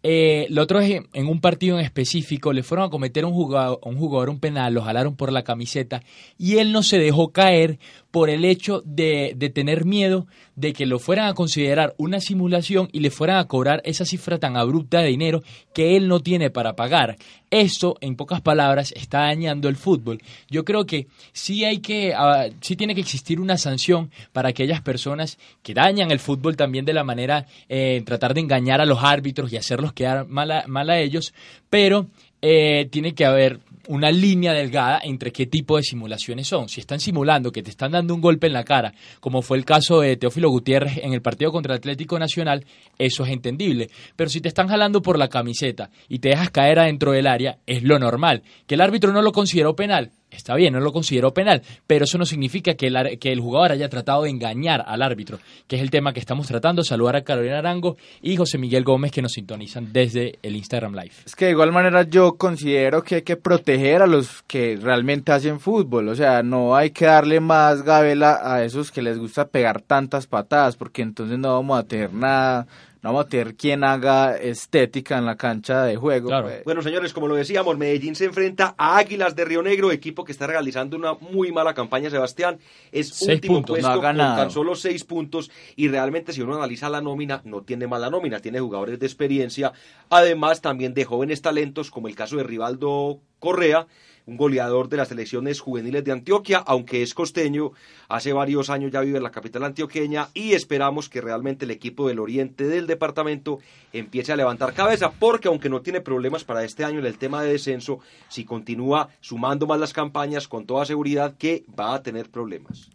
eh, 0.04 0.48
otra 0.58 0.80
vez 0.80 1.04
en- 1.14 1.28
un 1.28 1.42
partido 1.42 1.78
en 1.78 1.86
específico, 1.86 2.54
le 2.54 2.64
fueron 2.64 2.88
a 2.88 2.90
cometer 2.90 3.26
un 3.26 3.34
jugador, 3.34 3.80
un 3.84 3.98
jugador 3.98 4.30
un 4.30 4.40
penal, 4.40 4.74
lo 4.74 4.82
jalaron 4.84 5.16
por 5.16 5.32
la 5.32 5.44
camiseta, 5.44 6.04
y 6.38 6.58
él 6.58 6.72
no 6.72 6.84
se 6.84 6.98
dejó 7.00 7.32
caer 7.32 7.80
por 8.12 8.30
el 8.30 8.45
hecho 8.45 8.84
de, 8.86 9.34
de 9.36 9.50
tener 9.50 9.86
miedo 9.86 10.28
de 10.56 10.74
que 10.74 10.86
lo 10.86 11.00
fueran 11.00 11.28
a 11.28 11.34
considerar 11.34 11.95
una 11.97 12.19
simulación 12.19 12.89
y 12.91 13.00
le 13.00 13.10
fueran 13.10 13.38
a 13.38 13.47
cobrar 13.47 13.82
esa 13.86 14.06
cifra 14.06 14.38
tan 14.38 14.58
abrupta 14.58 15.00
de 15.00 15.08
dinero 15.08 15.41
que 15.74 15.95
él 15.95 16.08
no 16.08 16.19
tiene 16.19 16.50
para 16.50 16.76
pagar. 16.76 17.17
Esto, 17.50 17.98
en 18.02 18.15
pocas 18.15 18.42
palabras, 18.42 18.94
está 18.96 19.21
dañando 19.21 19.69
el 19.69 19.75
fútbol. 19.75 20.21
Yo 20.50 20.63
creo 20.63 20.86
que 20.86 21.08
sí 21.33 21.65
hay 21.65 21.79
que, 21.79 22.13
ah, 22.15 22.48
sí 22.62 22.75
tiene 22.75 22.96
que 22.96 23.02
existir 23.02 23.40
una 23.40 23.58
sanción 23.58 24.12
para 24.33 24.50
aquellas 24.50 24.81
personas 24.81 25.38
que 25.63 25.73
dañan 25.73 26.12
el 26.12 26.19
fútbol 26.19 26.56
también 26.56 26.86
de 26.86 26.94
la 26.94 27.04
manera, 27.04 27.48
eh, 27.67 28.04
tratar 28.06 28.33
de 28.33 28.42
engañar 28.42 28.81
a 28.81 28.86
los 28.86 29.04
árbitros 29.04 29.52
y 29.52 29.58
hacerlos 29.58 29.94
quedar 29.94 30.27
mal 30.27 30.52
a, 30.52 30.67
mal 30.67 30.90
a 30.90 31.00
ellos, 31.00 31.33
pero 31.69 32.08
eh, 32.42 32.88
tiene 32.92 33.13
que 33.13 33.25
haber 33.25 33.60
una 33.88 34.12
línea 34.12 34.54
delgada 34.54 35.00
entre 35.04 35.32
qué 35.32 35.46
tipo 35.46 35.77
de 35.77 35.84
simulaciones 35.84 36.48
son. 36.48 36.69
Si 36.69 36.79
están 36.79 37.00
simulando 37.00 37.52
que 37.52 37.63
te 37.63 37.69
están 37.69 37.92
dando 37.92 38.13
un 38.13 38.21
golpe 38.21 38.48
en 38.48 38.54
la 38.54 38.63
cara, 38.63 38.94
como 39.19 39.42
fue 39.42 39.58
el 39.58 39.65
caso 39.65 40.02
de 40.02 40.17
Teófilo 40.17 40.50
Gutiérrez 40.50 40.98
en 41.04 41.13
el 41.13 41.21
partido 41.21 41.52
contra 41.52 41.75
Atlético 41.75 42.19
Nacional, 42.19 42.65
eso 42.98 43.23
es 43.25 43.32
entendible. 43.32 43.90
Pero 44.15 44.29
si 44.29 44.42
te 44.42 44.48
están 44.48 44.67
jalando 44.67 45.02
por 45.02 45.17
la 45.17 45.27
camiseta 45.27 45.90
y 46.08 46.19
te 46.19 46.29
dejas 46.29 46.50
caer 46.52 46.79
adentro 46.79 47.12
del 47.12 47.27
área, 47.27 47.58
es 47.65 47.84
lo 47.84 48.00
normal. 48.00 48.44
Que 48.67 48.75
el 48.75 48.82
árbitro 48.82 49.12
no 49.12 49.21
lo 49.21 49.32
consideró 49.32 49.75
penal, 49.75 50.12
Está 50.32 50.56
bien, 50.56 50.73
no 50.73 50.79
lo 50.79 50.92
considero 50.92 51.34
penal, 51.34 51.62
pero 51.86 52.06
eso 52.06 52.17
no 52.17 52.25
significa 52.25 52.73
que 52.75 52.88
el, 52.88 53.19
que 53.19 53.32
el 53.32 53.40
jugador 53.40 53.73
haya 53.73 53.90
tratado 53.90 54.23
de 54.23 54.29
engañar 54.29 54.84
al 54.88 55.02
árbitro, 55.02 55.40
que 55.67 55.75
es 55.75 55.82
el 55.82 55.92
tema 55.92 56.13
que 56.13 56.19
estamos 56.19 56.48
tratando. 56.48 56.84
Saludar 56.84 57.17
a 57.17 57.23
Carolina 57.23 57.60
Arango 57.60 57.98
y 58.21 58.38
José 58.38 58.58
Miguel 58.58 58.84
Gómez 58.84 59.12
que 59.12 59.21
nos 59.21 59.34
sintonizan 59.34 59.92
desde 59.92 60.40
el 60.42 60.56
Instagram 60.56 60.94
Live. 60.94 61.12
Es 61.25 61.36
que 61.36 61.46
de 61.46 61.52
igual 61.52 61.71
manera 61.71 62.04
yo 62.04 62.34
considero 62.38 63.04
que 63.04 63.15
hay 63.15 63.21
que 63.21 63.38
proteger 63.38 64.02
a 64.02 64.08
los 64.08 64.42
que 64.44 64.77
realmente 64.82 65.32
hacen 65.32 65.60
fútbol, 65.60 66.08
o 66.08 66.15
sea, 66.15 66.44
no 66.44 66.75
hay 66.75 66.92
que 66.92 67.06
darle 67.06 67.40
más 67.40 67.84
gabela 67.84 68.40
a 68.44 68.63
esos 68.63 68.92
que 68.92 69.02
les 69.02 69.17
gusta 69.17 69.48
pegar 69.48 69.82
tantas 69.82 70.27
patadas, 70.27 70.75
porque 70.75 71.02
entonces 71.02 71.38
no 71.38 71.54
vamos 71.54 71.79
a 71.79 71.84
tener 71.84 72.13
nada 72.13 72.67
no 73.02 73.10
vamos 73.10 73.25
a 73.25 73.29
tener 73.29 73.56
quien 73.56 73.83
haga 73.83 74.37
estética 74.37 75.17
en 75.17 75.25
la 75.25 75.35
cancha 75.35 75.85
de 75.85 75.95
juego. 75.95 76.29
Pues. 76.43 76.63
Bueno, 76.63 76.83
señores, 76.83 77.13
como 77.13 77.27
lo 77.27 77.35
decíamos, 77.35 77.75
Medellín 77.75 78.15
se 78.15 78.25
enfrenta 78.25 78.75
a 78.77 78.97
Águilas 78.97 79.35
de 79.35 79.43
Río 79.43 79.63
Negro, 79.63 79.91
equipo 79.91 80.23
que 80.23 80.31
está 80.31 80.45
realizando 80.45 80.97
una 80.97 81.15
muy 81.15 81.52
mala 81.52 81.73
campaña, 81.73 82.12
Sebastián. 82.12 82.60
Es 82.91 83.19
último 83.23 83.63
puesto 83.63 84.02
con 84.02 84.17
tan 84.17 84.52
solo 84.52 84.75
seis 84.75 85.04
puntos 85.04 85.49
y 85.75 85.87
realmente 85.87 86.31
si 86.31 86.41
uno 86.41 86.56
analiza 86.56 86.89
la 86.89 87.02
nómina, 87.02 87.41
no 87.43 87.63
tiene 87.63 87.87
mala 87.87 88.12
nómina, 88.12 88.39
tiene 88.39 88.60
jugadores 88.60 88.99
de 88.99 89.08
experiencia, 89.08 89.73
además 90.10 90.62
también 90.62 90.93
de 90.93 91.04
jóvenes 91.04 91.41
talentos, 91.41 91.89
como 91.89 92.08
el 92.08 92.15
caso 92.15 92.37
de 92.37 92.43
Rivaldo 92.43 93.19
Correa, 93.39 93.87
un 94.26 94.38
goleador 94.38 94.90
de 94.90 94.98
las 94.98 95.10
selecciones 95.10 95.60
juveniles 95.60 96.04
de 96.04 96.12
Antioquia, 96.12 96.60
aunque 96.60 97.02
es 97.02 97.13
costeño, 97.13 97.72
hace 98.08 98.34
varios 98.34 98.69
años 98.69 98.92
ya 98.92 99.02
vive 99.02 99.17
en 99.17 99.24
la 99.24 99.32
capital 99.32 99.63
antioqueña 99.63 100.30
y 100.34 100.54
esperamos 100.54 101.10
que 101.10 101.22
realmente 101.22 101.65
el 101.65 101.72
equipo 101.72 102.08
del 102.08 102.19
oriente 102.19 102.65
del 102.65 102.88
departamento 102.88 103.60
empiece 103.94 104.32
a 104.32 104.36
levantar 104.36 104.74
cabeza, 104.74 105.12
porque 105.12 105.48
aunque 105.48 105.69
no 105.69 105.82
tiene 105.82 106.02
problemas 106.02 106.44
para 106.44 106.63
este 106.63 106.84
año 106.84 107.00
en 107.00 107.06
el 107.06 107.17
tema 107.17 107.42
de 107.42 107.52
descenso, 107.52 108.00
si 108.30 108.46
continúa 108.46 109.10
sumando 109.19 109.67
más 109.67 109.80
las 109.80 109.94
campañas, 109.94 110.48
con 110.48 110.65
toda 110.65 110.86
seguridad 110.86 111.36
que 111.38 111.63
va 111.78 111.96
a 111.96 112.02
tener 112.02 112.30
problemas. 112.30 112.90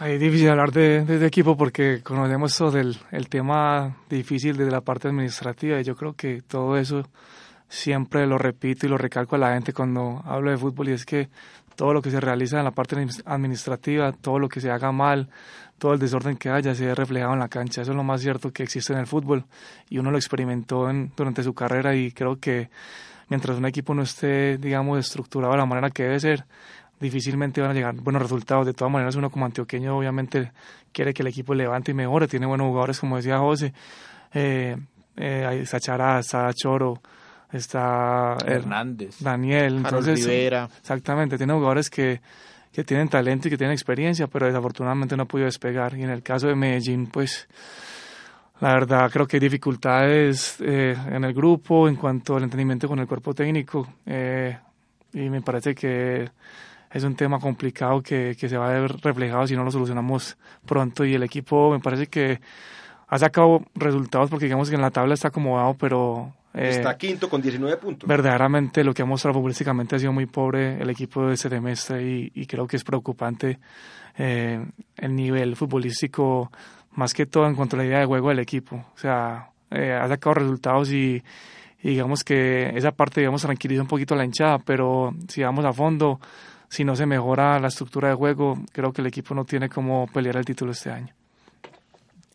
Es 0.00 0.18
difícil 0.18 0.48
hablar 0.48 0.72
de, 0.72 1.04
de, 1.04 1.26
equipo 1.26 1.58
porque 1.58 2.00
conocemos 2.02 2.56
todo 2.56 2.78
el, 2.78 2.96
el 3.12 3.28
tema 3.28 3.98
difícil 4.08 4.56
desde 4.56 4.70
la 4.70 4.80
parte 4.80 5.08
administrativa 5.08 5.78
y 5.78 5.84
yo 5.84 5.94
creo 5.94 6.14
que 6.14 6.40
todo 6.40 6.78
eso 6.78 7.04
siempre 7.70 8.26
lo 8.26 8.36
repito 8.36 8.84
y 8.84 8.88
lo 8.90 8.98
recalco 8.98 9.36
a 9.36 9.38
la 9.38 9.54
gente 9.54 9.72
cuando 9.72 10.20
hablo 10.26 10.50
de 10.50 10.58
fútbol 10.58 10.88
y 10.88 10.92
es 10.92 11.06
que 11.06 11.28
todo 11.76 11.94
lo 11.94 12.02
que 12.02 12.10
se 12.10 12.20
realiza 12.20 12.58
en 12.58 12.64
la 12.64 12.72
parte 12.72 12.96
administrativa, 13.24 14.12
todo 14.12 14.38
lo 14.38 14.48
que 14.48 14.60
se 14.60 14.70
haga 14.70 14.92
mal, 14.92 15.30
todo 15.78 15.94
el 15.94 15.98
desorden 16.00 16.36
que 16.36 16.50
haya 16.50 16.74
se 16.74 16.84
ve 16.84 16.94
reflejado 16.94 17.32
en 17.32 17.38
la 17.38 17.48
cancha. 17.48 17.80
Eso 17.80 17.92
es 17.92 17.96
lo 17.96 18.02
más 18.02 18.20
cierto 18.20 18.52
que 18.52 18.64
existe 18.64 18.92
en 18.92 18.98
el 18.98 19.06
fútbol 19.06 19.46
y 19.88 19.98
uno 19.98 20.10
lo 20.10 20.18
experimentó 20.18 20.90
en, 20.90 21.12
durante 21.16 21.42
su 21.42 21.54
carrera 21.54 21.94
y 21.94 22.10
creo 22.10 22.38
que 22.38 22.68
mientras 23.28 23.56
un 23.56 23.64
equipo 23.64 23.94
no 23.94 24.02
esté, 24.02 24.58
digamos, 24.58 24.98
estructurado 24.98 25.52
de 25.52 25.58
la 25.58 25.64
manera 25.64 25.90
que 25.90 26.02
debe 26.02 26.20
ser, 26.20 26.44
difícilmente 26.98 27.60
van 27.60 27.70
a 27.70 27.74
llegar 27.74 27.94
buenos 27.94 28.20
resultados. 28.20 28.66
De 28.66 28.74
todas 28.74 28.92
maneras, 28.92 29.14
uno 29.14 29.30
como 29.30 29.46
antioqueño 29.46 29.96
obviamente 29.96 30.52
quiere 30.92 31.14
que 31.14 31.22
el 31.22 31.28
equipo 31.28 31.54
levante 31.54 31.92
y 31.92 31.94
mejore. 31.94 32.26
Tiene 32.26 32.46
buenos 32.46 32.66
jugadores, 32.66 32.98
como 32.98 33.16
decía 33.16 33.38
José. 33.38 33.72
Eh, 34.34 34.76
eh, 35.16 35.64
Choro, 36.54 37.00
está 37.52 38.36
Hernández, 38.44 39.16
Daniel, 39.20 39.78
entonces 39.78 40.24
Rivera. 40.24 40.68
exactamente, 40.78 41.36
tiene 41.36 41.52
jugadores 41.52 41.90
que, 41.90 42.20
que 42.72 42.84
tienen 42.84 43.08
talento 43.08 43.48
y 43.48 43.50
que 43.50 43.56
tienen 43.56 43.72
experiencia, 43.72 44.26
pero 44.26 44.46
desafortunadamente 44.46 45.16
no 45.16 45.24
ha 45.24 45.26
podido 45.26 45.46
despegar. 45.46 45.96
Y 45.96 46.02
en 46.02 46.10
el 46.10 46.22
caso 46.22 46.48
de 46.48 46.54
Medellín, 46.54 47.06
pues 47.06 47.48
la 48.60 48.74
verdad 48.74 49.10
creo 49.10 49.26
que 49.26 49.36
hay 49.36 49.40
dificultades 49.40 50.56
eh, 50.60 50.94
en 51.10 51.24
el 51.24 51.32
grupo 51.32 51.88
en 51.88 51.96
cuanto 51.96 52.36
al 52.36 52.44
entendimiento 52.44 52.88
con 52.88 52.98
el 52.98 53.06
cuerpo 53.06 53.34
técnico 53.34 53.88
eh, 54.04 54.58
y 55.14 55.30
me 55.30 55.40
parece 55.40 55.74
que 55.74 56.30
es 56.90 57.04
un 57.04 57.14
tema 57.14 57.38
complicado 57.38 58.02
que, 58.02 58.36
que 58.38 58.48
se 58.48 58.58
va 58.58 58.68
a 58.68 58.80
ver 58.80 58.92
reflejado 59.02 59.46
si 59.46 59.56
no 59.56 59.64
lo 59.64 59.70
solucionamos 59.70 60.36
pronto 60.66 61.06
y 61.06 61.14
el 61.14 61.22
equipo 61.22 61.70
me 61.70 61.80
parece 61.80 62.08
que 62.08 62.38
ha 63.08 63.18
sacado 63.18 63.62
resultados 63.74 64.28
porque 64.28 64.44
digamos 64.44 64.68
que 64.68 64.76
en 64.76 64.82
la 64.82 64.90
tabla 64.90 65.14
está 65.14 65.28
acomodado, 65.28 65.74
pero 65.74 66.32
eh, 66.54 66.70
Está 66.70 66.96
quinto 66.96 67.28
con 67.28 67.40
19 67.40 67.76
puntos. 67.76 68.08
Verdaderamente 68.08 68.82
lo 68.82 68.92
que 68.92 69.02
ha 69.02 69.04
mostrado 69.04 69.34
futbolísticamente 69.34 69.96
ha 69.96 69.98
sido 69.98 70.12
muy 70.12 70.26
pobre 70.26 70.80
el 70.80 70.90
equipo 70.90 71.26
de 71.26 71.34
ese 71.34 71.48
semestre 71.48 72.30
y, 72.34 72.46
creo 72.46 72.66
que 72.66 72.76
es 72.76 72.84
preocupante 72.84 73.58
eh, 74.18 74.64
el 74.96 75.14
nivel 75.14 75.54
futbolístico, 75.54 76.50
más 76.92 77.14
que 77.14 77.26
todo 77.26 77.46
en 77.46 77.54
cuanto 77.54 77.76
a 77.76 77.78
la 77.78 77.84
idea 77.84 78.00
de 78.00 78.06
juego 78.06 78.30
del 78.30 78.40
equipo. 78.40 78.76
O 78.76 78.98
sea, 78.98 79.50
eh, 79.70 79.92
ha 79.92 80.08
sacado 80.08 80.34
resultados 80.34 80.92
y, 80.92 81.22
digamos 81.82 82.24
que 82.24 82.70
esa 82.76 82.90
parte, 82.90 83.20
digamos, 83.20 83.42
tranquiliza 83.42 83.82
un 83.82 83.88
poquito 83.88 84.16
la 84.16 84.24
hinchada, 84.24 84.58
pero 84.58 85.14
si 85.28 85.42
vamos 85.42 85.64
a 85.64 85.72
fondo, 85.72 86.20
si 86.68 86.84
no 86.84 86.96
se 86.96 87.06
mejora 87.06 87.60
la 87.60 87.68
estructura 87.68 88.08
de 88.08 88.14
juego, 88.14 88.58
creo 88.72 88.92
que 88.92 89.02
el 89.02 89.06
equipo 89.06 89.34
no 89.34 89.44
tiene 89.44 89.68
como 89.68 90.08
pelear 90.08 90.36
el 90.36 90.44
título 90.44 90.72
este 90.72 90.90
año. 90.90 91.14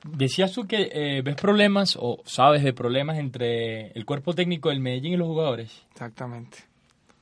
Decías 0.08 0.52
tú 0.52 0.68
que 0.68 0.90
eh, 0.92 1.22
ves 1.24 1.36
problemas 1.36 1.98
o 2.00 2.22
sabes 2.26 2.64
de 2.64 2.74
problemas 2.74 3.18
entre 3.18 3.92
el 3.92 4.06
cuerpo 4.06 4.34
técnico 4.34 4.70
del 4.70 4.80
Medellín 4.80 5.14
y 5.14 5.18
los 5.18 5.28
jugadores. 5.28 5.86
Exactamente. 5.92 6.60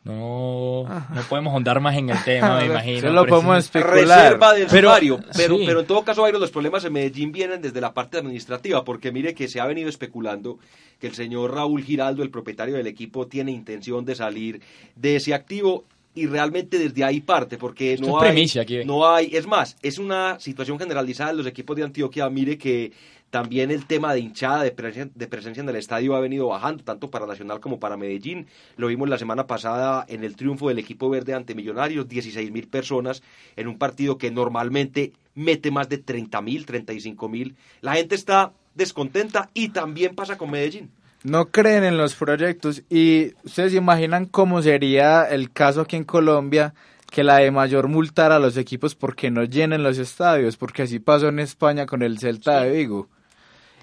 No, 0.04 0.84
no 0.84 1.22
podemos 1.30 1.54
ahondar 1.54 1.80
más 1.80 1.96
en 1.96 2.10
el 2.10 2.22
tema, 2.26 2.60
me 2.60 2.66
imagino. 2.66 3.00
Solo 3.00 3.26
podemos 3.26 3.58
especular. 3.60 4.34
Reserva 4.34 4.54
del 4.54 4.68
pero, 4.70 4.92
pero, 5.34 5.58
pero 5.66 5.80
en 5.80 5.88
todo 5.88 6.04
caso, 6.04 6.30
los 6.30 6.52
problemas 6.52 6.84
en 6.84 6.92
Medellín 6.92 7.32
vienen 7.32 7.62
desde 7.62 7.80
la 7.80 7.94
parte 7.94 8.18
administrativa, 8.18 8.84
porque 8.84 9.14
mire 9.14 9.34
que 9.34 9.48
se 9.48 9.62
ha 9.62 9.66
venido 9.66 9.88
especulando 9.88 10.60
que 11.00 11.08
el 11.08 11.16
señor 11.16 11.54
Raúl 11.54 11.84
Giraldo, 11.84 12.22
el 12.22 12.32
propietario 12.32 12.76
del 12.76 12.88
equipo, 12.88 13.28
tiene 13.28 13.52
intención 13.52 14.04
de 14.04 14.16
salir 14.16 14.62
de 14.98 15.16
ese 15.16 15.34
activo 15.34 15.86
y 16.16 16.28
realmente 16.28 16.78
desde 16.78 17.04
ahí 17.04 17.22
parte, 17.22 17.58
porque 17.58 17.98
no 18.00 18.20
hay, 18.20 18.46
no 18.86 19.08
hay, 19.10 19.30
es 19.34 19.48
más, 19.48 19.78
es 19.82 19.98
una 19.98 20.40
situación 20.40 20.78
generalizada 20.78 21.32
en 21.32 21.38
los 21.38 21.48
equipos 21.48 21.76
de 21.76 21.84
Antioquia, 21.84 22.30
mire 22.30 22.58
que 22.58 22.92
también 23.34 23.72
el 23.72 23.88
tema 23.88 24.14
de 24.14 24.20
hinchada, 24.20 24.62
de 24.62 24.70
presencia, 24.70 25.12
de 25.16 25.28
presencia 25.28 25.62
en 25.62 25.70
el 25.70 25.76
estadio 25.76 26.16
ha 26.16 26.20
venido 26.20 26.50
bajando, 26.50 26.84
tanto 26.84 27.10
para 27.10 27.26
Nacional 27.26 27.60
como 27.60 27.80
para 27.80 27.98
Medellín. 27.98 28.46
Lo 28.78 28.90
vimos 28.90 29.10
la 29.10 29.18
semana 29.18 29.48
pasada 29.48 30.06
en 30.08 30.24
el 30.24 30.36
triunfo 30.36 30.70
del 30.70 30.78
equipo 30.78 31.10
verde 31.10 31.34
ante 31.34 31.56
Millonarios, 31.56 32.08
16 32.08 32.52
mil 32.52 32.68
personas 32.68 33.24
en 33.56 33.68
un 33.68 33.80
partido 33.80 34.20
que 34.20 34.30
normalmente 34.30 35.14
mete 35.34 35.72
más 35.72 35.90
de 35.90 35.98
30 35.98 36.42
mil, 36.44 36.68
35 36.68 37.28
mil. 37.28 37.56
La 37.82 37.94
gente 37.96 38.14
está 38.14 38.54
descontenta 38.76 39.50
y 39.56 39.70
también 39.70 40.14
pasa 40.14 40.38
con 40.38 40.52
Medellín 40.52 40.92
no 41.24 41.46
creen 41.48 41.84
en 41.84 41.98
los 41.98 42.16
proyectos 42.16 42.84
y 42.90 43.34
ustedes 43.44 43.74
imaginan 43.74 44.26
cómo 44.26 44.62
sería 44.62 45.24
el 45.24 45.52
caso 45.52 45.82
aquí 45.82 45.96
en 45.96 46.04
Colombia 46.04 46.74
que 47.10 47.24
la 47.24 47.38
de 47.38 47.52
mayor 47.52 47.88
multar 47.88 48.32
a 48.32 48.40
los 48.40 48.58
equipos 48.58 48.96
porque 48.96 49.32
no 49.32 49.44
llenen 49.44 49.84
los 49.84 50.00
estadios, 50.00 50.58
porque 50.58 50.84
así 50.84 51.00
pasó 51.00 51.30
en 51.30 51.40
España 51.40 51.86
con 51.86 52.02
el 52.02 52.18
Celta 52.18 52.62
de 52.62 52.72
Vigo. 52.72 53.08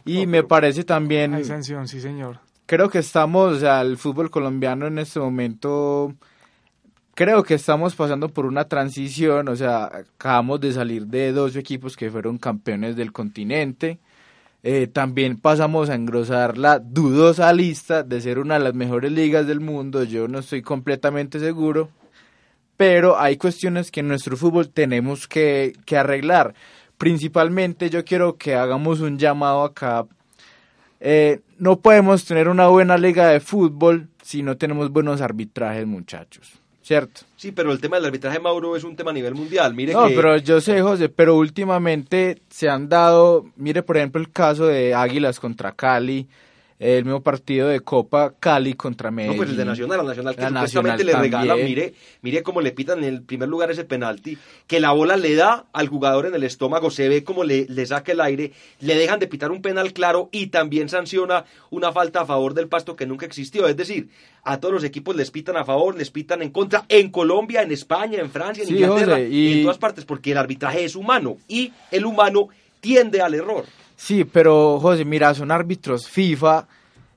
Y 0.05 0.26
me 0.26 0.43
parece 0.43 0.82
también... 0.82 1.34
Hay 1.34 1.45
sanción, 1.45 1.86
sí 1.86 2.01
señor. 2.01 2.41
Creo 2.66 2.91
que 2.91 2.99
estamos, 2.99 3.57
o 3.57 3.61
sea, 3.61 3.80
el 3.82 3.97
fútbol 3.97 4.30
colombiano 4.30 4.86
en 4.86 4.99
este 4.99 5.20
momento, 5.20 6.12
creo 7.14 7.45
que 7.45 7.55
estamos 7.55 7.95
pasando 7.95 8.28
por 8.28 8.47
una 8.47 8.64
transición, 8.64 9.49
o 9.49 9.57
sea, 9.57 9.84
acabamos 9.84 10.61
de 10.61 10.72
salir 10.72 11.07
de 11.07 11.32
dos 11.32 11.55
equipos 11.55 11.97
que 11.97 12.11
fueron 12.11 12.36
campeones 12.38 12.97
del 12.97 13.12
continente 13.12 14.01
eh, 14.63 14.87
también 14.87 15.39
pasamos 15.39 15.89
a 15.89 15.95
engrosar 15.95 16.59
la 16.59 16.79
dudosa 16.79 17.53
lista 17.53 18.03
de 18.03 18.21
ser 18.21 18.39
una 18.39 18.55
de 18.55 18.65
las 18.65 18.75
mejores 18.75 19.11
ligas 19.13 19.47
del 19.47 19.61
mundo. 19.61 20.05
Yo 20.05 20.29
no 20.29 20.41
estoy 20.41 20.61
completamente 20.61 21.39
seguro, 21.39 21.89
pero 22.77 23.19
hay 23.19 23.37
cuestiones 23.37 23.91
que 23.91 24.01
en 24.01 24.09
nuestro 24.09 24.37
fútbol 24.37 24.69
tenemos 24.69 25.27
que, 25.27 25.73
que 25.87 25.97
arreglar. 25.97 26.55
Principalmente 26.99 27.89
yo 27.89 28.05
quiero 28.05 28.37
que 28.37 28.55
hagamos 28.55 29.01
un 29.01 29.19
llamado 29.19 29.65
acá. 29.65 30.07
Eh, 31.01 31.41
no 31.59 31.81
podemos 31.81 32.27
tener 32.27 32.49
una 32.49 32.69
buena 32.69 32.99
liga 32.99 33.29
de 33.29 33.41
fútbol 33.41 34.09
si 34.23 34.43
no 34.43 34.59
tenemos 34.59 34.91
buenos 34.91 35.23
arbitrajes, 35.23 35.87
muchachos. 35.87 36.60
¿Cierto? 36.83 37.22
Sí, 37.37 37.53
pero 37.53 37.72
el 37.72 37.81
tema 37.81 37.97
del 37.97 38.07
arbitraje, 38.07 38.39
Mauro, 38.39 38.76
es 38.76 38.85
un 38.85 38.97
tema 38.97 39.11
a 39.11 39.14
nivel 39.14 39.35
mundial. 39.35 39.74
Mire 39.74 39.93
no, 39.93 40.07
pero 40.09 40.37
yo 40.39 40.61
sé, 40.61 40.81
José, 40.83 41.09
pero 41.09 41.37
últimamente 41.37 42.43
se 42.51 42.68
han 42.68 42.89
dado, 42.89 43.47
mire, 43.57 43.83
por 43.83 43.97
ejemplo, 43.97 44.20
el 44.20 44.31
caso 44.31 44.66
de 44.66 44.95
Águilas 44.95 45.41
contra 45.41 45.72
Cali, 45.72 46.28
el 46.81 47.05
mismo 47.05 47.22
partido 47.22 47.68
de 47.68 47.81
Copa 47.81 48.33
Cali 48.41 48.72
contra 48.72 49.11
Medellín. 49.11 49.37
No, 49.37 49.43
pues 49.43 49.51
el 49.51 49.57
de 49.59 49.64
Nacional, 49.66 50.01
al 50.01 50.07
Nacional 50.07 50.35
que 50.35 50.41
supuestamente 50.41 51.05
le 51.05 51.12
regala, 51.12 51.55
mire, 51.55 51.93
mire 52.22 52.43
cómo 52.43 52.62
le 52.62 52.72
pitan 52.72 53.01
en 53.01 53.05
el 53.05 53.22
primer 53.22 53.51
lugar 53.51 53.70
ese 53.70 53.85
penalti, 53.85 54.39
que 54.66 54.81
la 54.81 54.93
bola 54.93 55.18
le 55.18 55.35
da 55.35 55.66
al 55.74 55.89
jugador 55.89 56.24
en 56.24 56.35
el 56.35 56.43
estómago, 56.43 56.91
se 56.91 57.11
ve 57.11 57.22
como 57.22 57.45
le, 57.45 57.66
le 57.68 57.85
saca 57.85 58.12
el 58.12 58.20
aire, 58.22 58.53
le 58.81 58.95
dejan 58.95 59.20
de 59.20 59.26
pitar 59.26 59.51
un 59.51 59.61
penal 59.61 59.93
claro 59.93 60.31
y 60.33 60.47
también 60.47 60.89
sanciona 60.89 61.45
una 61.68 61.93
falta 61.93 62.22
a 62.22 62.26
favor 62.26 62.55
del 62.55 62.68
pasto 62.68 62.97
que 62.97 63.07
nunca 63.07 63.26
existió. 63.26 63.68
Es 63.68 63.76
decir, 63.76 64.09
a 64.43 64.59
todos 64.59 64.72
los 64.72 64.85
equipos 64.85 65.14
les 65.14 65.31
pitan 65.31 65.59
a 65.59 65.66
favor, 65.66 65.99
les 65.99 66.11
pitan 66.11 66.41
en 66.41 66.49
contra, 66.49 66.87
en 66.89 67.11
Colombia, 67.11 67.61
en 67.61 67.72
España, 67.72 68.20
en 68.20 68.31
Francia, 68.31 68.64
en 68.64 68.70
Inglaterra, 68.70 69.20
y... 69.20 69.53
en 69.53 69.62
todas 69.64 69.76
partes, 69.76 70.07
porque 70.07 70.33
el 70.33 70.39
arbitraje 70.39 70.83
es 70.83 70.97
humano 70.97 71.37
y 71.47 71.72
el 71.91 72.07
humano 72.07 72.49
tiende 72.81 73.20
al 73.20 73.35
error. 73.35 73.64
Sí, 73.97 74.24
pero 74.24 74.81
José, 74.81 75.05
mira, 75.05 75.35
son 75.35 75.51
árbitros 75.51 76.09
FIFA 76.09 76.66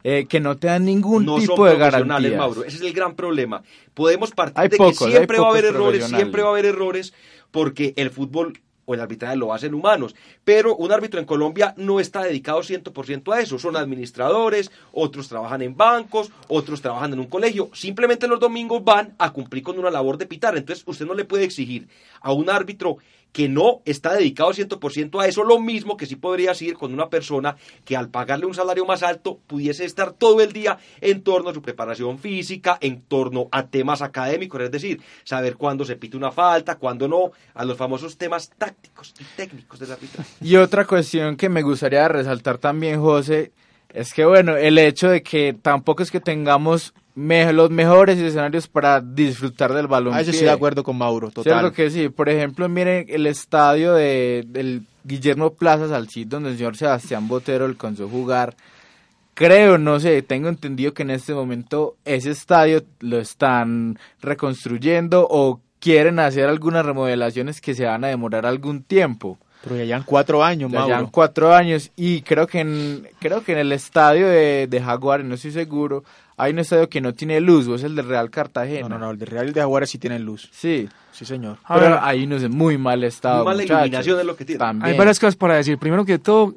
eh, 0.04 0.26
que 0.28 0.42
no 0.42 0.58
te 0.58 0.68
dan 0.68 0.84
ningún 0.84 1.26
no 1.26 1.38
tipo 1.38 1.56
son 1.56 1.66
de 1.66 1.76
profesionales, 1.76 2.32
garantía. 2.32 2.38
Mauro. 2.38 2.64
Ese 2.66 2.78
es 2.78 2.84
el 2.84 2.94
gran 2.94 3.16
problema. 3.16 3.64
Podemos 3.94 4.32
partir 4.32 4.60
Hay 4.60 4.68
de 4.68 4.78
pocos, 4.78 5.00
que 5.00 5.12
siempre 5.12 5.40
va 5.40 5.48
a 5.48 5.50
haber 5.52 5.66
errores, 5.66 6.06
siempre 6.06 6.42
va 6.42 6.50
a 6.50 6.52
haber 6.52 6.66
errores, 6.66 7.14
porque 7.52 7.94
el 7.96 8.10
fútbol 8.10 8.60
o 8.86 8.94
el 8.94 9.00
arbitraje 9.00 9.38
lo 9.38 9.54
hacen 9.54 9.74
humanos. 9.74 10.14
Pero 10.44 10.76
un 10.76 10.92
árbitro 10.92 11.20
en 11.20 11.26
Colombia 11.26 11.74
no 11.78 12.02
está 12.02 12.24
dedicado 12.24 12.60
100% 12.62 13.34
a 13.34 13.40
eso. 13.40 13.58
Son 13.58 13.78
administradores, 13.78 14.72
otros 14.92 15.30
trabajan 15.30 15.62
en 15.62 15.78
bancos, 15.78 16.32
otros 16.50 16.82
trabajan 16.82 17.14
en 17.14 17.20
un 17.20 17.28
colegio. 17.28 17.70
Simplemente 17.74 18.28
los 18.28 18.40
domingos 18.40 18.84
van 18.84 19.16
a 19.18 19.32
cumplir 19.32 19.64
con 19.64 19.80
una 19.80 19.90
labor 19.90 20.18
de 20.18 20.26
pitar. 20.26 20.58
Entonces 20.58 20.84
usted 20.86 21.06
no 21.06 21.14
le 21.14 21.26
puede 21.26 21.46
exigir 21.46 21.88
a 22.20 22.34
un 22.34 22.50
árbitro 22.50 22.98
que 23.34 23.50
no 23.50 23.82
está 23.84 24.14
dedicado 24.14 24.52
100% 24.54 25.22
a 25.22 25.28
eso, 25.28 25.44
lo 25.44 25.60
mismo 25.60 25.98
que 25.98 26.06
sí 26.06 26.16
podría 26.16 26.52
decir 26.52 26.76
con 26.76 26.94
una 26.94 27.10
persona 27.10 27.58
que 27.84 27.98
al 27.98 28.10
pagarle 28.10 28.46
un 28.46 28.54
salario 28.54 28.86
más 28.86 29.04
alto 29.04 29.40
pudiese 29.48 29.84
estar 29.84 30.14
todo 30.14 30.40
el 30.40 30.54
día 30.54 30.78
en 31.02 31.22
torno 31.24 31.50
a 31.50 31.54
su 31.54 31.62
preparación 31.62 32.20
física, 32.20 32.78
en 32.80 33.02
torno 33.02 33.50
a 33.52 33.68
temas 33.68 34.02
académicos, 34.02 34.62
es 34.62 34.72
decir, 34.72 35.02
saber 35.24 35.58
cuándo 35.58 35.84
se 35.84 35.96
pite 35.96 36.16
una 36.16 36.32
falta, 36.32 36.76
cuándo 36.76 37.08
no, 37.08 37.32
a 37.56 37.66
los 37.66 37.76
famosos 37.76 38.18
temas 38.18 38.52
tácticos 38.58 39.14
y 39.20 39.24
técnicos 39.36 39.80
del 39.80 39.92
arbitraje. 39.92 40.30
Y 40.40 40.56
otra 40.56 40.86
cuestión 40.86 41.36
que 41.36 41.50
me 41.50 41.64
gustaría 41.64 42.08
resaltar 42.08 42.60
también, 42.60 43.02
José, 43.02 43.52
es 43.90 44.14
que 44.14 44.26
bueno, 44.26 44.56
el 44.56 44.78
hecho 44.78 45.10
de 45.10 45.24
que 45.24 45.54
tampoco 45.60 46.04
es 46.04 46.12
que 46.12 46.20
tengamos 46.20 46.94
me- 47.16 47.52
los 47.54 47.70
mejores 47.70 48.18
escenarios 48.18 48.68
para 48.68 49.00
disfrutar 49.02 49.74
del 49.74 49.88
balón. 49.88 50.14
A 50.14 50.22
eso 50.22 50.32
estoy 50.32 50.46
de 50.48 50.52
acuerdo 50.54 50.84
con 50.84 50.98
Mauro, 50.98 51.30
total. 51.30 51.44
Cierto 51.60 51.72
que 51.74 51.90
sí. 51.90 52.10
Por 52.10 52.30
ejemplo, 52.30 52.68
miren 52.70 53.06
el 53.10 53.28
estadio 53.28 53.94
de, 53.94 54.44
del 54.48 54.84
Guillermo 55.04 55.52
Plaza 55.54 55.88
Salcid, 55.88 56.28
donde 56.28 56.50
el 56.52 56.58
señor 56.58 56.76
Sebastián 56.78 57.28
Botero 57.28 57.66
alcanzó 57.66 58.06
a 58.06 58.10
jugar. 58.10 58.56
Creo, 59.36 59.78
no 59.80 60.00
sé, 60.00 60.22
tengo 60.22 60.48
entendido 60.48 60.94
que 60.94 61.02
en 61.04 61.10
este 61.10 61.34
momento 61.34 61.96
ese 62.06 62.30
estadio 62.32 62.84
lo 63.00 63.20
están 63.20 63.98
reconstruyendo 64.22 65.28
o 65.30 65.60
quieren 65.80 66.20
hacer 66.20 66.46
algunas 66.48 66.86
remodelaciones 66.86 67.60
que 67.60 67.74
se 67.74 67.86
van 67.86 68.04
a 68.04 68.08
demorar 68.10 68.46
algún 68.46 68.84
tiempo. 68.84 69.38
Pero 69.64 69.78
ya 69.78 69.86
llevan 69.86 70.04
cuatro 70.04 70.44
años, 70.44 70.72
Ya 70.72 70.80
Mauro. 70.80 70.96
llevan 70.96 71.10
cuatro 71.12 71.54
años 71.56 71.90
y 71.96 72.22
creo 72.22 72.46
que 72.48 72.60
en, 72.60 73.08
creo 73.20 73.44
que 73.44 73.54
en 73.54 73.60
el 73.60 73.72
estadio 73.72 74.28
de, 74.28 74.68
de 74.70 74.82
Jaguares, 74.82 75.26
no 75.26 75.36
estoy 75.36 75.52
seguro, 75.52 76.04
hay 76.38 76.52
un 76.54 76.60
estadio 76.60 76.90
que 76.90 77.02
no 77.02 77.14
tiene 77.14 77.40
luz, 77.42 77.68
o 77.68 77.76
es 77.76 77.84
el 77.84 77.96
de 77.96 78.02
Real 78.02 78.30
Cartagena. 78.30 78.88
No, 78.90 78.98
no, 78.98 79.06
no, 79.06 79.12
el 79.12 79.18
de 79.20 79.26
Real 79.26 79.46
y 79.46 79.48
el 79.50 79.54
de 79.54 79.62
Jaguares 79.62 79.90
sí 79.90 79.98
tienen 79.98 80.24
luz. 80.24 80.50
Sí, 80.52 80.90
Sí, 81.12 81.26
señor. 81.26 81.58
A 81.66 81.76
pero 81.76 81.92
ver. 81.92 82.00
ahí 82.02 82.26
no 82.26 82.36
es 82.38 82.50
muy 82.50 82.78
mal 82.80 83.04
estado. 83.04 83.44
Muy 83.44 83.46
mala 83.46 83.62
muchachos. 83.62 83.82
iluminación 83.82 84.20
es 84.20 84.26
lo 84.26 84.36
que 84.36 84.46
tiene. 84.46 84.58
También. 84.60 84.92
Hay 84.92 84.98
varias 84.98 85.20
cosas 85.20 85.36
para 85.36 85.56
decir. 85.56 85.78
Primero 85.78 86.04
que 86.06 86.18
todo, 86.18 86.56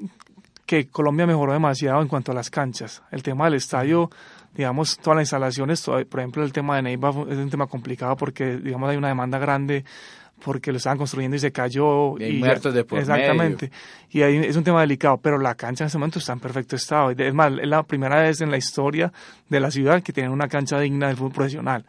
que 0.64 0.86
Colombia 0.88 1.26
mejoró 1.26 1.52
demasiado 1.52 2.00
en 2.00 2.08
cuanto 2.08 2.32
a 2.32 2.34
las 2.34 2.48
canchas. 2.48 3.02
El 3.10 3.22
tema 3.22 3.44
del 3.44 3.54
estadio, 3.54 4.10
digamos, 4.54 4.96
todas 4.96 5.16
las 5.18 5.24
instalaciones, 5.24 5.82
todo- 5.82 6.02
por 6.06 6.20
ejemplo, 6.20 6.42
el 6.42 6.52
tema 6.54 6.76
de 6.76 6.82
Neiva 6.82 7.10
es 7.10 7.36
un 7.36 7.50
tema 7.50 7.66
complicado 7.66 8.16
porque, 8.16 8.56
digamos, 8.56 8.88
hay 8.88 8.96
una 8.96 9.08
demanda 9.08 9.38
grande 9.38 9.84
porque 10.45 10.70
lo 10.70 10.78
estaban 10.78 10.99
construyendo 10.99 11.37
y 11.37 11.41
se 11.41 11.53
cayó. 11.53 12.18
Y 12.18 12.24
y 12.24 12.39
muertos 12.39 12.72
de 12.74 12.84
por 12.84 12.99
Exactamente. 12.99 13.70
Y 14.11 14.22
ahí 14.22 14.37
es 14.37 14.57
un 14.57 14.64
tema 14.64 14.80
delicado, 14.80 15.18
pero 15.18 15.39
la 15.39 15.55
cancha 15.55 15.84
en 15.84 15.87
este 15.87 15.99
momento 15.99 16.18
está 16.18 16.32
en 16.32 16.41
perfecto 16.41 16.76
estado. 16.76 17.11
Es 17.11 17.34
más, 17.34 17.53
es 17.61 17.66
la 17.66 17.82
primera 17.82 18.22
vez 18.22 18.41
en 18.41 18.51
la 18.51 18.57
historia 18.57 19.12
de 19.49 19.61
la 19.61 19.70
ciudad 19.70 20.03
que 20.03 20.12
tienen 20.12 20.32
una 20.32 20.49
cancha 20.49 20.78
digna 20.78 21.09
del 21.09 21.16
fútbol 21.16 21.32
profesional. 21.32 21.84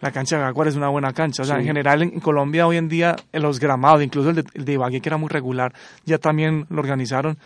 La 0.00 0.10
cancha 0.10 0.36
de 0.36 0.42
Jaguar 0.42 0.68
es 0.68 0.76
una 0.76 0.88
buena 0.88 1.12
cancha. 1.12 1.42
O 1.42 1.46
sea, 1.46 1.58
en 1.58 1.64
general 1.64 2.02
en 2.02 2.20
Colombia 2.20 2.66
hoy 2.66 2.76
en 2.76 2.88
día 2.88 3.16
en 3.32 3.42
los 3.42 3.60
gramados, 3.60 4.02
incluso 4.02 4.30
el 4.30 4.36
de, 4.36 4.44
el 4.54 4.64
de 4.64 4.72
Ibagué 4.72 5.00
que 5.00 5.08
era 5.08 5.16
muy 5.16 5.28
regular, 5.28 5.72
ya 6.04 6.18
también 6.18 6.66
lo 6.70 6.80
organizaron. 6.80 7.38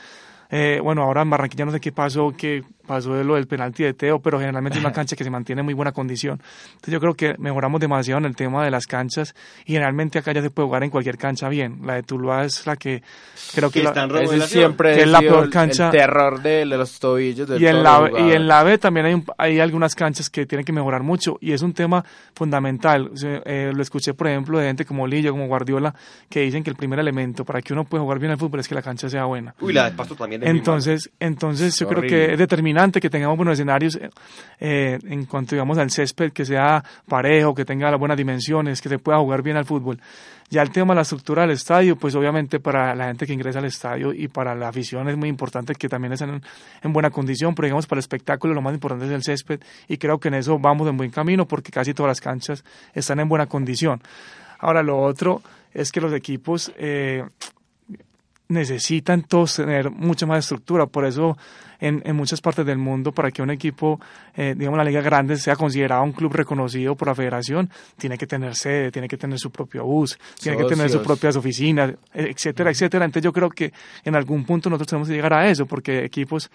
Eh, 0.49 0.81
bueno, 0.83 1.03
ahora 1.03 1.23
en 1.23 1.31
Barranquilla 1.31 1.65
no 1.65 1.73
sé 1.73 1.81
qué 1.81 1.93
pasó, 1.93 2.33
que 2.37 2.63
pasó 2.87 3.14
de 3.14 3.24
lo 3.24 3.34
del 3.34 3.47
penalti 3.47 3.82
de 3.82 3.93
Teo, 3.95 4.20
pero 4.20 4.39
generalmente 4.39 4.78
es 4.78 4.84
una 4.84 4.93
cancha 4.95 5.16
que 5.16 5.24
se 5.24 5.30
mantiene 5.30 5.61
en 5.61 5.64
muy 5.66 5.74
buena 5.74 5.93
condición. 5.93 6.41
Entonces 6.68 6.93
yo 6.93 7.01
creo 7.01 7.14
que 7.14 7.34
mejoramos 7.39 7.80
demasiado 7.80 8.18
en 8.18 8.24
el 8.26 8.37
tema 8.37 8.64
de 8.64 8.70
las 8.70 8.87
canchas 8.87 9.34
y 9.64 9.72
generalmente 9.72 10.18
acá 10.18 10.32
ya 10.32 10.43
se 10.43 10.51
puede 10.51 10.66
jugar 10.66 10.84
en 10.84 10.91
cualquier 10.91 11.18
cancha 11.18 11.49
bien. 11.49 11.80
La 11.84 11.95
de 11.95 12.03
Tuluá 12.03 12.45
es 12.45 12.66
la 12.66 12.76
que 12.76 13.03
creo 13.55 13.70
que, 13.70 13.80
Que 13.80 13.84
la- 13.84 13.93
remodelación. 13.93 14.49
siempre 14.49 14.95
que 14.95 15.03
es 15.03 15.09
la 15.09 15.20
peor 15.20 15.51
cancha. 15.51 15.87
El 15.87 15.93
terror 15.93 16.41
de, 16.43 16.51
de 16.64 16.64
los 16.66 16.99
tobillos. 17.01 17.49
de 17.49 17.59
y 17.59 17.66
en, 17.66 17.82
la, 17.82 18.11
y 18.18 18.32
en 18.32 18.47
la 18.47 18.62
B 18.62 18.78
también 18.78 19.07
hay, 19.07 19.14
un- 19.14 19.24
hay 19.39 19.61
algunas 19.61 19.95
canchas 19.95 20.30
que 20.30 20.47
tienen 20.47 20.64
que 20.64 20.72
mejorar 20.72 21.03
mucho 21.03 21.39
y 21.41 21.53
es 21.53 21.62
un 21.62 21.72
tema 21.72 22.05
fundamental. 22.34 23.11
O 23.12 23.16
sea, 23.16 23.43
eh, 23.45 23.72
lo 23.74 23.82
escuché, 23.82 24.14
por 24.14 24.28
ejemplo, 24.28 24.59
de 24.59 24.66
gente 24.66 24.84
como 24.84 25.07
Lillo, 25.07 25.32
como 25.32 25.47
Guardiola, 25.47 25.95
que 26.28 26.41
dicen 26.41 26.62
que 26.62 26.70
el 26.70 26.76
primer 26.76 26.99
elemento 26.99 27.45
para 27.45 27.62
que 27.62 27.72
uno 27.72 27.84
pueda 27.84 28.03
jugar 28.03 28.18
bien 28.18 28.32
al 28.32 28.39
fútbol 28.39 28.61
es 28.61 28.68
que 28.68 28.74
la 28.74 28.82
cancha 28.82 29.09
sea 29.09 29.24
buena. 29.24 29.55
Uy, 29.61 29.72
la 29.72 29.91
de 29.91 29.97
Pasto 29.97 30.14
también 30.14 30.43
es 30.43 30.49
muy 30.51 30.59
Entonces, 30.59 31.11
entonces 31.18 31.78
yo 31.78 31.89
creo 31.89 32.03
que 32.03 32.32
es 32.32 32.39
determinante 32.39 32.76
que 33.01 33.11
tengamos 33.11 33.37
buenos 33.37 33.55
escenarios 33.55 33.97
eh, 33.97 34.11
eh, 34.61 34.99
en 35.05 35.24
cuanto 35.24 35.55
digamos 35.55 35.79
al 35.79 35.91
césped, 35.91 36.33
que 36.33 36.45
sea 36.45 36.83
parejo, 37.09 37.55
que 37.55 37.64
tenga 37.64 37.91
las 37.91 37.99
buenas 37.99 38.16
dimensiones, 38.16 38.81
que 38.81 38.89
se 38.89 38.99
pueda 38.99 39.18
jugar 39.18 39.43
bien 39.43 39.57
al 39.57 39.64
fútbol. 39.64 39.99
Ya 40.49 40.62
el 40.62 40.70
tema 40.70 40.93
de 40.93 40.97
la 40.97 41.03
estructura 41.03 41.43
del 41.43 41.53
estadio, 41.53 41.97
pues 41.97 42.14
obviamente 42.14 42.61
para 42.61 42.95
la 42.95 43.07
gente 43.07 43.27
que 43.27 43.33
ingresa 43.33 43.59
al 43.59 43.64
estadio 43.64 44.12
y 44.12 44.29
para 44.29 44.55
la 44.55 44.68
afición 44.68 45.09
es 45.09 45.16
muy 45.16 45.29
importante 45.29 45.74
que 45.74 45.89
también 45.89 46.12
estén 46.12 46.31
en, 46.31 46.43
en 46.83 46.93
buena 46.93 47.11
condición, 47.11 47.55
pero 47.55 47.66
digamos 47.66 47.87
para 47.87 47.99
el 47.99 48.01
espectáculo 48.01 48.55
lo 48.55 48.62
más 48.62 48.74
importante 48.74 49.07
es 49.07 49.12
el 49.12 49.22
césped 49.24 49.61
y 49.89 49.97
creo 49.97 50.18
que 50.18 50.29
en 50.29 50.35
eso 50.35 50.59
vamos 50.59 50.87
en 50.89 50.97
buen 50.97 51.11
camino 51.11 51.47
porque 51.47 51.72
casi 51.72 51.95
todas 51.95 52.11
las 52.11 52.20
canchas 52.20 52.62
están 52.95 53.18
en 53.20 53.29
buena 53.29 53.47
condición. 53.47 54.01
Ahora 54.59 54.83
lo 54.83 54.99
otro 54.99 55.43
es 55.74 55.93
que 55.93 56.01
los 56.01 56.12
equipos 56.12 56.72
eh, 56.79 57.24
necesitan 58.49 59.23
todos 59.23 59.57
tener 59.57 59.91
mucha 59.91 60.27
más 60.27 60.41
estructura. 60.41 60.87
Por 60.87 61.05
eso, 61.05 61.37
en, 61.81 62.03
en 62.05 62.17
muchas 62.17 62.41
partes 62.41 62.65
del 62.65 62.79
mundo, 62.79 63.13
para 63.13 63.31
que 63.31 63.43
un 63.43 63.51
equipo, 63.51 64.01
eh, 64.35 64.55
digamos, 64.57 64.79
la 64.79 64.85
liga 64.85 65.01
grande 65.01 65.37
sea 65.37 65.57
considerado 65.57 66.03
un 66.03 66.13
club 66.13 66.33
reconocido 66.33 66.95
por 66.95 67.09
la 67.09 67.15
federación, 67.15 67.71
tiene 67.99 68.17
que 68.17 68.27
tener 68.27 68.55
sede, 68.55 68.91
tiene 68.91 69.09
que 69.09 69.17
tener 69.17 69.39
su 69.39 69.51
propio 69.51 69.85
bus, 69.85 70.19
tiene 70.41 70.59
que 70.59 70.65
tener 70.65 70.89
sus 70.91 71.03
propias 71.03 71.37
oficinas, 71.37 71.91
eh, 72.15 72.29
etcétera, 72.31 72.71
etcétera. 72.71 73.05
Entonces, 73.05 73.25
yo 73.25 73.33
creo 73.33 73.51
que 73.51 73.73
en 74.05 74.15
algún 74.15 74.45
punto 74.45 74.71
nosotros 74.71 74.89
tenemos 74.89 75.09
que 75.09 75.15
llegar 75.15 75.35
a 75.35 75.49
eso, 75.49 75.67
porque 75.67 76.05
equipos 76.05 76.51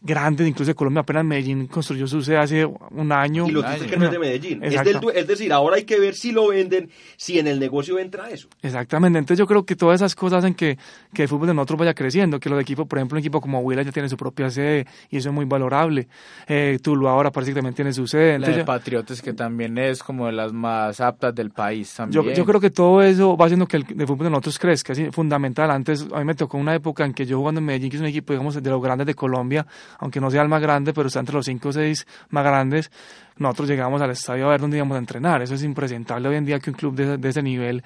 grandes, 0.00 0.46
incluso 0.46 0.70
de 0.70 0.74
Colombia, 0.74 1.00
apenas 1.00 1.24
Medellín 1.24 1.66
construyó 1.66 2.06
su 2.06 2.22
sede 2.22 2.36
hace 2.36 2.64
un 2.64 3.10
año. 3.12 3.48
Y 3.48 3.50
lo 3.50 3.66
es 3.66 3.82
que 3.82 3.96
no 3.96 4.04
es 4.06 4.10
de. 4.12 4.18
Medellín. 4.18 4.62
Es, 4.62 4.84
del 4.84 5.00
es 5.14 5.26
decir, 5.26 5.52
ahora 5.52 5.76
hay 5.76 5.84
que 5.84 5.98
ver 5.98 6.14
si 6.14 6.32
lo 6.32 6.48
venden, 6.48 6.90
si 7.16 7.38
en 7.38 7.46
el 7.46 7.58
negocio 7.58 7.98
entra 7.98 8.30
eso. 8.30 8.48
Exactamente, 8.62 9.18
entonces 9.18 9.38
yo 9.38 9.46
creo 9.46 9.64
que 9.64 9.74
todas 9.74 9.96
esas 10.00 10.14
cosas 10.14 10.38
hacen 10.40 10.54
que, 10.54 10.78
que 11.12 11.22
el 11.22 11.28
fútbol 11.28 11.48
de 11.48 11.54
nosotros 11.54 11.78
vaya 11.80 11.94
creciendo, 11.94 12.38
que 12.38 12.48
los 12.48 12.60
equipos, 12.60 12.86
por 12.86 12.98
ejemplo, 12.98 13.16
un 13.16 13.20
equipo 13.20 13.40
como 13.40 13.60
Huila 13.60 13.82
ya 13.82 13.90
tiene 13.92 14.08
su 14.08 14.16
propia 14.16 14.48
sede 14.50 14.86
y 15.10 15.16
eso 15.16 15.30
es 15.30 15.34
muy 15.34 15.44
valorable. 15.44 16.06
Eh, 16.46 16.78
Tuluá 16.82 17.12
ahora 17.12 17.32
parece 17.32 17.50
que 17.52 17.56
también 17.56 17.74
tiene 17.74 17.92
su 17.92 18.06
sede. 18.06 18.30
La 18.30 18.34
Entonces 18.36 18.56
de 18.56 18.62
yo- 18.62 18.66
Patriotas, 18.66 19.22
que 19.22 19.32
también 19.32 19.76
es 19.78 20.02
como 20.02 20.26
de 20.26 20.32
las 20.32 20.52
más 20.52 21.00
aptas 21.00 21.34
del 21.34 21.50
país 21.50 21.90
yo, 21.90 21.96
también. 22.20 22.34
yo 22.36 22.44
creo 22.44 22.60
que 22.60 22.70
todo 22.70 23.02
eso 23.02 23.36
va 23.36 23.46
haciendo 23.46 23.66
que 23.66 23.78
el, 23.78 23.86
el 23.98 24.06
fútbol 24.06 24.24
de 24.26 24.30
nosotros 24.30 24.58
crezca, 24.58 24.92
es 24.92 25.00
fundamental. 25.14 25.70
Antes, 25.70 26.06
a 26.12 26.18
mí 26.18 26.24
me 26.24 26.34
tocó 26.34 26.58
una 26.58 26.74
época 26.74 27.04
en 27.04 27.12
que 27.12 27.26
yo 27.26 27.38
jugando 27.38 27.58
en 27.60 27.64
Medellín, 27.64 27.90
que 27.90 27.96
es 27.96 28.00
un 28.02 28.08
equipo, 28.08 28.32
digamos, 28.32 28.62
de 28.62 28.70
los 28.70 28.82
grandes 28.82 29.06
de 29.06 29.14
Colombia, 29.14 29.66
aunque 29.98 30.20
no 30.20 30.30
sea 30.30 30.42
el 30.42 30.48
más 30.48 30.62
grande, 30.62 30.92
pero 30.92 31.08
está 31.08 31.20
entre 31.20 31.34
los 31.34 31.46
cinco 31.46 31.68
o 31.70 31.72
seis 31.72 32.06
más 32.30 32.44
grandes, 32.44 32.90
nosotros 33.36 33.68
llegamos 33.68 34.00
al 34.00 34.10
estadio 34.10 34.46
a 34.46 34.50
ver 34.50 34.60
dónde 34.60 34.76
íbamos 34.76 34.96
a 34.96 34.98
entrenar. 34.98 35.42
Eso 35.42 35.54
es 35.54 35.62
impresentable 35.62 36.28
hoy 36.28 36.36
en 36.36 36.44
día 36.44 36.58
que 36.58 36.70
un 36.70 36.76
club 36.76 36.94
de, 36.94 37.18
de 37.18 37.28
ese 37.28 37.42
nivel 37.42 37.82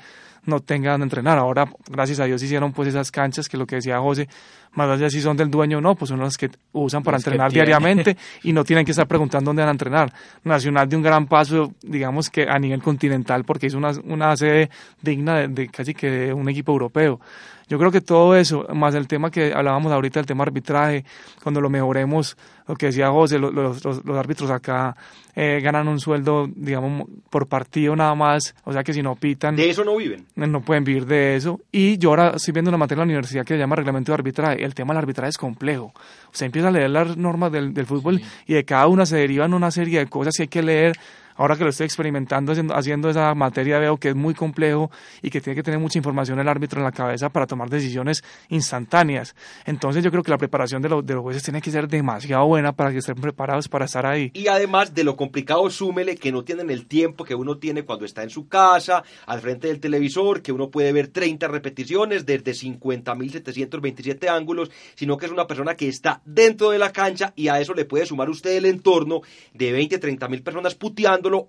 no 0.47 0.61
tenga 0.61 0.93
donde 0.93 1.05
entrenar. 1.05 1.38
Ahora, 1.38 1.70
gracias 1.88 2.20
a 2.20 2.24
Dios, 2.24 2.43
hicieron 2.43 2.72
pues 2.72 2.88
esas 2.88 3.11
canchas 3.11 3.49
que 3.49 3.57
lo 3.57 3.66
que 3.66 3.76
decía 3.76 3.99
José, 4.01 4.28
más 4.72 4.88
allá 4.88 5.11
si 5.11 5.20
son 5.20 5.36
del 5.36 5.51
dueño 5.51 5.78
o 5.78 5.80
no, 5.80 5.95
pues 5.97 6.09
son 6.09 6.20
las 6.20 6.36
que 6.36 6.51
usan 6.72 7.03
para 7.03 7.16
entrenar 7.16 7.51
diariamente 7.53 8.16
y 8.45 8.53
no 8.53 8.64
tienen 8.64 8.84
que 8.84 8.93
estar 8.93 9.07
preguntando 9.07 9.49
dónde 9.51 9.62
van 9.62 9.68
a 9.68 9.72
entrenar. 9.72 10.12
Nacional 10.45 10.88
de 10.88 10.97
un 10.97 11.03
gran 11.03 11.26
paso, 11.26 11.74
digamos 11.82 12.30
que 12.30 12.49
a 12.49 12.59
nivel 12.59 12.82
continental, 12.82 13.45
porque 13.45 13.66
es 13.66 13.74
una, 13.74 13.91
una 14.05 14.36
sede 14.36 14.70
digna 15.03 15.36
de, 15.36 15.49
de 15.49 15.68
casi 15.68 15.93
que 15.95 16.11
de 16.11 16.32
un 16.32 16.49
equipo 16.49 16.72
europeo. 16.72 17.20
Yo 17.68 17.78
creo 17.78 17.93
que 17.93 18.01
todo 18.01 18.34
eso, 18.34 18.66
más 18.74 18.97
el 18.97 19.07
tema 19.07 19.30
que 19.30 19.53
hablábamos 19.55 19.93
ahorita, 19.93 20.18
el 20.18 20.26
tema 20.26 20.43
arbitraje, 20.43 21.05
cuando 21.41 21.61
lo 21.61 21.70
mejoremos, 21.70 22.36
lo 22.66 22.74
que 22.74 22.86
decía 22.86 23.11
José, 23.11 23.38
lo- 23.38 23.53
los, 23.53 23.84
los- 23.84 24.05
los 24.05 24.16
árbitros 24.18 24.51
acá 24.51 24.97
eh, 25.43 25.59
ganan 25.62 25.88
un 25.88 25.99
sueldo, 25.99 26.51
digamos, 26.55 27.09
por 27.30 27.47
partido 27.49 27.97
nada 27.97 28.14
más, 28.14 28.55
o 28.64 28.74
sea 28.74 28.84
que 28.84 28.93
si 28.93 29.01
no 29.01 29.16
pitan, 29.16 29.57
De 29.57 29.70
eso 29.70 29.84
no 29.84 29.97
viven. 29.97 30.26
no 30.36 30.61
pueden 30.61 30.84
vivir 30.84 31.07
de 31.07 31.34
eso. 31.36 31.61
Y 31.72 31.97
yo 31.97 32.11
ahora 32.11 32.32
estoy 32.36 32.53
viendo 32.53 32.68
una 32.68 32.76
materia 32.76 33.01
en 33.03 33.09
la 33.09 33.12
universidad 33.12 33.47
que 33.47 33.55
se 33.55 33.59
llama 33.59 33.74
reglamento 33.74 34.12
de 34.12 34.16
arbitraje. 34.16 34.62
El 34.62 34.74
tema 34.74 34.93
del 34.93 34.99
arbitraje 34.99 35.30
es 35.30 35.38
complejo. 35.38 35.95
Usted 36.30 36.45
empieza 36.45 36.68
a 36.68 36.70
leer 36.70 36.91
las 36.91 37.16
normas 37.16 37.51
del, 37.53 37.72
del 37.72 37.86
fútbol 37.86 38.20
y 38.47 38.53
de 38.53 38.64
cada 38.66 38.86
una 38.88 39.07
se 39.07 39.16
derivan 39.16 39.55
una 39.55 39.70
serie 39.70 40.01
de 40.01 40.07
cosas 40.09 40.34
que 40.36 40.43
hay 40.43 40.49
que 40.49 40.62
leer. 40.62 40.99
Ahora 41.41 41.57
que 41.57 41.64
lo 41.64 41.70
estoy 41.70 41.86
experimentando 41.86 42.53
haciendo, 42.74 43.09
esa 43.09 43.34
materia 43.34 43.78
veo 43.78 43.97
que 43.97 44.11
es 44.11 44.14
muy 44.14 44.34
complejo 44.34 44.91
y 45.22 45.30
que 45.30 45.41
tiene 45.41 45.57
que 45.57 45.62
tener 45.62 45.80
mucha 45.80 45.97
información 45.97 46.38
el 46.38 46.47
árbitro 46.47 46.80
en 46.80 46.84
la 46.84 46.93
cabeza 46.93 47.30
para 47.30 47.47
tomar 47.47 47.70
decisiones 47.70 48.22
instantáneas. 48.51 49.34
Entonces 49.64 50.05
yo 50.05 50.11
creo 50.11 50.22
que 50.22 50.30
la 50.30 50.36
preparación 50.36 50.82
de, 50.82 50.91
los 50.91 51.05
de 51.05 51.14
los 51.14 51.22
jueces 51.22 51.43
tiene 51.43 51.62
que 51.62 51.70
ser 51.70 51.88
demasiado 51.88 52.47
buena 52.47 52.72
para 52.72 52.93
que 52.93 52.99
estén 52.99 53.14
preparados 53.14 53.68
para 53.68 53.86
estar 53.86 54.05
ahí. 54.05 54.30
Y 54.34 54.49
además 54.49 54.93
de 54.95 55.03
lo 55.03 55.16
complicado, 55.16 55.70
súmele 55.70 56.16
que 56.16 56.30
no 56.30 56.45
tienen 56.45 56.68
el 56.68 56.86
tiempo 56.86 57.24
que 57.24 57.34
uno 57.34 57.57
tiene 57.57 57.84
cuando 57.84 58.05
está 58.05 58.22
en 58.22 58.28
su 58.28 58.47
casa, 58.47 59.03
al 59.24 59.41
frente 59.41 59.68
del 59.68 59.80
televisor, 59.80 60.43
que 60.43 60.53
uno 60.53 60.68
puede 60.68 60.93
ver 60.93 61.09
30 61.09 61.49
repeticiones 61.49 62.26
desde 62.26 62.53
50.727 62.53 64.28
ángulos, 64.28 64.70
sino 64.95 65.16
que 65.16 65.24
es 65.24 65.32
una 65.32 65.47
persona 65.47 65.74
que 65.74 65.88
está 65.88 66.20
dentro 66.26 66.68
de 66.68 66.78
la 66.78 66.93
cancha 66.93 67.32
y 67.34 67.49
a 67.49 67.59
eso 67.61 67.72
le 67.72 67.86
puede 67.86 68.05
sumar 68.05 68.28
usted 68.28 68.59
el 68.59 68.66
entorno 68.66 69.22
de 69.55 69.72
20, 69.72 69.99
30 69.99 70.28
mil 70.28 70.43
personas 70.43 70.74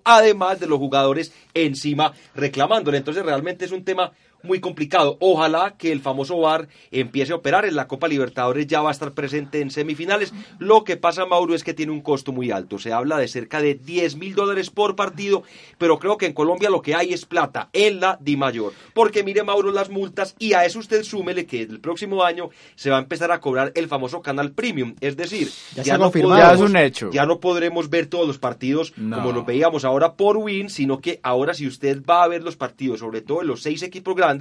además 0.04 0.60
de 0.60 0.66
los 0.66 0.78
jugadores 0.78 1.32
encima 1.54 2.12
reclamándole. 2.34 2.98
Entonces 2.98 3.24
realmente 3.24 3.64
es 3.64 3.72
un 3.72 3.84
tema 3.84 4.12
muy 4.42 4.60
complicado. 4.60 5.16
Ojalá 5.20 5.74
que 5.76 5.92
el 5.92 6.00
famoso 6.00 6.38
VAR 6.38 6.68
empiece 6.90 7.32
a 7.32 7.36
operar 7.36 7.64
en 7.64 7.76
la 7.76 7.88
Copa 7.88 8.08
Libertadores, 8.08 8.66
ya 8.66 8.82
va 8.82 8.90
a 8.90 8.92
estar 8.92 9.12
presente 9.12 9.60
en 9.60 9.70
semifinales. 9.70 10.32
Lo 10.58 10.84
que 10.84 10.96
pasa, 10.96 11.26
Mauro, 11.26 11.54
es 11.54 11.64
que 11.64 11.74
tiene 11.74 11.92
un 11.92 12.00
costo 12.00 12.32
muy 12.32 12.50
alto. 12.50 12.78
Se 12.78 12.92
habla 12.92 13.18
de 13.18 13.28
cerca 13.28 13.60
de 13.60 13.74
10 13.74 14.16
mil 14.16 14.34
dólares 14.34 14.70
por 14.70 14.96
partido, 14.96 15.42
pero 15.78 15.98
creo 15.98 16.16
que 16.16 16.26
en 16.26 16.32
Colombia 16.32 16.70
lo 16.70 16.82
que 16.82 16.94
hay 16.94 17.12
es 17.12 17.26
plata 17.26 17.68
en 17.72 18.00
la 18.00 18.18
Di 18.20 18.36
Mayor. 18.36 18.72
Porque 18.94 19.22
mire, 19.22 19.42
Mauro, 19.42 19.72
las 19.72 19.90
multas 19.90 20.34
y 20.38 20.54
a 20.54 20.64
eso 20.64 20.78
usted 20.78 21.02
súmele 21.02 21.46
que 21.46 21.62
el 21.62 21.80
próximo 21.80 22.24
año 22.24 22.50
se 22.74 22.90
va 22.90 22.96
a 22.96 23.00
empezar 23.00 23.30
a 23.32 23.40
cobrar 23.40 23.72
el 23.74 23.88
famoso 23.88 24.22
canal 24.22 24.52
premium. 24.52 24.94
Es 25.00 25.16
decir, 25.16 25.50
ya, 25.82 25.98
no, 25.98 26.10
podremos, 26.10 26.54
es 26.54 26.60
un 26.60 26.76
hecho. 26.76 27.10
ya 27.10 27.26
no 27.26 27.40
podremos 27.40 27.90
ver 27.90 28.06
todos 28.06 28.26
los 28.26 28.38
partidos 28.38 28.92
como 28.92 29.32
lo 29.32 29.44
veíamos 29.44 29.84
ahora 29.84 30.14
por 30.14 30.36
Win, 30.36 30.70
sino 30.70 31.00
que 31.00 31.20
ahora 31.22 31.54
si 31.54 31.66
usted 31.66 32.02
va 32.04 32.24
a 32.24 32.28
ver 32.28 32.42
los 32.42 32.56
partidos, 32.56 33.00
sobre 33.00 33.20
todo 33.20 33.42
en 33.42 33.48
los 33.48 33.62
seis 33.62 33.82
equipos 33.82 34.14
grandes, 34.14 34.31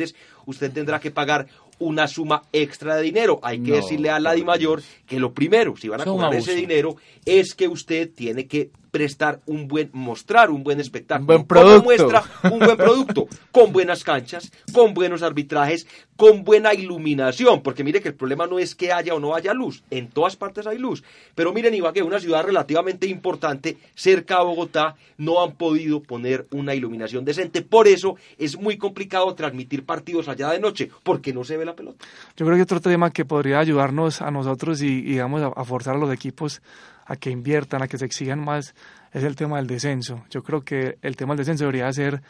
usted 0.46 0.72
tendrá 0.72 1.00
que 1.00 1.12
pagar 1.12 1.48
una 1.80 2.08
suma 2.08 2.44
extra 2.54 2.96
de 2.96 3.02
dinero. 3.02 3.40
Hay 3.42 3.60
que 3.60 3.74
decirle 3.74 4.10
a 4.10 4.20
la 4.20 4.34
Di 4.34 4.44
Mayor 4.44 4.82
que 5.08 5.20
lo 5.20 5.34
primero, 5.34 5.76
si 5.78 5.90
van 5.90 6.02
a 6.02 6.06
cobrar 6.06 6.34
ese 6.34 6.56
dinero, 6.56 6.96
es 7.26 7.56
que 7.56 7.68
usted 7.68 8.10
tiene 8.14 8.48
que 8.48 8.70
prestar 8.92 9.40
un 9.46 9.68
buen, 9.68 9.90
mostrar 9.94 10.52
un 10.52 10.64
buen 10.64 10.80
espectáculo. 10.80 11.26
buen 11.26 11.46
producto. 11.46 11.84
muestra 11.84 12.24
un 12.52 12.60
buen 12.60 12.78
producto, 12.78 13.28
con 13.52 13.72
buenas 13.72 14.04
canchas, 14.04 14.52
con 14.74 14.94
buenos 14.94 15.24
arbitrajes, 15.24 15.88
con 16.16 16.44
buena 16.44 16.74
iluminación, 16.74 17.64
porque 17.64 17.84
mire 17.84 18.02
que 18.02 18.10
el 18.10 18.16
problema 18.16 18.46
no 18.46 18.60
es 18.60 18.76
que 18.76 18.92
haya 18.92 19.16
o 19.16 19.20
no 19.20 19.34
haya 19.34 19.54
luz, 19.54 19.84
en 19.90 20.10
todas 20.10 20.36
partes 20.36 20.68
hay 20.68 20.78
luz. 20.78 21.04
Pero 21.34 21.54
miren, 21.54 21.74
Ibagué, 21.74 22.04
una 22.04 22.20
ciudad 22.20 22.44
relativamente 22.44 23.08
importante, 23.08 23.78
cerca 23.96 24.38
a 24.38 24.44
Bogotá, 24.44 24.96
no 25.18 25.42
han 25.42 25.54
podido 25.54 26.02
poner 26.02 26.46
una 26.52 26.76
iluminación 26.76 27.26
decente. 27.26 27.62
Por 27.62 27.88
eso 27.88 28.16
es 28.38 28.60
muy 28.60 28.78
complicado 28.78 29.34
transmitir 29.34 29.86
partidos 29.86 30.28
allá 30.28 30.50
de 30.50 30.60
noche, 30.60 30.92
porque 31.04 31.34
no 31.34 31.44
se 31.44 31.58
ve 31.58 31.66
la 31.66 31.76
pelota. 31.76 32.06
Yo 32.36 32.46
creo 32.46 32.58
que 32.58 32.64
otro 32.64 32.82
tema 32.82 33.12
que 33.12 33.26
podría 33.26 33.60
ayudarnos 33.60 34.22
a 34.22 34.30
nosotros 34.32 34.82
y, 34.82 34.88
y 34.88 35.02
digamos, 35.04 35.42
a, 35.42 35.48
a 35.48 35.64
forzar 35.64 35.96
a 35.96 36.00
los 36.00 36.14
equipos 36.14 36.62
a 37.06 37.16
que 37.16 37.30
inviertan, 37.30 37.82
a 37.82 37.88
que 37.88 37.98
se 37.98 38.06
exijan 38.06 38.40
más, 38.40 38.74
es 39.12 39.24
el 39.24 39.36
tema 39.36 39.58
del 39.58 39.68
descenso. 39.68 40.24
Yo 40.30 40.44
creo 40.44 40.62
que 40.62 40.98
el 41.02 41.16
tema 41.16 41.34
del 41.34 41.40
descenso 41.40 41.66
debería 41.66 41.92
ser 41.92 42.22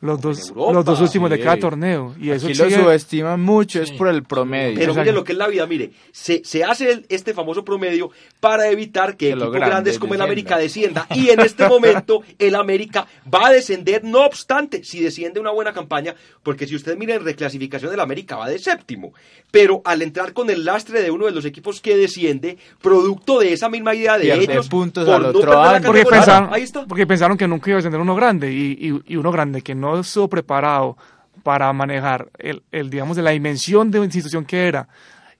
los 0.00 0.20
dos, 0.20 0.50
Europa, 0.50 0.72
los 0.74 0.84
dos 0.84 1.00
últimos 1.00 1.28
de 1.30 1.40
cada 1.40 1.56
torneo. 1.56 2.14
Y 2.20 2.30
eso 2.30 2.46
Aquí 2.46 2.56
lo 2.56 2.70
subestiman 2.70 3.40
mucho, 3.40 3.82
es 3.82 3.90
por 3.90 4.06
el 4.08 4.22
promedio. 4.22 4.74
Pero 4.78 4.92
Exacto. 4.92 5.00
mire 5.00 5.12
lo 5.12 5.24
que 5.24 5.32
es 5.32 5.38
la 5.38 5.48
vida, 5.48 5.66
mire, 5.66 5.90
se, 6.12 6.42
se 6.44 6.62
hace 6.62 6.90
el- 6.92 7.06
este 7.08 7.34
famoso 7.34 7.64
promedio 7.64 8.10
para 8.38 8.68
evitar 8.70 9.16
que 9.16 9.30
equipos 9.30 9.50
grande 9.50 9.66
grandes 9.70 9.98
como 9.98 10.14
el. 10.14 10.20
América 10.20 10.56
descienda. 10.58 11.06
Y 11.14 11.30
en 11.30 11.40
este 11.40 11.68
momento 11.68 12.22
el 12.38 12.54
América 12.54 13.06
va 13.32 13.48
a 13.48 13.50
descender, 13.52 14.04
no 14.04 14.24
obstante, 14.24 14.84
si 14.84 15.00
desciende 15.00 15.40
una 15.40 15.50
buena 15.50 15.72
campaña, 15.72 16.14
porque 16.44 16.66
si 16.68 16.76
usted 16.76 16.96
mira 16.96 17.14
en 17.16 17.24
reclasificación 17.24 17.92
el 17.92 18.00
América 18.00 18.36
va 18.36 18.48
de 18.48 18.58
séptimo. 18.60 19.12
Pero 19.50 19.80
al 19.84 20.02
entrar 20.02 20.32
con 20.32 20.48
el 20.50 20.64
lastre 20.64 21.02
de 21.02 21.10
uno 21.10 21.26
de 21.26 21.32
los 21.32 21.44
equipos 21.44 21.80
que 21.80 21.96
desciende, 21.96 22.58
producto 22.82 23.38
de 23.40 23.52
esa 23.52 23.68
misma 23.68 23.94
idea 23.94 24.16
de 24.18 24.24
Pierde 24.24 24.44
ellos, 24.52 24.68
puntos 24.68 25.04
por 25.06 25.14
al 25.14 25.22
no 25.22 25.28
otro 25.28 25.40
perder 25.40 25.56
la 25.58 25.70
año. 25.72 25.86
porque 25.86 26.04
pensaron, 26.04 26.50
ahí 26.52 26.62
está. 26.62 26.84
porque 26.86 27.06
pensaron 27.06 27.36
que 27.38 27.48
nunca 27.48 27.70
iba 27.70 27.78
a 27.80 27.82
tener 27.82 27.98
uno 27.98 28.14
grande 28.14 28.52
y, 28.52 28.72
y- 28.78 29.12
y 29.14 29.16
uno 29.16 29.32
grande 29.32 29.62
que 29.62 29.74
no 29.74 29.87
estuvo 29.96 30.28
preparado 30.28 30.96
para 31.42 31.72
manejar 31.72 32.28
el, 32.38 32.62
el, 32.72 32.90
digamos 32.90 33.16
de 33.16 33.22
la 33.22 33.30
dimensión 33.30 33.90
de 33.90 33.98
institución 33.98 34.44
que 34.44 34.66
era 34.68 34.88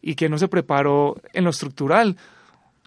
y 0.01 0.14
que 0.14 0.28
no 0.28 0.38
se 0.38 0.49
preparó 0.49 1.16
en 1.32 1.44
lo 1.44 1.51
estructural 1.51 2.16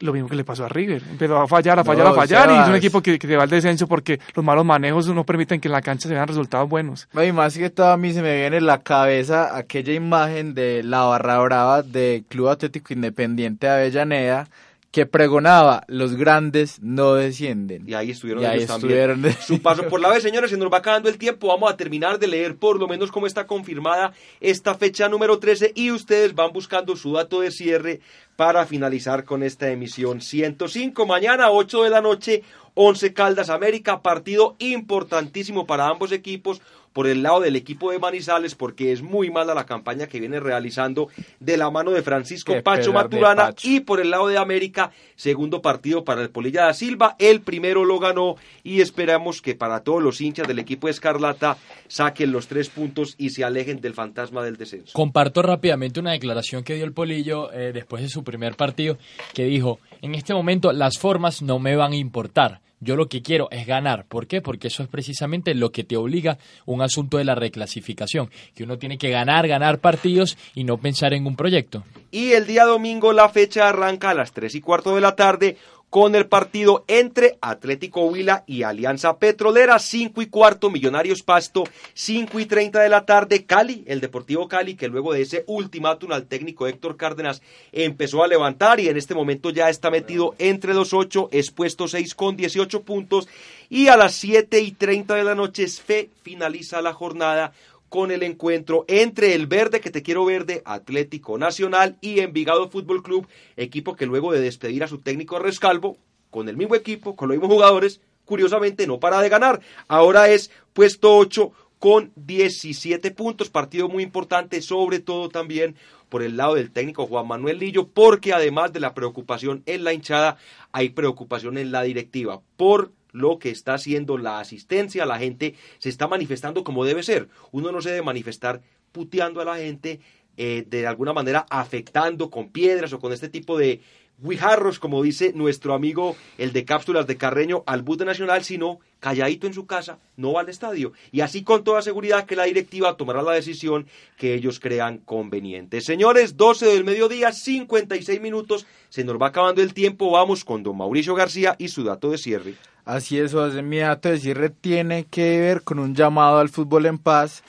lo 0.02 0.14
mismo 0.14 0.28
que 0.28 0.36
le 0.36 0.44
pasó 0.44 0.66
a 0.66 0.70
River. 0.70 1.04
Empezó 1.10 1.38
a 1.38 1.48
fallar 1.48 1.80
a 1.80 1.84
fallar 1.84 2.06
No, 2.06 2.12
a 2.12 2.16
fallar 2.16 2.50
y 2.50 2.64
es 2.64 2.68
un 2.68 2.76
equipo 2.76 3.02
que, 3.02 3.20
que 3.20 3.28
se 3.28 3.36
va 3.36 3.44
al 3.44 3.50
descenso 3.50 3.88
porque 3.88 4.20
los 4.36 4.44
malos 4.44 4.66
manejos 4.66 5.08
no 5.08 5.24
permiten 5.24 5.62
que 5.62 5.68
en 5.68 5.74
la 5.74 5.82
cancha 5.82 6.08
se 6.08 6.14
vean 6.14 6.28
resultados 6.28 6.68
buenos. 6.68 7.08
No, 7.14 7.24
Y 7.24 7.32
más 7.32 7.58
que 7.58 7.70
todo 7.70 7.92
a 7.92 7.98
mí 7.98 8.12
se 8.14 8.22
me 8.22 8.36
viene 8.36 8.58
en 8.58 8.66
la 8.66 8.80
cabeza 8.80 9.56
aquella 9.56 9.94
imagen 9.94 10.54
de 10.54 10.84
la 10.84 11.04
barra 11.04 11.40
brava 11.40 11.84
de 11.84 12.24
Club 12.28 12.50
Atlético 12.50 12.94
Independiente 12.94 13.68
de 13.68 13.74
Avellaneda 13.74 14.48
que 14.92 15.06
pregonaba 15.06 15.86
los 15.88 16.16
grandes 16.16 16.82
no 16.82 17.14
descienden. 17.14 17.88
Y 17.88 17.94
ahí 17.94 18.12
estuvieron 18.12 18.44
Y 18.44 18.46
ahí 18.46 18.58
ellos 18.58 18.68
también. 18.68 19.38
Su 19.42 19.62
paso 19.62 19.88
por 19.88 20.02
la 20.02 20.10
vez, 20.10 20.22
señores, 20.22 20.52
se 20.52 20.58
nos 20.58 20.72
va 20.72 20.80
acabando 20.80 21.08
el 21.08 21.18
tiempo. 21.18 21.48
Vamos 21.48 21.72
a 21.72 21.78
terminar 21.78 22.20
de 22.20 22.28
leer 22.28 22.58
por 22.58 22.78
lo 22.78 22.90
menos 22.90 23.10
cómo 23.10 23.26
está 23.26 23.48
confirmada 23.48 24.12
esta 24.42 24.76
fecha 24.76 25.08
número 25.08 25.40
13 25.40 25.72
y 25.76 25.92
ustedes 25.92 26.36
van 26.36 26.52
buscando 26.52 26.98
su 26.98 27.14
dato 27.14 27.40
de 27.40 27.52
cierre 27.52 28.02
para 28.36 28.66
finalizar 28.66 29.24
con 29.24 29.44
esta 29.44 29.70
emisión 29.70 30.20
105. 30.20 31.06
Mañana, 31.06 31.52
8 31.52 31.84
de 31.84 31.90
la 31.90 32.02
noche, 32.02 32.44
11 32.74 33.14
Caldas 33.14 33.50
América, 33.50 34.02
partido 34.02 34.56
importantísimo 34.60 35.66
para 35.66 35.88
ambos 35.88 36.12
equipos 36.12 36.62
por 36.94 37.08
el 37.08 37.24
lado 37.24 37.40
del 37.40 37.56
equipo 37.56 37.92
de 37.92 38.00
Manizales 38.00 38.56
porque 38.56 38.92
es 38.92 39.02
muy 39.02 39.30
mala 39.30 39.54
la 39.54 39.66
campaña 39.66 40.08
que 40.08 40.20
viene 40.20 40.40
realizando 40.40 41.10
de 41.40 41.58
la 41.58 41.70
mano 41.70 41.92
de 41.92 42.02
Francisco 42.02 42.54
Qué 42.54 42.62
Pacho 42.62 42.94
Maturana 42.94 43.48
Pacho. 43.48 43.68
y 43.68 43.80
por 43.80 44.00
el 44.00 44.12
lado 44.12 44.28
de 44.28 44.38
América, 44.38 44.92
segundo 45.16 45.62
partido 45.62 46.04
para 46.04 46.22
el 46.22 46.30
Polilla 46.30 46.66
da 46.66 46.74
Silva, 46.74 47.16
el 47.20 47.42
primero 47.42 47.86
lo 47.86 48.00
ganó 48.00 48.36
y 48.64 48.82
esperamos 48.82 49.42
que 49.42 49.56
para 49.56 49.82
todos 49.82 50.02
los 50.02 50.22
hinchas 50.22 50.48
del 50.48 50.60
equipo 50.60 50.88
de 50.88 50.92
Escarlata 50.92 51.58
saquen 51.88 52.32
los 52.32 52.48
tres 52.48 52.70
puntos 52.70 53.16
y 53.18 53.30
se 53.30 53.44
alejen 53.44 53.82
del 53.82 53.94
fantasma 53.94 54.44
del 54.44 54.58
descenso. 54.58 54.94
Comparto 54.94 55.42
rápidamente 55.42 56.00
una 56.00 56.12
declaración 56.12 56.64
que 56.64 56.76
dio 56.76 56.86
el 56.86 56.94
Polillo 56.94 57.52
eh, 57.52 57.72
después 57.74 58.02
de 58.04 58.10
su 58.10 58.24
primer 58.24 58.56
partido, 58.56 58.98
que 59.34 59.46
dijo, 59.46 59.80
en 60.02 60.16
este 60.16 60.34
momento 60.34 60.72
las 60.72 60.98
formas 60.98 61.42
no 61.42 61.60
me 61.60 61.76
van 61.76 61.94
a 61.94 61.98
importar. 61.98 62.60
Yo 62.82 62.96
lo 62.96 63.08
que 63.08 63.22
quiero 63.22 63.48
es 63.52 63.68
ganar. 63.68 64.06
¿Por 64.06 64.26
qué? 64.26 64.42
Porque 64.42 64.68
eso 64.68 64.82
es 64.82 64.90
precisamente 64.90 65.54
lo 65.54 65.72
que 65.72 65.84
te 65.84 65.98
obliga 65.98 66.40
un 66.66 66.82
asunto 66.82 67.18
de 67.18 67.24
la 67.24 67.36
reclasificación, 67.36 68.32
que 68.56 68.64
uno 68.64 68.80
tiene 68.80 68.98
que 68.98 69.12
ganar, 69.12 69.48
ganar 69.48 69.78
partidos 69.78 70.36
y 70.56 70.64
no 70.64 70.78
pensar 70.78 71.14
en 71.14 71.28
un 71.28 71.36
proyecto. 71.36 71.84
Y 72.10 72.32
el 72.32 72.48
día 72.48 72.66
domingo 72.66 73.14
la 73.14 73.30
fecha 73.30 73.70
arranca 73.70 74.10
a 74.10 74.14
las 74.16 74.32
3 74.32 74.56
y 74.56 74.62
cuarto 74.62 74.96
de 74.96 75.02
la 75.02 75.16
tarde 75.16 75.58
con 75.92 76.16
el 76.16 76.26
partido 76.26 76.86
entre 76.88 77.38
Atlético 77.42 78.06
Huila 78.06 78.46
y 78.48 78.64
Alianza 78.64 79.18
Petrolera, 79.18 79.78
5 79.78 80.22
y 80.22 80.28
cuarto, 80.28 80.70
Millonarios 80.70 81.22
Pasto, 81.22 81.66
5 81.94 82.40
y 82.40 82.46
30 82.46 82.80
de 82.80 82.88
la 82.88 83.06
tarde, 83.06 83.46
Cali, 83.46 83.84
el 83.86 84.00
Deportivo 84.00 84.48
Cali, 84.48 84.76
que 84.76 84.88
luego 84.88 85.12
de 85.12 85.24
ese 85.24 85.44
ultimátum 85.48 86.14
al 86.14 86.28
técnico 86.28 86.66
Héctor 86.66 86.96
Cárdenas 86.96 87.42
empezó 87.74 88.24
a 88.24 88.30
levantar 88.30 88.80
y 88.80 88.88
en 88.88 88.96
este 88.96 89.14
momento 89.14 89.50
ya 89.50 89.70
está 89.70 89.92
metido 89.92 90.34
entre 90.40 90.74
los 90.74 90.94
8, 90.94 91.28
expuesto 91.34 91.90
6 91.90 92.16
con 92.16 92.38
18 92.38 92.84
puntos. 92.84 93.28
Y 93.70 93.90
a 93.90 93.98
las 93.98 94.14
7 94.16 94.62
y 94.62 94.72
30 94.72 95.16
de 95.16 95.24
la 95.26 95.36
noche 95.36 95.68
Fe 95.68 96.10
finaliza 96.24 96.82
la 96.82 96.94
jornada 96.94 97.52
con 97.92 98.10
el 98.10 98.24
encuentro 98.24 98.86
entre 98.88 99.36
el 99.36 99.48
verde 99.48 99.82
que 99.82 99.92
te 99.92 100.02
quiero 100.02 100.24
verde, 100.24 100.62
Atlético 100.64 101.38
Nacional 101.38 101.98
y 102.00 102.22
Envigado 102.22 102.70
Fútbol 102.70 103.04
Club, 103.04 103.28
equipo 103.58 103.98
que 103.98 104.06
luego 104.06 104.32
de 104.32 104.40
despedir 104.40 104.82
a 104.82 104.88
su 104.88 105.00
técnico 105.00 105.40
Rescalvo, 105.40 105.98
con 106.30 106.48
el 106.48 106.56
mismo 106.56 106.76
equipo, 106.76 107.18
con 107.18 107.28
los 107.28 107.38
mismos 107.38 107.54
jugadores, 107.54 108.00
curiosamente 108.24 108.88
no 108.88 109.02
para 109.02 109.20
de 109.20 109.28
ganar. 109.28 109.60
Ahora 109.90 110.30
es 110.30 110.52
puesto 110.72 111.18
8 111.18 111.52
con 111.80 112.14
17 112.16 113.12
puntos, 113.12 113.50
partido 113.50 113.90
muy 113.90 114.04
importante, 114.04 114.62
sobre 114.62 115.00
todo 115.00 115.28
también 115.28 115.76
por 116.08 116.24
el 116.24 116.38
lado 116.38 116.56
del 116.56 116.72
técnico 116.72 117.08
Juan 117.08 117.28
Manuel 117.28 117.60
Lillo, 117.60 117.90
porque 117.90 118.32
además 118.32 118.72
de 118.72 118.80
la 118.80 118.94
preocupación 118.94 119.64
en 119.66 119.84
la 119.84 119.92
hinchada, 119.92 120.38
hay 120.72 120.92
preocupación 120.92 121.58
en 121.58 121.74
la 121.74 121.84
directiva 121.84 122.40
por 122.56 122.94
lo 123.12 123.40
que 123.40 123.50
está 123.50 123.76
haciendo 123.76 124.18
la 124.18 124.40
asistencia, 124.40 125.06
la 125.06 125.20
gente 125.20 125.56
se 125.80 125.90
está 125.90 126.08
manifestando 126.08 126.64
como 126.64 126.86
debe 126.86 127.04
ser. 127.04 127.30
Uno 127.52 127.72
no 127.72 127.82
se 127.82 127.90
debe 127.90 128.02
manifestar 128.04 128.62
puteando 128.92 129.42
a 129.42 129.46
la 129.46 129.58
gente, 129.58 130.00
eh, 130.38 130.66
de 130.68 130.88
alguna 130.88 131.14
manera 131.14 131.46
afectando 131.50 132.30
con 132.30 132.50
piedras 132.50 132.94
o 132.94 133.00
con 133.00 133.14
este 133.14 133.30
tipo 133.30 133.58
de 133.58 133.82
guijarros, 134.22 134.80
como 134.80 135.02
dice 135.02 135.34
nuestro 135.34 135.74
amigo 135.74 136.16
el 136.38 136.54
de 136.54 136.66
cápsulas 136.66 137.08
de 137.08 137.18
Carreño, 137.18 137.64
al 137.66 137.82
bus 137.82 137.98
de 137.98 138.06
Nacional, 138.06 138.44
sino 138.44 138.80
calladito 139.00 139.48
en 139.48 139.54
su 139.54 139.66
casa, 139.66 139.98
no 140.16 140.34
va 140.34 140.42
al 140.42 140.50
estadio. 140.50 140.94
Y 141.12 141.22
así 141.22 141.44
con 141.44 141.64
toda 141.64 141.82
seguridad 141.82 142.26
que 142.26 142.36
la 142.36 142.44
directiva 142.44 142.96
tomará 142.98 143.24
la 143.24 143.34
decisión 143.34 143.88
que 144.18 144.36
ellos 144.36 144.60
crean 144.60 145.00
conveniente. 145.00 145.82
Señores, 145.82 146.38
12 146.38 146.68
del 146.68 146.84
mediodía, 146.84 147.32
56 147.32 148.22
minutos, 148.22 148.68
se 148.90 149.04
nos 149.04 149.20
va 149.20 149.28
acabando 149.28 149.62
el 149.62 149.74
tiempo, 149.74 150.12
vamos 150.12 150.46
con 150.46 150.62
don 150.62 150.78
Mauricio 150.78 151.16
García 151.16 151.56
y 151.58 151.70
su 151.70 151.84
dato 151.84 152.12
de 152.12 152.18
cierre. 152.20 152.56
Así 152.86 153.18
es, 153.20 153.34
José, 153.34 153.62
mi 153.62 153.78
dato 153.78 154.10
de 154.10 154.20
cierre 154.20 154.50
tiene 154.50 155.06
que 155.06 155.40
ver 155.40 155.62
con 155.64 155.80
un 155.80 155.94
llamado 155.96 156.40
al 156.40 156.50
fútbol 156.50 156.86
en 156.88 156.98
paz. 156.98 157.44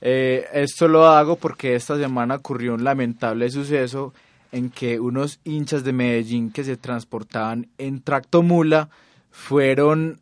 Eh, 0.00 0.44
esto 0.52 0.88
lo 0.88 1.06
hago 1.06 1.36
porque 1.36 1.74
esta 1.76 1.96
semana 1.96 2.34
ocurrió 2.36 2.74
un 2.74 2.82
lamentable 2.84 3.48
suceso 3.50 4.12
en 4.50 4.68
que 4.70 4.98
unos 5.00 5.38
hinchas 5.44 5.84
de 5.84 5.92
Medellín 5.92 6.50
que 6.50 6.64
se 6.64 6.76
transportaban 6.76 7.68
en 7.78 8.02
tractomula 8.02 8.88
fueron 9.30 10.18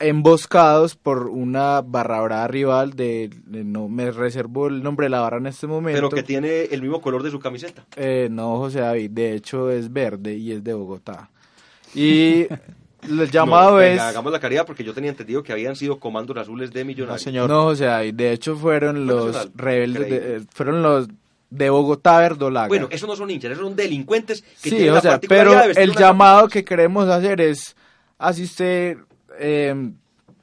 emboscados 0.00 0.96
por 0.96 1.28
una 1.28 1.80
barra 1.80 2.20
brava 2.20 2.48
rival 2.48 2.94
de, 2.94 3.30
de- 3.46 3.62
no 3.62 3.88
me 3.88 4.10
reservo 4.10 4.66
el 4.66 4.82
nombre 4.82 5.06
de 5.06 5.10
la 5.10 5.20
barra 5.20 5.38
en 5.38 5.46
este 5.46 5.68
momento. 5.68 5.96
Pero 5.96 6.10
que 6.10 6.24
tiene 6.24 6.62
el 6.64 6.82
mismo 6.82 7.00
color 7.00 7.22
de 7.22 7.30
su 7.30 7.38
camiseta. 7.38 7.86
Eh, 7.96 8.26
no, 8.30 8.56
José 8.58 8.80
David, 8.80 9.10
de 9.10 9.34
hecho 9.34 9.70
es 9.70 9.92
verde 9.92 10.34
y 10.34 10.50
es 10.50 10.64
de 10.64 10.74
Bogotá. 10.74 11.30
Y 11.94 12.46
el 13.02 13.30
llamado 13.30 13.72
No, 13.72 13.80
es... 13.80 14.00
hagamos 14.00 14.32
la 14.32 14.40
caridad 14.40 14.64
porque 14.66 14.84
yo 14.84 14.94
tenía 14.94 15.10
entendido 15.10 15.42
que 15.42 15.52
habían 15.52 15.76
sido 15.76 15.98
comandos 15.98 16.36
azules 16.36 16.72
de 16.72 16.80
No, 16.84 16.86
Millonarios. 16.88 17.22
señor. 17.22 17.48
No, 17.50 17.64
José 17.64 17.84
David, 17.86 18.14
de 18.14 18.32
hecho 18.32 18.56
fueron 18.56 19.06
los 19.06 19.50
rebeldes, 19.54 20.08
de- 20.10 20.36
eh, 20.36 20.40
fueron 20.52 20.82
los 20.82 21.08
de 21.50 21.68
Bogotá 21.70 22.18
Verdolaga. 22.20 22.68
Bueno, 22.68 22.88
esos 22.90 23.08
no 23.08 23.14
son 23.16 23.30
hinchas, 23.30 23.52
esos 23.52 23.64
son 23.64 23.76
delincuentes 23.76 24.42
que 24.62 24.70
sí, 24.70 24.76
tienen 24.76 24.90
o 24.90 24.94
la 24.94 25.00
sea, 25.02 25.10
particularidad 25.12 25.50
pero 25.50 25.60
de 25.62 25.68
vestir 25.68 25.84
el 25.90 25.94
llamado 25.96 26.48
que 26.48 26.64
queremos 26.64 27.08
hacer 27.08 27.40
es, 27.42 27.76
así 28.18 28.44
usted 28.44 28.96
eh, 29.38 29.90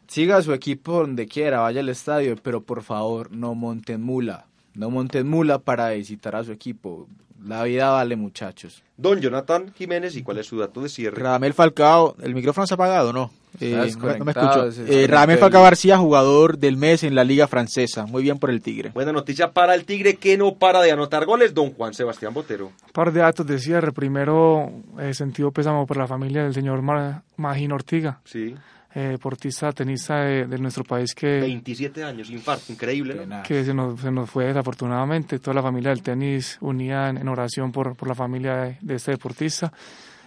siga 0.07 0.37
a 0.37 0.41
su 0.43 0.53
equipo 0.53 0.99
donde 0.99 1.25
quiera, 1.27 1.61
vaya 1.61 1.79
al 1.81 1.89
estadio, 1.89 2.35
pero 2.41 2.61
por 2.61 2.83
favor 2.83 3.31
no 3.31 3.55
monten 3.55 4.01
mula, 4.03 4.45
no 4.75 4.89
monten 4.91 5.27
mula 5.27 5.57
para 5.59 5.89
visitar 5.91 6.35
a 6.35 6.43
su 6.43 6.51
equipo. 6.51 7.07
La 7.45 7.63
vida 7.63 7.89
vale, 7.91 8.15
muchachos. 8.15 8.83
Don 8.97 9.19
Jonathan 9.21 9.73
Jiménez, 9.77 10.15
¿y 10.15 10.23
cuál 10.23 10.39
es 10.39 10.47
su 10.47 10.57
dato 10.57 10.81
de 10.81 10.89
cierre? 10.89 11.21
Radamel 11.21 11.53
Falcao, 11.53 12.15
el 12.21 12.35
micrófono 12.35 12.67
se 12.67 12.73
ha 12.73 12.75
apagado, 12.75 13.13
¿no? 13.13 13.31
Eh, 13.59 13.71
no, 13.71 13.77
me- 13.77 13.87
no 13.91 14.01
me 14.01 14.13
desconectado, 14.33 14.67
escucho. 14.67 14.91
Eh, 14.91 15.03
es 15.05 15.09
Radamel 15.09 15.35
el- 15.35 15.39
Falcao 15.39 15.63
García, 15.63 15.97
jugador 15.97 16.57
del 16.57 16.75
mes 16.77 17.03
en 17.03 17.15
la 17.15 17.23
Liga 17.23 17.47
Francesa. 17.47 18.05
Muy 18.05 18.23
bien 18.23 18.37
por 18.39 18.49
el 18.49 18.61
Tigre. 18.61 18.89
Buena 18.93 19.11
noticia 19.13 19.51
para 19.51 19.73
el 19.73 19.85
Tigre 19.85 20.15
que 20.17 20.37
no 20.37 20.55
para 20.55 20.81
de 20.81 20.91
anotar 20.91 21.25
goles, 21.25 21.53
don 21.53 21.71
Juan 21.73 21.93
Sebastián 21.93 22.33
Botero. 22.33 22.67
Un 22.67 22.91
par 22.93 23.11
de 23.13 23.21
datos 23.21 23.47
de 23.47 23.57
cierre. 23.57 23.91
Primero, 23.93 24.71
eh, 24.99 25.13
sentido 25.13 25.51
pésamo 25.51 25.87
por 25.87 25.97
la 25.97 26.07
familia 26.07 26.43
del 26.43 26.53
señor 26.53 26.81
Ma- 26.81 27.23
Magín 27.37 27.71
Ortiga, 27.71 28.19
Sí, 28.25 28.53
eh, 28.95 29.09
deportista, 29.09 29.71
tenista 29.71 30.21
de, 30.21 30.47
de 30.47 30.57
nuestro 30.57 30.83
país 30.83 31.13
que, 31.13 31.39
27 31.41 32.03
años, 32.03 32.29
infarto, 32.29 32.71
increíble, 32.71 33.25
¿no? 33.25 33.43
Que 33.43 33.63
se, 33.63 33.73
nos, 33.73 33.99
se 33.99 34.11
nos 34.11 34.29
fue 34.29 34.45
desafortunadamente. 34.45 35.39
Toda 35.39 35.55
la 35.55 35.61
familia 35.61 35.89
del 35.91 36.01
tenis 36.01 36.57
unida 36.61 37.09
en, 37.09 37.17
en 37.17 37.27
oración 37.27 37.71
por, 37.71 37.95
por 37.95 38.07
la 38.07 38.15
familia 38.15 38.55
de, 38.55 38.77
de 38.81 38.95
este 38.95 39.11
deportista. 39.11 39.71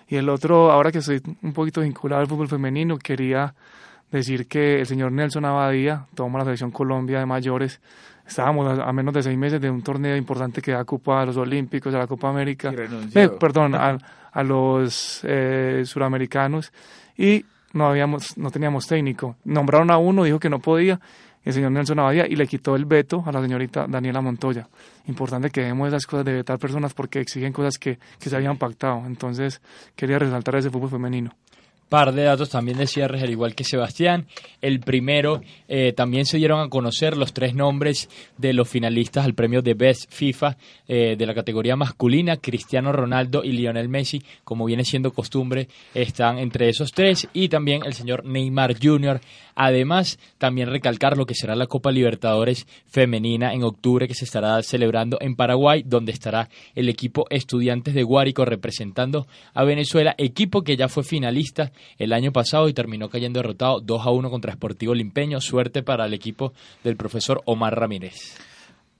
Y 0.09 0.17
el 0.17 0.29
otro, 0.29 0.71
ahora 0.71 0.93
que 0.93 0.99
estoy 0.99 1.21
un 1.43 1.53
poquito 1.53 1.81
vinculado 1.81 2.21
al 2.21 2.29
fútbol 2.29 2.49
femenino, 2.49 2.99
quería 2.99 3.55
decir 4.11 4.47
que 4.47 4.81
el 4.81 4.87
señor 4.87 5.11
Nelson 5.11 5.45
Abadía 5.45 6.07
toma 6.15 6.39
la 6.39 6.45
selección 6.45 6.71
Colombia 6.71 7.19
de 7.19 7.27
mayores. 7.27 7.81
Estábamos 8.27 8.79
a, 8.79 8.85
a 8.85 8.93
menos 8.93 9.15
de 9.15 9.23
seis 9.23 9.37
meses 9.37 9.61
de 9.61 9.71
un 9.71 9.83
torneo 9.83 10.17
importante 10.17 10.63
que 10.63 10.73
da 10.73 10.85
Copa 10.85 11.23
a 11.23 11.27
los 11.27 11.37
Olímpicos, 11.37 11.93
a 11.95 11.99
la 11.99 12.07
Copa 12.07 12.29
América. 12.29 12.73
Eh, 13.15 13.29
perdón, 13.41 13.75
a, 13.75 13.99
a 14.31 14.43
los 14.43 15.21
eh, 15.25 15.83
suramericanos 15.85 16.73
y 17.17 17.45
no 17.73 17.87
habíamos, 17.87 18.37
no 18.37 18.51
teníamos 18.51 18.87
técnico. 18.87 19.37
Nombraron 19.45 19.91
a 19.91 19.99
uno, 19.99 20.25
dijo 20.25 20.39
que 20.39 20.51
no 20.51 20.59
podía, 20.61 21.01
el 21.45 21.53
señor 21.53 21.73
Nelson 21.73 21.99
Abadía, 21.99 22.27
y 22.27 22.37
le 22.37 22.47
quitó 22.47 22.77
el 22.77 22.85
veto 22.85 23.23
a 23.27 23.33
la 23.33 23.41
señorita 23.43 23.87
Daniela 23.89 24.21
Montoya. 24.21 24.69
Importante 25.07 25.51
que 25.51 25.63
dejemos 25.63 25.89
esas 25.89 26.07
cosas 26.07 26.25
de 26.25 26.33
vetar 26.33 26.59
personas 26.59 26.95
porque 26.95 27.21
exigen 27.21 27.53
cosas 27.53 27.79
que, 27.79 27.99
que 28.19 28.31
se 28.31 28.37
habían 28.37 28.57
pactado. 28.59 29.03
Entonces, 29.07 29.61
quería 29.97 30.19
resaltar 30.19 30.57
ese 30.57 30.71
fútbol 30.71 30.91
femenino. 30.91 31.35
Par 31.93 32.15
de 32.15 32.23
datos 32.23 32.49
también 32.49 32.79
de 32.79 32.87
cierres, 32.87 33.23
al 33.23 33.29
igual 33.29 33.55
que 33.55 33.65
Sebastián. 33.65 34.27
El 34.63 34.81
primero, 34.81 35.43
eh, 35.69 35.93
también 35.93 36.25
se 36.25 36.39
dieron 36.39 36.61
a 36.61 36.71
conocer 36.71 37.19
los 37.19 37.35
tres 37.35 37.55
nombres 37.55 38.09
de 38.39 38.55
los 38.55 38.67
finalistas 38.67 39.27
al 39.27 39.35
premio 39.35 39.61
de 39.61 39.75
Best 39.75 40.11
FIFA 40.11 40.57
eh, 40.89 41.17
de 41.19 41.27
la 41.27 41.35
categoría 41.35 41.77
masculina. 41.77 42.39
Cristiano 42.39 42.93
Ronaldo 42.93 43.45
y 43.45 43.53
Lionel 43.53 43.91
Messi, 43.91 44.23
como 44.43 44.65
viene 44.65 44.87
siendo 44.87 45.11
costumbre, 45.11 45.69
están 45.93 46.39
entre 46.39 46.71
esos 46.71 46.93
tres. 46.93 47.29
Y 47.35 47.51
también 47.51 47.83
el 47.85 47.93
señor 47.93 48.25
Neymar 48.25 48.75
Jr. 48.83 49.21
Además, 49.55 50.19
también 50.39 50.71
recalcar 50.71 51.19
lo 51.19 51.27
que 51.27 51.35
será 51.35 51.55
la 51.55 51.67
Copa 51.67 51.93
Libertadores 51.93 52.67
femenina 52.87 53.53
en 53.53 53.65
octubre 53.65 54.09
que 54.09 54.15
se 54.15 54.25
estará 54.25 54.63
celebrando 54.63 55.19
en 55.21 55.37
Paraguay, 55.37 55.83
donde 55.85 56.13
estará 56.13 56.49
el 56.75 56.89
equipo 56.89 57.27
Estudiantes 57.29 57.93
de 57.93 58.03
Guárico 58.03 58.47
representando 58.47 59.27
a 59.53 59.65
Venezuela, 59.65 60.15
equipo 60.17 60.63
que 60.63 60.79
ya 60.79 60.89
fue 60.89 61.05
finalista 61.05 61.71
el 61.99 62.13
año 62.13 62.33
pasado 62.33 62.69
y 62.69 62.73
terminó 62.73 63.09
cayendo 63.09 63.41
derrotado 63.41 63.81
2 63.81 64.07
a 64.07 64.11
1 64.11 64.31
contra 64.31 64.53
Sportivo 64.53 64.95
Limpeño. 64.95 65.41
Suerte 65.41 65.83
para 65.83 66.07
el 66.07 66.15
equipo 66.15 66.53
del 66.85 66.97
profesor 66.97 67.43
Omar 67.45 67.79
Ramírez. 67.79 68.37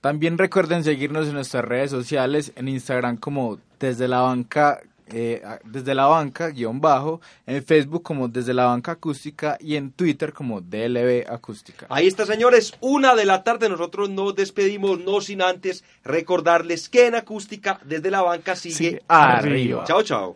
También 0.03 0.37
recuerden 0.37 0.83
seguirnos 0.83 1.27
en 1.27 1.33
nuestras 1.35 1.63
redes 1.63 1.89
sociales, 1.89 2.51
en 2.57 2.67
Instagram 2.67 3.15
como 3.15 3.59
desde 3.79 4.09
la 4.09 4.19
banca, 4.19 4.81
eh, 5.07 5.41
desde 5.63 5.95
la 5.95 6.07
banca 6.07 6.49
guion 6.49 6.81
bajo, 6.81 7.21
en 7.47 7.63
Facebook 7.63 8.03
como 8.03 8.27
desde 8.27 8.53
la 8.53 8.65
banca 8.65 8.91
acústica 8.91 9.57
y 9.61 9.77
en 9.77 9.91
Twitter 9.93 10.33
como 10.33 10.59
DLB 10.59 11.25
acústica. 11.31 11.85
Ahí 11.87 12.07
está, 12.07 12.25
señores, 12.25 12.73
una 12.81 13.15
de 13.15 13.23
la 13.23 13.45
tarde. 13.45 13.69
Nosotros 13.69 14.09
nos 14.09 14.35
despedimos, 14.35 14.99
no 14.99 15.21
sin 15.21 15.41
antes 15.41 15.85
recordarles 16.03 16.89
que 16.89 17.07
en 17.07 17.15
acústica, 17.15 17.79
desde 17.85 18.11
la 18.11 18.23
banca, 18.23 18.57
sigue 18.57 18.75
Sigue 18.75 19.01
arriba. 19.07 19.85
Chao, 19.85 20.03
chao. 20.03 20.35